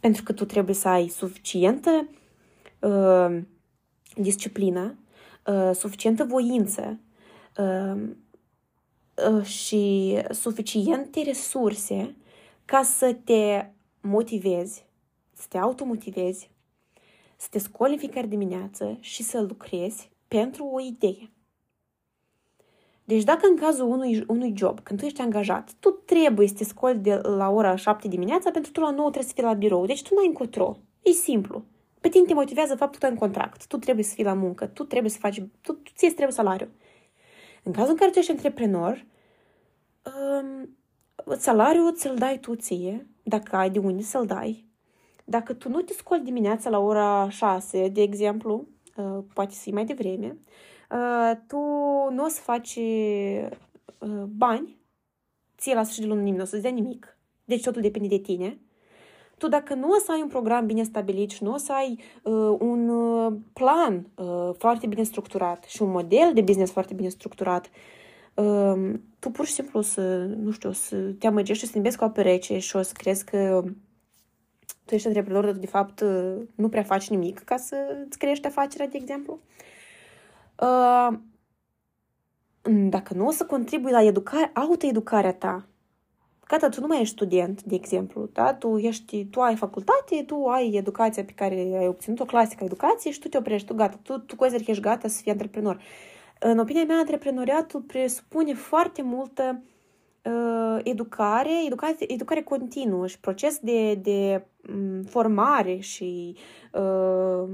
Pentru 0.00 0.22
că 0.22 0.32
tu 0.32 0.44
trebuie 0.44 0.74
să 0.74 0.88
ai 0.88 1.08
suficientă 1.08 2.08
uh, 2.80 3.38
disciplină, 4.14 4.98
uh, 5.46 5.70
suficientă 5.74 6.24
voință, 6.24 7.00
uh, 7.58 8.02
uh, 9.30 9.44
și 9.44 10.16
suficiente 10.30 11.22
resurse 11.22 12.16
ca 12.64 12.82
să 12.82 13.16
te 13.24 13.66
motivezi, 14.00 14.86
să 15.32 15.46
te 15.48 15.58
automotivezi, 15.58 16.50
să 17.36 17.46
te 17.50 17.58
scoli 17.58 17.92
în 17.92 17.98
fiecare 17.98 18.26
dimineață 18.26 18.96
și 19.00 19.22
să 19.22 19.40
lucrezi 19.40 20.10
pentru 20.28 20.64
o 20.64 20.80
idee. 20.80 21.30
Deci 23.10 23.24
dacă 23.24 23.46
în 23.46 23.56
cazul 23.56 23.86
unui, 23.86 24.24
unui 24.26 24.52
job, 24.56 24.80
când 24.80 24.98
tu 24.98 25.04
ești 25.04 25.20
angajat, 25.20 25.70
tu 25.80 25.90
trebuie 25.90 26.48
să 26.48 26.54
te 26.54 26.64
scoli 26.64 26.98
de 26.98 27.14
la 27.14 27.48
ora 27.48 27.76
7 27.76 28.08
dimineața 28.08 28.50
pentru 28.50 28.72
că 28.72 28.78
tu 28.78 28.84
la 28.84 28.90
9 28.90 29.08
trebuie 29.10 29.28
să 29.28 29.34
fii 29.34 29.42
la 29.42 29.52
birou. 29.52 29.86
Deci 29.86 30.02
tu 30.02 30.14
nu 30.14 30.20
ai 30.20 30.26
încotro. 30.26 30.76
E 31.02 31.10
simplu. 31.10 31.62
Pe 32.00 32.08
tine 32.08 32.26
te 32.26 32.34
motivează 32.34 32.76
faptul 32.76 32.90
că 32.90 32.98
tu 32.98 33.04
ai 33.06 33.12
un 33.12 33.18
contract. 33.18 33.66
Tu 33.66 33.76
trebuie 33.76 34.04
să 34.04 34.14
fii 34.14 34.24
la 34.24 34.32
muncă. 34.32 34.66
Tu 34.66 34.84
trebuie 34.84 35.10
să 35.10 35.18
faci... 35.20 35.42
Tu, 35.60 35.72
tu 35.72 35.90
ție 35.96 36.08
trebuie 36.10 36.32
salariu. 36.32 36.68
În 37.62 37.72
cazul 37.72 37.90
în 37.90 37.96
care 37.96 38.10
tu 38.10 38.18
ești 38.18 38.30
antreprenor, 38.30 39.06
um, 40.04 40.76
salariul 41.38 41.94
ți-l 41.94 42.14
dai 42.18 42.38
tu 42.38 42.54
ție, 42.54 43.06
dacă 43.22 43.56
ai 43.56 43.70
de 43.70 43.78
unde 43.78 44.02
să-l 44.02 44.26
dai. 44.26 44.68
Dacă 45.24 45.52
tu 45.52 45.68
nu 45.68 45.80
te 45.80 45.92
scoli 45.92 46.20
dimineața 46.20 46.70
la 46.70 46.78
ora 46.78 47.28
6, 47.30 47.88
de 47.88 48.02
exemplu, 48.02 48.66
uh, 48.96 49.18
poate 49.34 49.54
să 49.54 49.70
mai 49.72 49.84
devreme, 49.84 50.26
uh, 50.26 50.69
tu 51.46 51.58
nu 52.10 52.24
o 52.24 52.28
să 52.28 52.40
faci 52.40 52.78
uh, 53.98 54.22
bani, 54.36 54.78
ție 55.58 55.74
la 55.74 55.82
sfârșitul 55.82 56.08
lunii 56.08 56.32
nu 56.32 56.42
o 56.42 56.44
să-ți 56.44 56.62
dea 56.62 56.70
nimic. 56.70 57.18
Deci 57.44 57.62
totul 57.62 57.82
depinde 57.82 58.08
de 58.08 58.18
tine. 58.18 58.58
Tu 59.38 59.48
dacă 59.48 59.74
nu 59.74 59.88
o 59.88 59.98
să 59.98 60.12
ai 60.12 60.22
un 60.22 60.28
program 60.28 60.66
bine 60.66 60.82
stabilit 60.82 61.30
și 61.30 61.42
nu 61.42 61.52
o 61.52 61.56
să 61.56 61.72
ai 61.72 61.98
uh, 62.22 62.56
un 62.58 62.88
uh, 62.88 63.32
plan 63.52 64.06
uh, 64.14 64.50
foarte 64.58 64.86
bine 64.86 65.02
structurat 65.02 65.64
și 65.64 65.82
un 65.82 65.90
model 65.90 66.30
de 66.34 66.40
business 66.40 66.72
foarte 66.72 66.94
bine 66.94 67.08
structurat, 67.08 67.70
uh, 68.34 68.92
tu 69.18 69.30
pur 69.30 69.46
și 69.46 69.52
simplu 69.52 69.78
o 69.78 69.82
să, 69.82 70.16
nu 70.24 70.50
știu, 70.50 70.68
o 70.68 70.72
să 70.72 70.96
te 70.96 71.26
amăgești, 71.26 71.66
să 71.66 71.80
te 71.80 71.96
cu 71.96 72.04
apă 72.04 72.22
rece 72.22 72.58
și 72.58 72.76
o 72.76 72.82
să 72.82 72.92
crezi 72.96 73.24
că 73.24 73.64
tu 74.84 74.94
ești 74.94 75.06
antreprenor, 75.06 75.44
dar 75.44 75.52
tu 75.52 75.58
de 75.58 75.66
fapt 75.66 76.00
uh, 76.00 76.36
nu 76.54 76.68
prea 76.68 76.82
faci 76.82 77.08
nimic 77.08 77.38
ca 77.38 77.56
să 77.56 77.76
îți 78.06 78.18
crești 78.18 78.46
afacerea, 78.46 78.86
de 78.86 78.96
exemplu. 78.96 79.32
Uh, 79.32 79.69
dacă 82.88 83.14
nu 83.14 83.26
o 83.26 83.30
să 83.30 83.46
contribui 83.46 83.90
la 83.90 84.02
educare, 84.02 84.50
autoeducarea 84.54 85.32
ta, 85.32 85.70
Gata, 86.50 86.68
tu 86.68 86.80
nu 86.80 86.86
mai 86.86 87.00
ești 87.00 87.14
student, 87.14 87.62
de 87.62 87.74
exemplu, 87.74 88.28
da? 88.32 88.54
Tu, 88.54 88.78
ești, 88.78 89.24
tu 89.24 89.40
ai 89.40 89.56
facultate, 89.56 90.22
tu 90.26 90.46
ai 90.46 90.70
educația 90.74 91.24
pe 91.24 91.32
care 91.32 91.54
ai 91.54 91.86
obținut-o, 91.86 92.24
clasică 92.24 92.64
educație 92.64 93.10
și 93.10 93.18
tu 93.18 93.28
te 93.28 93.38
oprești, 93.38 93.66
tu 93.66 93.74
gata, 93.74 93.98
tu, 94.02 94.18
tu 94.18 94.36
consideri 94.36 94.64
că 94.64 94.70
ești 94.70 94.82
gata 94.82 95.08
să 95.08 95.22
fii 95.22 95.30
antreprenor. 95.30 95.82
În 96.38 96.58
opinia 96.58 96.84
mea, 96.84 96.96
antreprenoriatul 96.96 97.80
presupune 97.80 98.54
foarte 98.54 99.02
multă 99.02 99.62
uh, 100.22 100.78
educare, 100.82 101.64
educație, 101.66 102.12
educare 102.12 102.42
continuă 102.42 103.06
și 103.06 103.20
proces 103.20 103.58
de, 103.58 103.94
de 103.94 104.46
um, 104.72 105.02
formare 105.02 105.78
și 105.78 106.36
uh, 106.72 107.48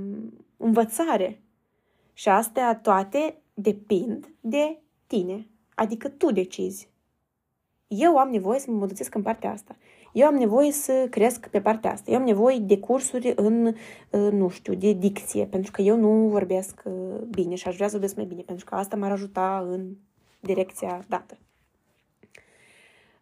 învățare. 0.57 1.41
Și 2.17 2.29
astea 2.29 2.77
toate 2.77 3.37
depind 3.55 4.35
de 4.41 4.79
tine. 5.07 5.47
Adică 5.75 6.09
tu 6.09 6.33
decizi. 6.33 6.89
Eu 7.87 8.19
am 8.19 8.31
nevoie 8.31 8.59
să 8.59 8.71
mă 8.71 8.77
măduțesc 8.77 9.15
în 9.15 9.23
partea 9.23 9.51
asta. 9.51 9.77
Eu 10.13 10.27
am 10.27 10.35
nevoie 10.35 10.73
să 10.73 11.07
cresc 11.11 11.49
pe 11.49 11.61
partea 11.61 11.93
asta. 11.93 12.11
Eu 12.11 12.17
am 12.17 12.25
nevoie 12.25 12.59
de 12.59 12.79
cursuri 12.79 13.33
în, 13.37 13.75
nu 14.11 14.49
știu, 14.49 14.75
de 14.75 14.93
dicție, 14.93 15.47
pentru 15.47 15.71
că 15.71 15.83
eu 15.83 15.97
nu 15.97 16.29
vorbesc 16.29 16.83
uh, 16.85 17.21
bine 17.31 17.55
și 17.55 17.69
aș 17.69 17.75
vrea 17.75 17.87
să 17.87 17.93
vorbesc 17.93 18.17
mai 18.17 18.25
bine, 18.25 18.43
pentru 18.43 18.65
că 18.65 18.75
asta 18.75 18.97
m-ar 18.97 19.11
ajuta 19.11 19.67
în 19.71 19.95
direcția 20.41 21.05
dată. 21.09 21.39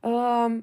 Uh, 0.00 0.58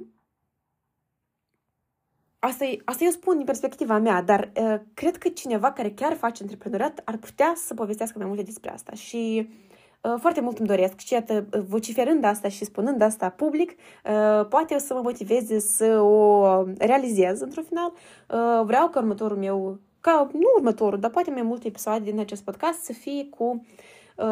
asta, 2.41 2.65
e, 2.65 2.81
asta 2.85 3.03
eu 3.03 3.09
spun 3.09 3.35
din 3.35 3.45
perspectiva 3.45 3.97
mea, 3.97 4.21
dar 4.21 4.51
uh, 4.55 4.79
cred 4.93 5.17
că 5.17 5.29
cineva 5.29 5.71
care 5.71 5.91
chiar 5.91 6.13
face 6.13 6.41
antreprenoriat 6.41 7.01
ar 7.05 7.17
putea 7.17 7.53
să 7.55 7.73
povestească 7.73 8.17
mai 8.17 8.27
multe 8.27 8.43
despre 8.43 8.71
asta 8.71 8.93
și 8.93 9.47
uh, 9.47 9.71
Uh, 10.01 10.13
foarte 10.19 10.41
mult 10.41 10.57
îmi 10.57 10.67
doresc 10.67 10.99
și 10.99 11.13
iată, 11.13 11.45
vociferând 11.67 12.23
asta 12.23 12.49
și 12.49 12.65
spunând 12.65 13.01
asta 13.01 13.29
public, 13.29 13.69
uh, 13.71 14.47
poate 14.47 14.73
o 14.75 14.77
să 14.77 14.93
mă 14.93 15.01
motiveze 15.03 15.59
să 15.59 15.99
o 15.99 16.63
realizez 16.77 17.41
într-un 17.41 17.63
final. 17.63 17.93
Uh, 17.93 18.65
vreau 18.65 18.89
ca 18.89 18.99
următorul 18.99 19.37
meu, 19.37 19.79
ca 19.99 20.29
nu 20.33 20.47
următorul, 20.55 20.99
dar 20.99 21.11
poate 21.11 21.31
mai 21.31 21.41
multe 21.41 21.67
episoade 21.67 22.11
din 22.11 22.19
acest 22.19 22.43
podcast 22.43 22.83
să 22.83 22.93
fie 22.93 23.27
cu 23.29 23.65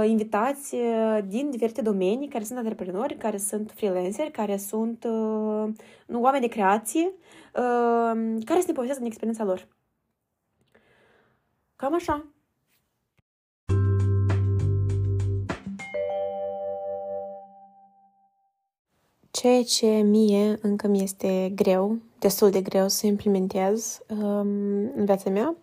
invitați 0.06 0.76
din 1.28 1.50
diferite 1.50 1.82
domenii 1.82 2.28
care 2.28 2.44
sunt 2.44 2.58
antreprenori, 2.58 3.18
care 3.18 3.38
sunt 3.38 3.72
freelanceri, 3.76 4.32
care 4.32 4.58
sunt 4.58 5.06
nu, 6.06 6.22
oameni 6.22 6.42
de 6.48 6.54
creație, 6.54 7.12
care 8.46 8.60
să 8.60 8.66
ne 8.68 8.74
povestească 8.74 8.98
din 8.98 9.06
experiența 9.06 9.44
lor. 9.44 9.68
Cam 11.76 11.94
așa. 11.94 12.26
Ceea 19.32 19.64
ce 19.64 19.88
mie 19.88 20.58
încă 20.62 20.88
mi 20.88 21.04
este 21.04 21.52
greu, 21.56 21.98
destul 22.20 22.50
de 22.50 22.62
greu 22.62 22.88
să 22.88 23.08
implementez 23.08 24.02
um, 24.10 24.18
în 24.96 25.06
viața 25.06 25.30
mea, 25.30 25.56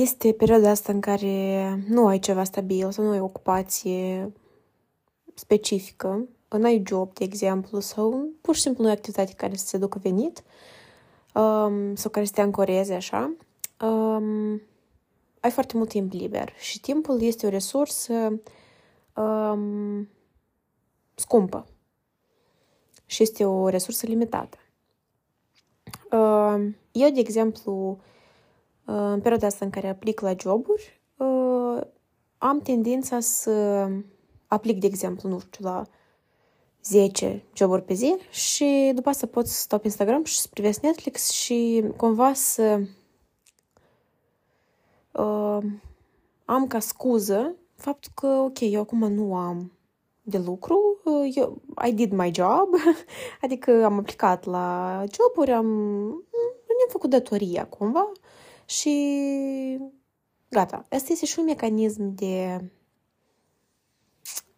este 0.00 0.32
perioada 0.32 0.70
asta 0.70 0.92
în 0.92 1.00
care 1.00 1.84
nu 1.88 2.06
ai 2.06 2.18
ceva 2.18 2.44
stabil 2.44 2.90
sau 2.90 3.04
nu 3.04 3.10
ai 3.10 3.20
ocupație 3.20 4.32
specifică, 5.34 6.28
nu 6.48 6.64
ai 6.64 6.82
job, 6.86 7.14
de 7.14 7.24
exemplu, 7.24 7.80
sau 7.80 8.28
pur 8.40 8.54
și 8.54 8.60
simplu 8.60 8.82
nu 8.82 8.88
ai 8.88 8.94
activitate 8.94 9.32
care 9.32 9.56
să 9.56 9.66
se 9.66 9.78
ducă 9.78 9.98
venit 10.02 10.42
um, 11.34 11.94
sau 11.94 12.10
care 12.10 12.26
să 12.26 12.32
te 12.32 12.40
ancoreze 12.40 12.94
așa, 12.94 13.32
um, 13.80 14.62
ai 15.40 15.50
foarte 15.50 15.76
mult 15.76 15.88
timp 15.88 16.12
liber 16.12 16.52
și 16.58 16.80
timpul 16.80 17.22
este 17.22 17.46
o 17.46 17.50
resursă 17.50 18.40
um, 19.14 20.08
scumpă 21.14 21.66
și 23.06 23.22
este 23.22 23.44
o 23.44 23.68
resursă 23.68 24.06
limitată. 24.06 24.58
Uh, 26.10 26.72
eu, 26.92 27.10
de 27.10 27.20
exemplu, 27.20 27.90
uh, 27.90 28.14
în 28.86 29.20
perioada 29.20 29.46
asta 29.46 29.64
în 29.64 29.70
care 29.70 29.88
aplic 29.88 30.20
la 30.20 30.34
joburi, 30.40 31.00
uh, 31.16 31.80
am 32.38 32.60
tendința 32.60 33.20
să 33.20 33.86
aplic, 34.46 34.80
de 34.80 34.86
exemplu, 34.86 35.28
nu 35.28 35.38
știu, 35.38 35.64
la 35.64 35.82
10 36.82 37.44
joburi 37.54 37.82
pe 37.82 37.94
zi 37.94 38.16
și 38.30 38.92
după 38.94 39.08
asta 39.08 39.26
pot 39.26 39.46
să 39.46 39.60
stau 39.60 39.78
pe 39.78 39.86
Instagram 39.86 40.24
și 40.24 40.38
să 40.38 40.48
privesc 40.50 40.80
Netflix 40.80 41.30
și 41.30 41.84
cumva 41.96 42.32
să 42.32 42.80
uh, 45.12 45.58
am 46.44 46.66
ca 46.66 46.78
scuză 46.78 47.54
faptul 47.74 48.12
că, 48.14 48.26
ok, 48.26 48.60
eu 48.60 48.80
acum 48.80 49.12
nu 49.12 49.36
am 49.36 49.72
de 50.22 50.38
lucru, 50.38 51.00
eu, 51.34 51.62
I 51.86 51.92
did 51.92 52.12
my 52.12 52.30
job, 52.34 52.68
adică 53.42 53.84
am 53.84 53.98
aplicat 53.98 54.44
la 54.44 55.02
joburi, 55.12 55.52
am, 55.52 55.66
am 55.66 56.88
făcut 56.88 57.10
datoria 57.10 57.66
cumva 57.66 58.12
și 58.66 59.78
gata. 60.48 60.86
Asta 60.90 61.12
este 61.12 61.26
și 61.26 61.38
un 61.38 61.44
mecanism 61.44 62.14
de 62.14 62.64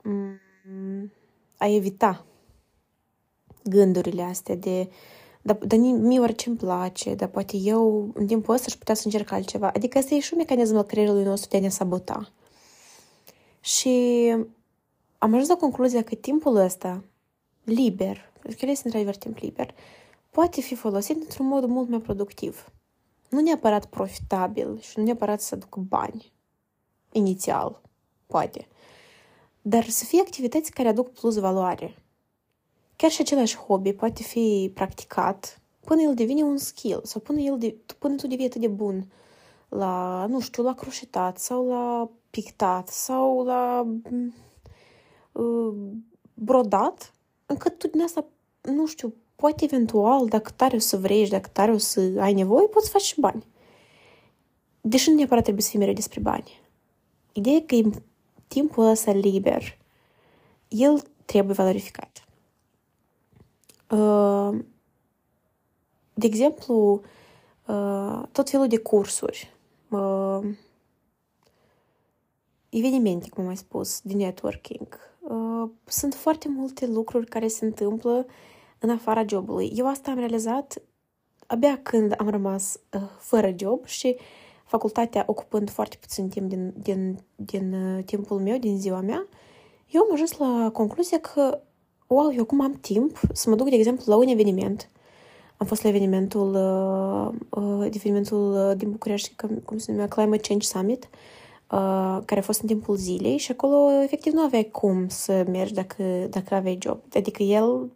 mm, 0.02 1.12
a 1.56 1.66
evita 1.66 2.26
gândurile 3.64 4.22
astea 4.22 4.54
de 4.54 4.90
dar, 5.42 5.56
dar 5.56 5.78
mie 5.78 6.20
orice 6.20 6.48
îmi 6.48 6.58
place, 6.58 7.14
dar 7.14 7.28
poate 7.28 7.56
eu 7.56 8.10
în 8.14 8.26
timpul 8.26 8.54
ăsta 8.54 8.66
aș 8.68 8.74
putea 8.74 8.94
să 8.94 9.02
încerc 9.04 9.30
altceva. 9.30 9.70
Adică 9.74 9.98
asta 9.98 10.14
e 10.14 10.20
și 10.20 10.32
un 10.32 10.38
mecanism 10.38 10.76
al 10.76 10.82
creierului 10.82 11.24
nostru 11.24 11.48
de 11.48 11.56
a 11.56 11.60
ne 11.60 11.68
sabota. 11.68 12.32
Și 13.60 13.88
am 15.18 15.32
ajuns 15.32 15.48
la 15.48 15.56
concluzia 15.56 16.02
că 16.02 16.14
timpul 16.14 16.56
ăsta, 16.56 17.04
liber, 17.64 18.32
că 18.42 18.56
el 18.60 18.68
este 18.68 18.82
într-adevăr 18.84 19.16
timp 19.16 19.38
liber, 19.38 19.74
poate 20.30 20.60
fi 20.60 20.74
folosit 20.74 21.16
într-un 21.20 21.46
mod 21.46 21.64
mult 21.64 21.88
mai 21.88 22.00
productiv. 22.00 22.72
Nu 23.28 23.40
neapărat 23.40 23.86
profitabil 23.86 24.80
și 24.80 24.98
nu 24.98 25.04
neapărat 25.04 25.40
să 25.40 25.54
aducă 25.54 25.80
bani, 25.80 26.32
inițial, 27.12 27.80
poate, 28.26 28.68
dar 29.62 29.88
să 29.88 30.04
fie 30.04 30.20
activități 30.20 30.70
care 30.70 30.88
aduc 30.88 31.08
plus 31.08 31.38
valoare. 31.38 32.02
Chiar 32.96 33.10
și 33.10 33.20
același 33.20 33.56
hobby 33.56 33.92
poate 33.92 34.22
fi 34.22 34.70
practicat 34.74 35.60
până 35.80 36.00
el 36.00 36.14
devine 36.14 36.42
un 36.42 36.56
skill 36.56 37.00
sau 37.04 37.20
până, 37.20 37.40
el 37.40 37.58
de, 37.58 37.76
până 37.98 38.14
tu 38.14 38.26
devii 38.26 38.46
atât 38.46 38.60
de 38.60 38.68
bun 38.68 39.06
la, 39.68 40.26
nu 40.26 40.40
știu, 40.40 40.62
la 40.62 40.74
croșetat 40.74 41.38
sau 41.38 41.68
la 41.68 42.10
pictat 42.30 42.88
sau 42.88 43.44
la 43.44 43.86
uh, 45.32 45.74
brodat, 46.34 47.14
încât 47.46 47.78
tu 47.78 47.86
din 47.88 48.02
asta, 48.02 48.26
nu 48.62 48.86
știu, 48.86 49.14
poate 49.40 49.64
eventual, 49.64 50.28
dacă 50.28 50.50
tare 50.56 50.76
o 50.76 50.78
să 50.78 50.96
vrei 50.96 51.24
și 51.24 51.30
dacă 51.30 51.48
tare 51.52 51.72
o 51.72 51.78
să 51.78 52.12
ai 52.18 52.34
nevoie, 52.34 52.66
poți 52.66 52.84
să 52.84 52.90
faci 52.92 53.02
și 53.02 53.20
bani. 53.20 53.46
Deși 54.80 55.10
nu 55.10 55.16
neapărat 55.16 55.42
trebuie 55.42 55.64
să 55.64 55.70
fii 55.70 55.78
mereu 55.78 55.94
despre 55.94 56.20
bani. 56.20 56.60
Ideea 57.32 57.56
e 57.56 57.60
că 57.60 57.90
timpul 58.48 58.84
ăsta 58.84 59.12
liber, 59.12 59.78
el 60.68 61.02
trebuie 61.24 61.54
valorificat. 61.54 62.24
Uh, 63.90 64.58
de 66.14 66.26
exemplu, 66.26 67.02
uh, 67.66 68.22
tot 68.32 68.50
felul 68.50 68.66
de 68.66 68.78
cursuri, 68.78 69.54
uh, 69.88 70.40
evenimente, 72.68 73.28
cum 73.28 73.40
am 73.40 73.46
mai 73.46 73.56
spus, 73.56 74.00
de 74.00 74.14
networking. 74.14 74.98
Sunt 75.84 76.14
foarte 76.14 76.48
multe 76.48 76.86
lucruri 76.86 77.26
care 77.26 77.48
se 77.48 77.64
întâmplă 77.64 78.26
în 78.78 78.90
afara 78.90 79.24
jobului. 79.26 79.72
Eu 79.74 79.88
asta 79.88 80.10
am 80.10 80.18
realizat 80.18 80.82
abia 81.46 81.80
când 81.82 82.14
am 82.16 82.28
rămas 82.28 82.80
fără 83.18 83.54
job 83.56 83.86
și 83.86 84.16
facultatea 84.64 85.24
ocupând 85.26 85.70
foarte 85.70 85.96
puțin 86.00 86.28
timp 86.28 86.48
din, 86.48 86.74
din, 86.76 87.18
din 87.36 87.74
timpul 88.06 88.38
meu, 88.38 88.58
din 88.58 88.78
ziua 88.78 89.00
mea, 89.00 89.26
eu 89.90 90.02
am 90.02 90.12
ajuns 90.12 90.36
la 90.38 90.70
concluzia 90.72 91.18
că 91.18 91.60
wow, 92.06 92.32
eu 92.32 92.40
acum 92.42 92.60
am 92.60 92.72
timp 92.72 93.20
să 93.32 93.50
mă 93.50 93.56
duc, 93.56 93.68
de 93.68 93.76
exemplu, 93.76 94.04
la 94.06 94.16
un 94.16 94.28
eveniment. 94.28 94.90
Am 95.56 95.66
fost 95.66 95.82
la 95.82 95.88
evenimentul, 95.88 96.54
uh, 96.54 97.62
uh, 97.62 97.88
evenimentul 97.94 98.52
uh, 98.52 98.76
din 98.76 98.90
București, 98.90 99.34
cum 99.64 99.78
se 99.78 99.90
numea, 99.90 100.08
Climate 100.08 100.48
Change 100.48 100.66
Summit, 100.66 101.08
uh, 101.70 102.18
care 102.24 102.40
a 102.40 102.42
fost 102.42 102.60
în 102.60 102.66
timpul 102.66 102.96
zilei 102.96 103.36
și 103.36 103.50
acolo, 103.50 104.02
efectiv, 104.02 104.32
nu 104.32 104.40
aveai 104.40 104.68
cum 104.72 105.08
să 105.08 105.44
mergi 105.50 105.74
dacă, 105.74 106.02
dacă 106.30 106.54
aveai 106.54 106.78
job. 106.82 106.98
Adică 107.14 107.42
el 107.42 107.90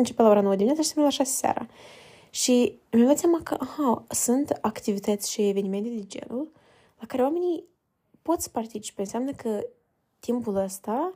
începe 0.00 0.22
la 0.22 0.28
ora 0.28 0.40
9 0.40 0.54
dimineața 0.54 0.82
și 0.82 0.88
se 0.88 1.00
la 1.00 1.08
6 1.08 1.30
seara. 1.30 1.66
Și 2.30 2.78
mi-am 2.90 3.06
dat 3.06 3.18
seama 3.18 3.40
că, 3.42 3.56
aha, 3.60 4.04
sunt 4.08 4.58
activități 4.60 5.30
și 5.30 5.48
evenimente 5.48 5.88
de 5.88 6.06
genul 6.06 6.50
la 6.98 7.06
care 7.06 7.22
oamenii 7.22 7.64
pot 8.22 8.40
să 8.40 8.48
participe. 8.48 9.00
Înseamnă 9.00 9.32
că 9.32 9.66
timpul 10.18 10.56
ăsta 10.56 11.14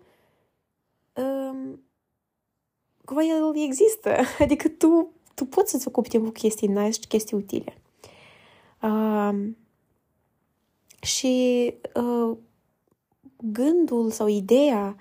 um, 1.14 1.82
cumva 3.05 3.22
el 3.22 3.53
există. 3.57 4.16
Adică 4.45 4.68
tu, 4.68 5.12
tu 5.35 5.45
poți 5.45 5.70
să-ți 5.70 5.89
ocupi 5.89 6.09
timpul 6.09 6.28
cu 6.28 6.39
chestii 6.39 6.68
nice 6.68 6.91
și 6.91 7.07
chestii 7.09 7.37
utile. 7.37 7.78
Uh, 8.82 9.49
și 11.01 11.74
uh, 11.95 12.37
gândul 13.37 14.11
sau 14.11 14.26
ideea 14.26 14.97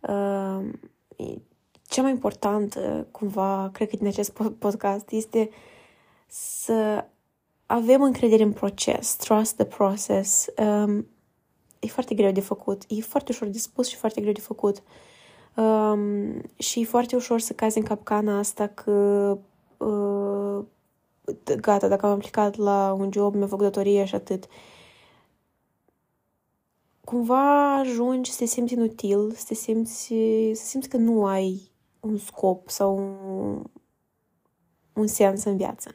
uh, 0.00 0.68
cea 1.88 2.02
mai 2.02 2.10
importantă, 2.10 3.06
cumva, 3.10 3.70
cred 3.72 3.88
că 3.88 3.96
din 3.96 4.06
acest 4.06 4.32
podcast, 4.58 5.10
este 5.10 5.50
să 6.26 7.04
avem 7.66 8.02
încredere 8.02 8.42
în 8.42 8.52
proces, 8.52 9.16
trust 9.16 9.54
the 9.54 9.64
process. 9.64 10.46
Um, 10.56 11.06
e 11.78 11.86
foarte 11.86 12.14
greu 12.14 12.32
de 12.32 12.40
făcut, 12.40 12.82
e 12.88 13.00
foarte 13.00 13.32
ușor 13.32 13.48
de 13.48 13.58
spus 13.58 13.88
și 13.88 13.96
foarte 13.96 14.20
greu 14.20 14.32
de 14.32 14.40
făcut. 14.40 14.76
Uh, 14.76 14.82
Um, 15.58 16.42
și 16.56 16.80
e 16.80 16.84
foarte 16.84 17.16
ușor 17.16 17.40
să 17.40 17.52
cazi 17.52 17.78
în 17.78 17.84
capcana 17.84 18.38
asta 18.38 18.66
că 18.66 19.38
uh, 19.76 20.64
gata, 21.60 21.88
dacă 21.88 22.06
am 22.06 22.12
aplicat 22.12 22.56
la 22.56 22.96
un 22.98 23.10
job, 23.12 23.34
mi-a 23.34 23.46
făcut 23.46 23.64
datorie 23.64 24.04
și 24.04 24.14
atât. 24.14 24.46
Cumva 27.04 27.74
ajungi 27.78 28.30
să 28.30 28.38
te 28.38 28.44
simți 28.44 28.72
inutil, 28.72 29.32
să 29.32 29.44
te 29.46 29.54
simți, 29.54 30.14
să 30.52 30.64
simți 30.64 30.88
că 30.88 30.96
nu 30.96 31.26
ai 31.26 31.67
un 32.00 32.16
scop 32.16 32.68
sau 32.68 32.96
un, 32.96 33.62
un 34.92 35.06
sens 35.06 35.44
în 35.44 35.56
viață. 35.56 35.94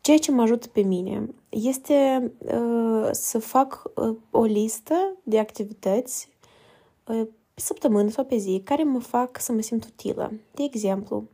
Ceea 0.00 0.18
ce 0.18 0.30
mă 0.30 0.42
ajută 0.42 0.68
pe 0.68 0.80
mine 0.80 1.34
este 1.48 2.32
uh, 2.38 3.08
să 3.12 3.38
fac 3.38 3.82
uh, 3.94 4.16
o 4.30 4.42
listă 4.42 5.16
de 5.22 5.38
activități 5.38 6.28
uh, 7.06 7.26
pe 7.54 7.60
săptămână 7.60 8.10
sau 8.10 8.24
pe 8.24 8.36
zi 8.36 8.60
care 8.64 8.82
mă 8.82 8.98
fac 8.98 9.40
să 9.40 9.52
mă 9.52 9.60
simt 9.60 9.84
utilă. 9.84 10.32
De 10.54 10.62
exemplu, 10.62 11.28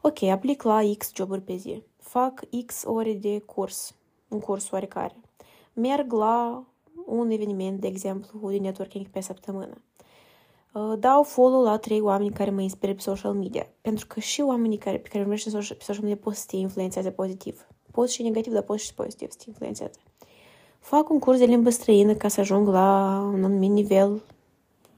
ok, 0.00 0.22
aplic 0.22 0.62
la 0.62 0.80
X 0.98 1.12
joburi 1.14 1.40
pe 1.40 1.56
zi, 1.56 1.82
fac 1.96 2.42
X 2.66 2.82
ore 2.86 3.12
de 3.12 3.38
curs, 3.38 3.94
un 4.28 4.40
curs 4.40 4.70
oarecare, 4.70 5.16
merg 5.72 6.12
la 6.12 6.64
un 7.06 7.30
eveniment, 7.30 7.80
de 7.80 7.86
exemplu, 7.86 8.50
de 8.50 8.58
networking 8.58 9.06
pe 9.06 9.20
săptămână. 9.20 9.74
Uh, 9.74 10.09
dau 10.98 11.22
follow 11.22 11.62
la 11.62 11.76
trei 11.76 12.00
oameni 12.00 12.30
care 12.30 12.50
mă 12.50 12.60
inspiră 12.60 12.94
pe 12.94 13.00
social 13.00 13.32
media, 13.32 13.66
pentru 13.80 14.06
că 14.06 14.20
și 14.20 14.40
oamenii 14.40 14.78
care, 14.78 14.98
pe 14.98 15.08
care 15.08 15.20
urmărești 15.20 15.50
pe 15.50 15.76
social 15.78 16.02
media 16.02 16.20
pot 16.22 16.34
să 16.34 16.44
te 16.46 16.56
influențeze 16.56 17.10
pozitiv. 17.10 17.66
Pot 17.90 18.10
și 18.10 18.22
negativ, 18.22 18.52
dar 18.52 18.62
pot 18.62 18.78
și 18.78 18.94
pozitiv 18.94 19.30
să 19.30 19.36
te 19.38 19.44
influențeze. 19.48 20.00
Fac 20.78 21.10
un 21.10 21.18
curs 21.18 21.38
de 21.38 21.44
limbă 21.44 21.70
străină 21.70 22.14
ca 22.14 22.28
să 22.28 22.40
ajung 22.40 22.68
la 22.68 23.20
un 23.32 23.44
anumit 23.44 23.70
nivel 23.70 24.22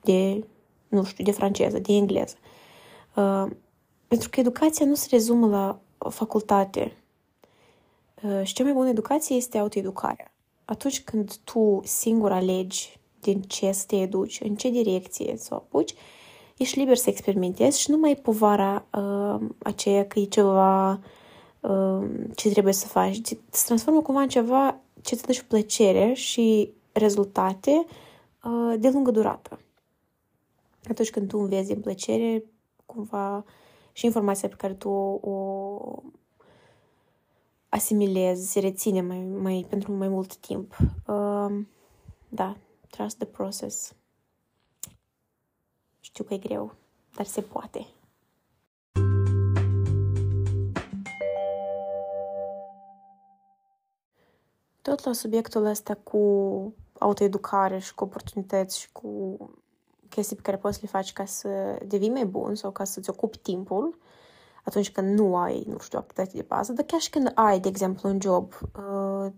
de, 0.02 0.46
nu 0.88 1.04
știu, 1.04 1.24
de 1.24 1.30
franceză, 1.30 1.78
de 1.78 1.92
engleză. 1.92 2.34
Uh, 3.16 3.46
pentru 4.08 4.28
că 4.28 4.40
educația 4.40 4.86
nu 4.86 4.94
se 4.94 5.06
rezumă 5.10 5.46
la 5.46 5.80
facultate. 6.10 6.96
Uh, 8.22 8.40
și 8.42 8.54
cea 8.54 8.64
mai 8.64 8.72
bună 8.72 8.88
educație 8.88 9.36
este 9.36 9.58
autoeducarea. 9.58 10.32
Atunci 10.64 11.02
când 11.02 11.36
tu 11.44 11.80
singur 11.84 12.32
alegi 12.32 13.00
din 13.22 13.40
ce 13.40 13.72
să 13.72 13.84
te 13.86 13.96
educi, 13.96 14.40
în 14.40 14.54
ce 14.54 14.70
direcție 14.70 15.34
să 15.36 15.48
o 15.52 15.56
apuci, 15.56 15.94
ești 16.56 16.78
liber 16.78 16.96
să 16.96 17.10
experimentezi 17.10 17.80
și 17.80 17.90
nu 17.90 17.96
mai 17.96 18.16
povara 18.16 18.86
uh, 18.92 19.48
aceea 19.58 20.06
că 20.06 20.18
e 20.18 20.24
ceva 20.24 21.00
uh, 21.60 22.08
ce 22.34 22.50
trebuie 22.50 22.72
să 22.72 22.86
faci. 22.86 23.20
Se 23.50 23.64
transformă 23.64 24.02
cumva 24.02 24.20
în 24.20 24.28
ceva 24.28 24.80
ce 25.02 25.14
îți 25.14 25.32
și 25.32 25.44
plăcere 25.44 26.12
și 26.12 26.72
rezultate 26.92 27.86
uh, 28.44 28.74
de 28.78 28.88
lungă 28.88 29.10
durată. 29.10 29.60
Atunci 30.88 31.10
când 31.10 31.28
tu 31.28 31.38
înveți 31.38 31.68
din 31.68 31.80
plăcere, 31.80 32.44
cumva 32.86 33.44
și 33.92 34.04
informația 34.04 34.48
pe 34.48 34.54
care 34.54 34.74
tu 34.74 34.88
o, 34.88 35.30
o 35.30 36.02
asimilezi, 37.68 38.50
se 38.50 38.60
reține 38.60 39.00
mai, 39.00 39.18
mai, 39.18 39.66
pentru 39.68 39.92
mai 39.92 40.08
mult 40.08 40.36
timp. 40.36 40.76
Uh, 41.06 41.60
da, 42.28 42.56
trust 42.96 43.16
the 43.16 43.26
process. 43.26 43.94
Știu 46.00 46.24
că 46.24 46.34
e 46.34 46.38
greu, 46.38 46.74
dar 47.16 47.26
se 47.26 47.40
poate. 47.40 47.86
Tot 54.82 55.04
la 55.04 55.12
subiectul 55.12 55.64
ăsta 55.64 55.94
cu 55.94 56.18
autoeducare 56.98 57.78
și 57.78 57.94
cu 57.94 58.04
oportunități 58.04 58.78
și 58.78 58.92
cu 58.92 59.36
chestii 60.08 60.36
pe 60.36 60.42
care 60.42 60.56
poți 60.56 60.74
să 60.74 60.80
le 60.82 60.88
faci 60.88 61.12
ca 61.12 61.24
să 61.24 61.78
devii 61.86 62.10
mai 62.10 62.26
bun 62.26 62.54
sau 62.54 62.70
ca 62.70 62.84
să-ți 62.84 63.10
ocupi 63.10 63.38
timpul 63.38 63.98
atunci 64.64 64.92
când 64.92 65.18
nu 65.18 65.36
ai, 65.36 65.64
nu 65.66 65.78
știu, 65.78 65.98
activitate 65.98 66.36
de 66.36 66.44
bază, 66.48 66.72
dar 66.72 66.84
chiar 66.84 67.00
și 67.00 67.10
când 67.10 67.32
ai, 67.34 67.60
de 67.60 67.68
exemplu, 67.68 68.08
un 68.08 68.20
job, 68.20 68.52
uh, 68.62 69.32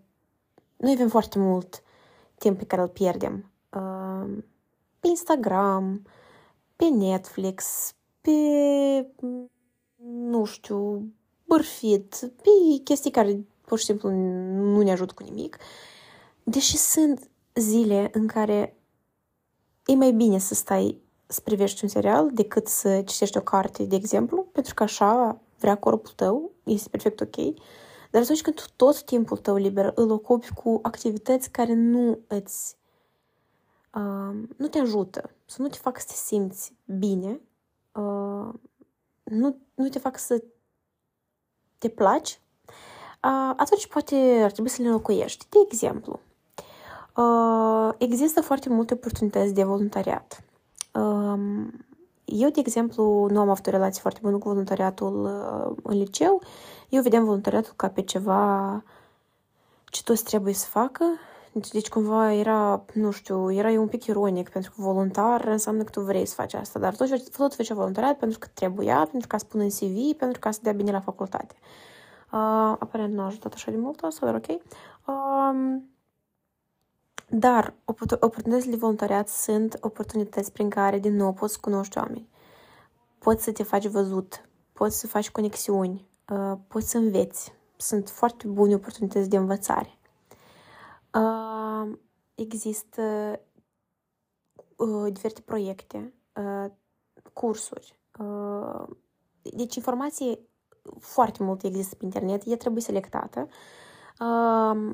noi 0.77 0.93
avem 0.93 1.09
foarte 1.09 1.39
mult 1.39 1.83
timp 2.39 2.59
pe 2.59 2.65
care 2.65 2.83
îl 2.83 2.89
pierdem. 2.89 3.51
Uh, 3.71 4.43
pe 5.01 5.09
Instagram, 5.09 6.03
pe 6.77 6.85
Netflix, 6.85 7.93
pe, 8.21 8.31
nu 10.05 10.45
știu, 10.45 11.09
bărfit, 11.45 12.33
pe 12.37 12.51
chestii 12.85 13.11
care 13.11 13.47
pur 13.65 13.79
și 13.79 13.85
simplu 13.85 14.11
nu 14.11 14.83
ne 14.83 14.93
ajută 14.93 15.13
cu 15.17 15.23
nimic. 15.23 15.59
Deși 16.43 16.77
sunt 16.77 17.31
zile 17.55 18.11
în 18.13 18.27
care 18.27 18.77
e 19.87 19.95
mai 19.95 20.13
bine 20.13 20.39
să 20.39 20.55
stai 20.55 21.03
să 21.27 21.41
privești 21.41 21.85
un 21.85 21.91
serial 21.91 22.31
decât 22.33 22.67
să 22.67 23.03
citești 23.03 23.37
o 23.37 23.41
carte, 23.41 23.85
de 23.85 23.97
exemplu, 23.97 24.47
pentru 24.53 24.75
că 24.75 24.83
așa 24.83 25.41
vrea 25.59 25.77
corpul 25.77 26.13
tău, 26.17 26.51
este 26.65 26.89
perfect 26.89 27.21
ok. 27.21 27.37
Dar 28.15 28.23
atunci 28.23 28.43
când 28.43 28.57
tu 28.57 28.65
tot 28.77 29.03
timpul 29.03 29.37
tău 29.37 29.57
liber 29.57 29.93
îl 29.95 30.11
ocupi 30.11 30.53
cu 30.53 30.79
activități 30.83 31.51
care 31.51 31.73
nu 31.73 32.19
îți 32.27 32.77
uh, 33.95 34.49
nu 34.57 34.69
te 34.69 34.79
ajută, 34.79 35.31
să 35.45 35.63
nu 35.63 35.69
te 35.69 35.77
fac 35.77 35.99
să 35.99 36.07
te 36.07 36.13
simți 36.13 36.73
bine, 36.85 37.41
uh, 37.93 38.49
nu, 39.23 39.57
nu 39.75 39.89
te 39.89 39.99
fac 39.99 40.19
să 40.19 40.43
te 41.79 41.89
placi, 41.89 42.41
uh, 42.67 43.53
atunci 43.57 43.87
poate 43.87 44.41
ar 44.43 44.51
trebui 44.51 44.71
să 44.71 44.83
le 44.83 44.89
înlocuiești. 44.89 45.47
De 45.49 45.59
exemplu, 45.67 46.21
uh, 47.17 47.95
există 47.99 48.41
foarte 48.41 48.69
multe 48.69 48.95
oportunități 48.95 49.55
de 49.55 49.65
voluntariat. 49.65 50.45
Uh, 50.93 51.67
eu, 52.25 52.51
de 52.51 52.61
exemplu, 52.61 53.27
nu 53.31 53.41
am 53.41 53.49
avut 53.49 53.67
o 53.67 53.71
relație 53.71 54.01
foarte 54.01 54.21
bună 54.23 54.39
cu 54.39 54.49
voluntariatul 54.49 55.25
uh, 55.25 55.77
în 55.83 55.99
liceu. 55.99 56.43
Eu 56.95 57.03
vedeam 57.03 57.25
voluntariatul 57.25 57.73
ca 57.77 57.89
pe 57.89 58.03
ceva 58.03 58.83
ce 59.85 60.03
toți 60.03 60.25
trebuie 60.25 60.55
să 60.55 60.67
facă 60.67 61.05
deci, 61.55 61.71
deci 61.71 61.89
cumva 61.89 62.33
era, 62.33 62.85
nu 62.93 63.11
știu, 63.11 63.53
era 63.53 63.69
un 63.69 63.89
pic 63.89 64.05
ironic, 64.05 64.49
pentru 64.49 64.71
că 64.71 64.83
voluntar 64.83 65.45
înseamnă 65.45 65.83
că 65.83 65.91
tu 65.91 66.01
vrei 66.01 66.27
să 66.27 66.35
faci 66.35 66.55
asta, 66.55 66.79
dar 66.79 66.97
tot, 66.97 67.37
tot 67.37 67.55
făcea 67.55 67.75
voluntariat 67.75 68.19
pentru 68.19 68.39
că 68.39 68.47
trebuia, 68.55 69.09
pentru 69.11 69.29
ca 69.29 69.39
să 69.39 69.45
pună 69.45 69.63
în 69.63 69.69
CV, 69.69 70.17
pentru 70.19 70.41
ca 70.41 70.51
să 70.51 70.59
dea 70.63 70.73
bine 70.73 70.91
la 70.91 71.01
facultate. 71.01 71.55
Uh, 72.33 72.77
aparent 72.79 73.15
nu 73.15 73.21
a 73.21 73.25
ajutat 73.25 73.53
așa 73.53 73.71
de 73.71 73.77
mult 73.77 74.03
asta, 74.03 74.27
dar 74.27 74.35
ok. 74.35 74.47
Uh, 74.49 75.81
dar 77.29 77.75
oportunitățile 78.21 78.73
de 78.73 78.79
voluntariat 78.79 79.29
sunt 79.29 79.79
oportunități 79.81 80.53
prin 80.53 80.69
care, 80.69 80.99
din 80.99 81.17
nou, 81.17 81.33
poți 81.33 81.53
să 81.53 81.59
cunoști 81.61 81.99
oameni. 81.99 82.29
Poți 83.19 83.45
să 83.45 83.53
te 83.53 83.63
faci 83.63 83.87
văzut, 83.87 84.49
poți 84.73 84.99
să 84.99 85.07
faci 85.07 85.31
conexiuni, 85.31 86.07
uh, 86.29 86.59
poți 86.69 86.91
să 86.91 86.99
înveți. 86.99 87.53
Sunt 87.77 88.09
foarte 88.09 88.47
bune 88.47 88.75
oportunități 88.75 89.29
de 89.29 89.37
învățare. 89.37 89.99
Uh, 91.15 91.99
există 92.35 93.03
uh, 94.77 95.13
diferite 95.13 95.41
proiecte, 95.41 96.15
uh, 96.37 96.71
cursuri. 97.33 97.99
Uh, 98.19 98.87
deci 99.43 99.75
informație 99.75 100.39
foarte 100.99 101.43
mult 101.43 101.63
există 101.63 101.95
pe 101.95 102.05
internet, 102.05 102.43
ea 102.47 102.57
trebuie 102.57 102.83
selectată. 102.83 103.49
Uh, 104.21 104.93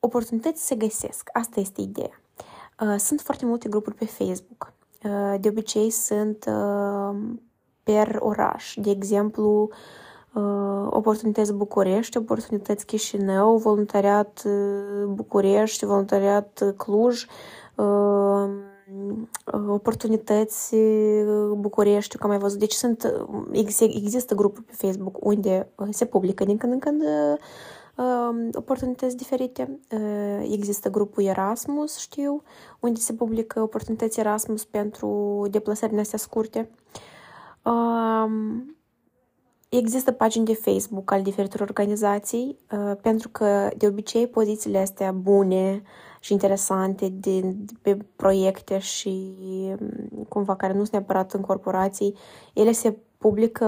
oportunități 0.00 0.66
se 0.66 0.74
găsesc, 0.74 1.28
asta 1.32 1.60
este 1.60 1.80
ideea. 1.80 2.20
Uh, 2.80 2.96
sunt 2.98 3.20
foarte 3.20 3.46
multe 3.46 3.68
grupuri 3.68 3.94
pe 3.94 4.04
Facebook. 4.04 4.72
Uh, 5.04 5.34
de 5.40 5.48
obicei 5.48 5.90
sunt 5.90 6.44
uh, 6.48 7.18
per 7.82 8.16
oraș. 8.20 8.74
De 8.76 8.90
exemplu, 8.90 9.62
uh, 9.62 9.76
Uh, 9.76 10.11
oportunități 10.90 11.52
București, 11.52 12.16
oportunități 12.16 12.86
Chișinău, 12.86 13.56
voluntariat 13.56 14.42
uh, 14.46 15.04
București, 15.06 15.84
voluntariat 15.84 16.60
uh, 16.64 16.72
Cluj, 16.76 17.26
oportunități 19.68 20.76
București, 21.56 22.16
că 22.16 22.22
am 22.22 22.28
mai 22.28 22.38
văzut. 22.38 22.58
Deci 22.58 22.72
sunt, 22.72 23.12
există 23.80 24.34
grupuri 24.34 24.64
pe 24.64 24.72
Facebook 24.72 25.24
unde 25.24 25.68
se 25.90 26.04
publică 26.04 26.44
din 26.44 26.56
când 26.56 26.72
în 26.72 26.78
când 26.78 27.02
oportunități 28.54 29.16
diferite. 29.16 29.78
Există 30.42 30.90
grupul 30.90 31.24
Erasmus, 31.24 31.98
știu, 31.98 32.42
unde 32.80 33.00
se 33.00 33.12
publică 33.12 33.60
oportunități 33.60 34.20
Erasmus 34.20 34.64
pentru 34.64 35.42
deplasările 35.50 36.00
astea 36.00 36.18
scurte. 36.18 36.70
Există 39.78 40.12
pagini 40.12 40.44
de 40.44 40.54
Facebook 40.54 41.10
al 41.10 41.22
diferitor 41.22 41.60
organizații, 41.60 42.58
uh, 42.72 42.96
pentru 43.00 43.28
că 43.28 43.68
de 43.76 43.86
obicei 43.86 44.26
pozițiile 44.26 44.78
astea 44.78 45.12
bune 45.12 45.82
și 46.20 46.32
interesante 46.32 47.08
din, 47.08 47.64
pe 47.82 47.96
proiecte 48.16 48.78
și 48.78 49.34
um, 49.68 50.24
cumva 50.28 50.56
care 50.56 50.72
nu 50.72 50.78
sunt 50.78 50.90
neapărat 50.90 51.32
în 51.32 51.40
corporații, 51.40 52.16
ele 52.54 52.72
se 52.72 52.96
publică 53.18 53.66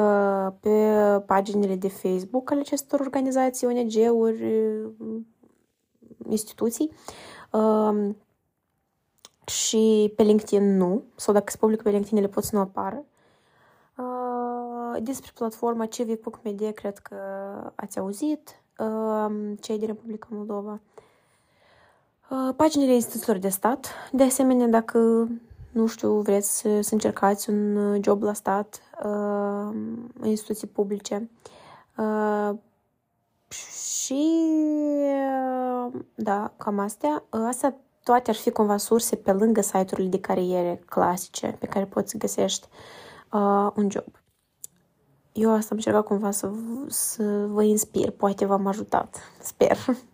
pe 0.60 0.92
paginile 1.26 1.76
de 1.76 1.88
Facebook 1.88 2.50
ale 2.50 2.60
acestor 2.60 3.00
organizații, 3.00 3.66
ONG-uri, 3.66 4.44
instituții 6.28 6.90
um, 7.50 8.16
și 9.46 10.12
pe 10.16 10.22
LinkedIn 10.22 10.76
nu, 10.76 11.02
sau 11.16 11.34
dacă 11.34 11.50
se 11.50 11.56
publică 11.56 11.82
pe 11.82 11.90
LinkedIn 11.90 12.18
ele 12.18 12.28
pot 12.28 12.44
să 12.44 12.56
nu 12.56 12.60
apară. 12.60 13.04
Despre 15.02 15.30
platforma 15.34 15.86
civic.media 15.86 16.72
cred 16.72 16.98
că 16.98 17.16
ați 17.74 17.98
auzit, 17.98 18.62
cei 19.60 19.78
din 19.78 19.86
Republica 19.86 20.26
Moldova. 20.30 20.80
Paginile 22.56 22.94
instituțiilor 22.94 23.38
de 23.38 23.48
stat. 23.48 23.86
De 24.12 24.22
asemenea, 24.22 24.66
dacă, 24.66 25.28
nu 25.72 25.86
știu, 25.86 26.12
vreți 26.12 26.60
să 26.60 26.88
încercați 26.90 27.50
un 27.50 28.02
job 28.02 28.22
la 28.22 28.32
stat, 28.32 28.80
în 30.20 30.28
instituții 30.28 30.66
publice. 30.66 31.30
Și, 33.48 34.24
da, 36.14 36.52
cam 36.56 36.78
astea. 36.78 37.24
Astea 37.30 37.76
toate 38.02 38.30
ar 38.30 38.36
fi 38.36 38.50
cumva 38.50 38.76
surse 38.76 39.16
pe 39.16 39.32
lângă 39.32 39.60
site-urile 39.60 40.08
de 40.08 40.20
cariere 40.20 40.82
clasice 40.86 41.56
pe 41.58 41.66
care 41.66 41.84
poți 41.84 42.10
să 42.10 42.16
găsești 42.18 42.68
uh, 43.32 43.70
un 43.74 43.90
job. 43.90 44.23
Eu 45.36 45.50
asta 45.52 45.68
am 45.70 45.76
încercat 45.76 46.04
cumva 46.04 46.30
să, 46.30 46.50
să 46.86 47.46
vă 47.50 47.62
inspir, 47.62 48.10
poate 48.10 48.44
v-am 48.44 48.66
ajutat, 48.66 49.16
sper. 49.40 49.76